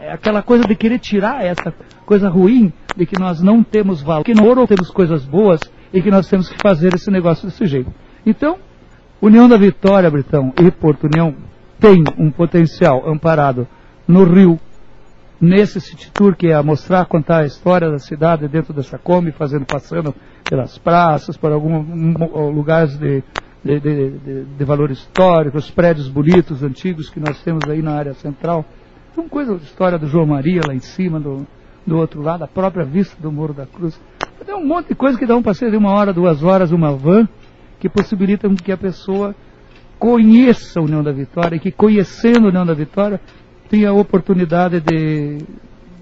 é 0.00 0.12
aquela 0.12 0.42
coisa 0.42 0.64
de 0.64 0.74
querer 0.74 0.98
tirar 0.98 1.44
essa 1.44 1.72
coisa 2.06 2.28
ruim 2.28 2.72
de 2.96 3.04
que 3.06 3.18
nós 3.18 3.40
não 3.40 3.62
temos 3.62 4.00
valor, 4.00 4.24
que 4.24 4.34
não 4.34 4.66
temos 4.66 4.90
coisas 4.90 5.24
boas 5.24 5.60
e 5.92 6.00
que 6.00 6.10
nós 6.10 6.28
temos 6.28 6.48
que 6.48 6.56
fazer 6.60 6.94
esse 6.94 7.10
negócio 7.10 7.46
desse 7.48 7.66
jeito. 7.66 7.92
Então, 8.24 8.58
União 9.20 9.48
da 9.48 9.56
Vitória, 9.56 10.10
Britão, 10.10 10.52
e 10.60 10.70
Porto 10.70 11.04
União 11.04 11.34
tem 11.78 12.02
um 12.16 12.30
potencial 12.30 13.08
amparado 13.08 13.66
no 14.06 14.24
Rio, 14.24 14.58
nesse 15.40 15.80
City 15.80 16.10
Tour, 16.12 16.34
que 16.36 16.48
é 16.48 16.62
mostrar, 16.62 17.04
contar 17.06 17.42
a 17.42 17.46
história 17.46 17.90
da 17.90 17.98
cidade 17.98 18.48
dentro 18.48 18.72
dessa 18.72 18.98
Kombi, 18.98 19.30
fazendo, 19.32 19.66
passando 19.66 20.14
pelas 20.48 20.78
praças, 20.78 21.36
por 21.36 21.52
alguns 21.52 21.86
lugares 22.54 22.96
de, 22.96 23.22
de, 23.64 23.80
de, 23.80 24.44
de, 24.44 24.64
valor 24.64 24.90
histórico, 24.90 25.58
os 25.58 25.70
prédios 25.70 26.08
bonitos, 26.08 26.62
antigos 26.62 27.10
que 27.10 27.20
nós 27.20 27.42
temos 27.42 27.68
aí 27.68 27.82
na 27.82 27.92
área 27.92 28.14
central. 28.14 28.64
Então, 29.12 29.28
coisa 29.28 29.54
história 29.56 29.98
do 29.98 30.06
João 30.06 30.26
Maria 30.26 30.60
lá 30.66 30.74
em 30.74 30.80
cima, 30.80 31.18
do, 31.18 31.46
do 31.86 31.96
outro 31.96 32.22
lado, 32.22 32.44
a 32.44 32.48
própria 32.48 32.84
vista 32.84 33.20
do 33.20 33.32
Morro 33.32 33.54
da 33.54 33.66
Cruz. 33.66 34.00
Tem 34.44 34.54
um 34.54 34.64
monte 34.64 34.88
de 34.88 34.94
coisa 34.94 35.18
que 35.18 35.26
dá 35.26 35.36
um 35.36 35.42
passeio 35.42 35.70
de 35.70 35.76
uma 35.76 35.90
hora, 35.90 36.12
duas 36.12 36.42
horas, 36.42 36.70
uma 36.72 36.92
van, 36.94 37.28
que 37.78 37.88
possibilita 37.88 38.48
que 38.48 38.72
a 38.72 38.76
pessoa 38.76 39.34
conheça 39.98 40.78
a 40.78 40.82
União 40.82 41.02
da 41.02 41.12
Vitória 41.12 41.56
e 41.56 41.60
que 41.60 41.72
conhecendo 41.72 42.46
a 42.46 42.48
União 42.48 42.64
da 42.64 42.74
Vitória 42.74 43.20
tenha 43.68 43.90
a 43.90 43.92
oportunidade 43.92 44.80
de 44.80 45.38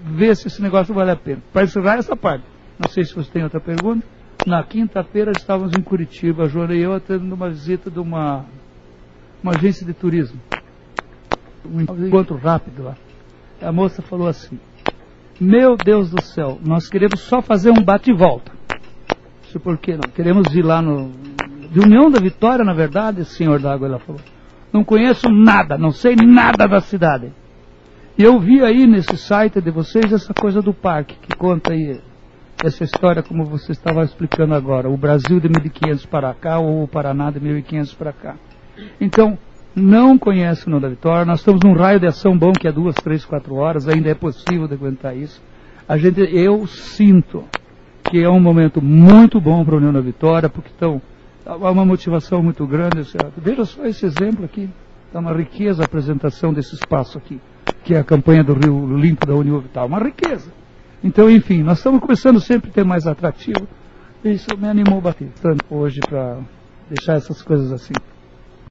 ver 0.05 0.35
se 0.35 0.47
esse 0.47 0.61
negócio 0.61 0.93
vale 0.93 1.11
a 1.11 1.15
pena. 1.15 1.41
Para 1.51 1.63
encerrar 1.63 1.97
essa 1.97 2.15
parte, 2.15 2.45
não 2.79 2.89
sei 2.89 3.03
se 3.03 3.13
você 3.13 3.29
tem 3.29 3.43
outra 3.43 3.59
pergunta. 3.59 4.05
Na 4.45 4.63
quinta-feira 4.63 5.31
estávamos 5.35 5.73
em 5.77 5.81
Curitiba, 5.81 6.45
e 6.73 6.81
eu 6.81 6.93
atendendo 6.93 7.35
uma 7.35 7.49
visita 7.49 7.89
de 7.89 7.99
uma, 7.99 8.45
uma 9.43 9.53
agência 9.53 9.85
de 9.85 9.93
turismo. 9.93 10.39
Um 11.65 11.81
encontro 11.81 12.37
rápido 12.37 12.83
lá. 12.83 12.95
A 13.61 13.71
moça 13.71 14.01
falou 14.01 14.27
assim, 14.27 14.59
meu 15.39 15.75
Deus 15.75 16.09
do 16.09 16.21
céu, 16.21 16.59
nós 16.63 16.87
queremos 16.87 17.19
só 17.21 17.41
fazer 17.41 17.71
um 17.71 17.83
bate 17.83 18.11
e 18.11 18.13
volta. 18.13 18.51
Isso 19.43 19.59
por 19.59 19.77
que 19.77 19.93
não? 19.93 20.09
Queremos 20.13 20.53
ir 20.55 20.63
lá 20.63 20.81
no. 20.81 21.11
De 21.71 21.79
União 21.79 22.09
da 22.09 22.19
Vitória, 22.19 22.63
na 22.63 22.73
verdade, 22.73 23.25
senhor 23.25 23.59
d'água, 23.59 23.87
ela 23.87 23.99
falou. 23.99 24.21
Não 24.71 24.83
conheço 24.83 25.29
nada, 25.29 25.77
não 25.77 25.91
sei 25.91 26.15
nada 26.15 26.67
da 26.67 26.79
cidade. 26.79 27.31
E 28.17 28.23
eu 28.23 28.39
vi 28.39 28.63
aí 28.63 28.87
nesse 28.87 29.17
site 29.17 29.61
de 29.61 29.71
vocês 29.71 30.11
essa 30.11 30.33
coisa 30.33 30.61
do 30.61 30.73
parque, 30.73 31.15
que 31.21 31.35
conta 31.35 31.73
aí 31.73 31.99
essa 32.63 32.83
história 32.83 33.21
como 33.21 33.45
você 33.45 33.71
estava 33.71 34.03
explicando 34.03 34.53
agora. 34.53 34.89
O 34.89 34.97
Brasil 34.97 35.39
de 35.39 35.47
1500 35.47 36.05
para 36.05 36.33
cá 36.33 36.59
ou 36.59 36.83
o 36.83 36.87
Paraná 36.87 37.29
de 37.29 37.39
1500 37.39 37.93
para 37.93 38.11
cá. 38.11 38.35
Então, 38.99 39.37
não 39.75 40.17
conhece 40.17 40.67
o 40.67 40.69
Não 40.69 40.79
da 40.79 40.89
Vitória. 40.89 41.25
Nós 41.25 41.39
estamos 41.39 41.61
num 41.63 41.73
raio 41.73 41.99
de 41.99 42.07
ação 42.07 42.37
bom 42.37 42.51
que 42.51 42.67
é 42.67 42.71
duas, 42.71 42.95
três, 42.95 43.23
quatro 43.23 43.55
horas. 43.55 43.87
Ainda 43.87 44.09
é 44.09 44.15
possível 44.15 44.67
de 44.67 44.73
aguentar 44.73 45.15
isso. 45.15 45.41
A 45.87 45.97
gente, 45.97 46.19
eu 46.19 46.65
sinto 46.65 47.43
que 48.03 48.23
é 48.23 48.29
um 48.29 48.39
momento 48.39 48.81
muito 48.81 49.39
bom 49.39 49.63
para 49.63 49.75
a 49.75 49.77
União 49.77 49.93
da 49.93 50.01
Vitória, 50.01 50.49
porque 50.49 50.69
estão 50.69 51.01
há 51.45 51.71
uma 51.71 51.85
motivação 51.85 52.41
muito 52.41 52.65
grande. 52.65 53.03
Veja 53.37 53.65
só 53.65 53.85
esse 53.85 54.05
exemplo 54.05 54.45
aqui. 54.45 54.69
Está 55.05 55.19
uma 55.19 55.33
riqueza 55.33 55.83
a 55.83 55.85
apresentação 55.85 56.51
desse 56.51 56.75
espaço 56.75 57.17
aqui, 57.17 57.39
que 57.83 57.93
é 57.93 57.99
a 57.99 58.03
campanha 58.03 58.43
do 58.43 58.53
Rio 58.53 58.97
Limpo 58.97 59.25
da 59.25 59.35
União 59.35 59.59
Vital. 59.59 59.87
Uma 59.87 59.99
riqueza. 59.99 60.51
Então, 61.03 61.29
enfim, 61.29 61.61
nós 61.63 61.77
estamos 61.77 62.01
começando 62.01 62.39
sempre 62.39 62.69
a 62.69 62.73
ter 62.73 62.83
mais 62.83 63.05
atrativo. 63.05 63.67
Isso 64.23 64.47
me 64.57 64.67
animou 64.67 64.99
bastante 64.99 65.63
hoje 65.69 65.99
para 65.99 66.39
deixar 66.89 67.13
essas 67.13 67.41
coisas 67.41 67.71
assim. 67.71 67.93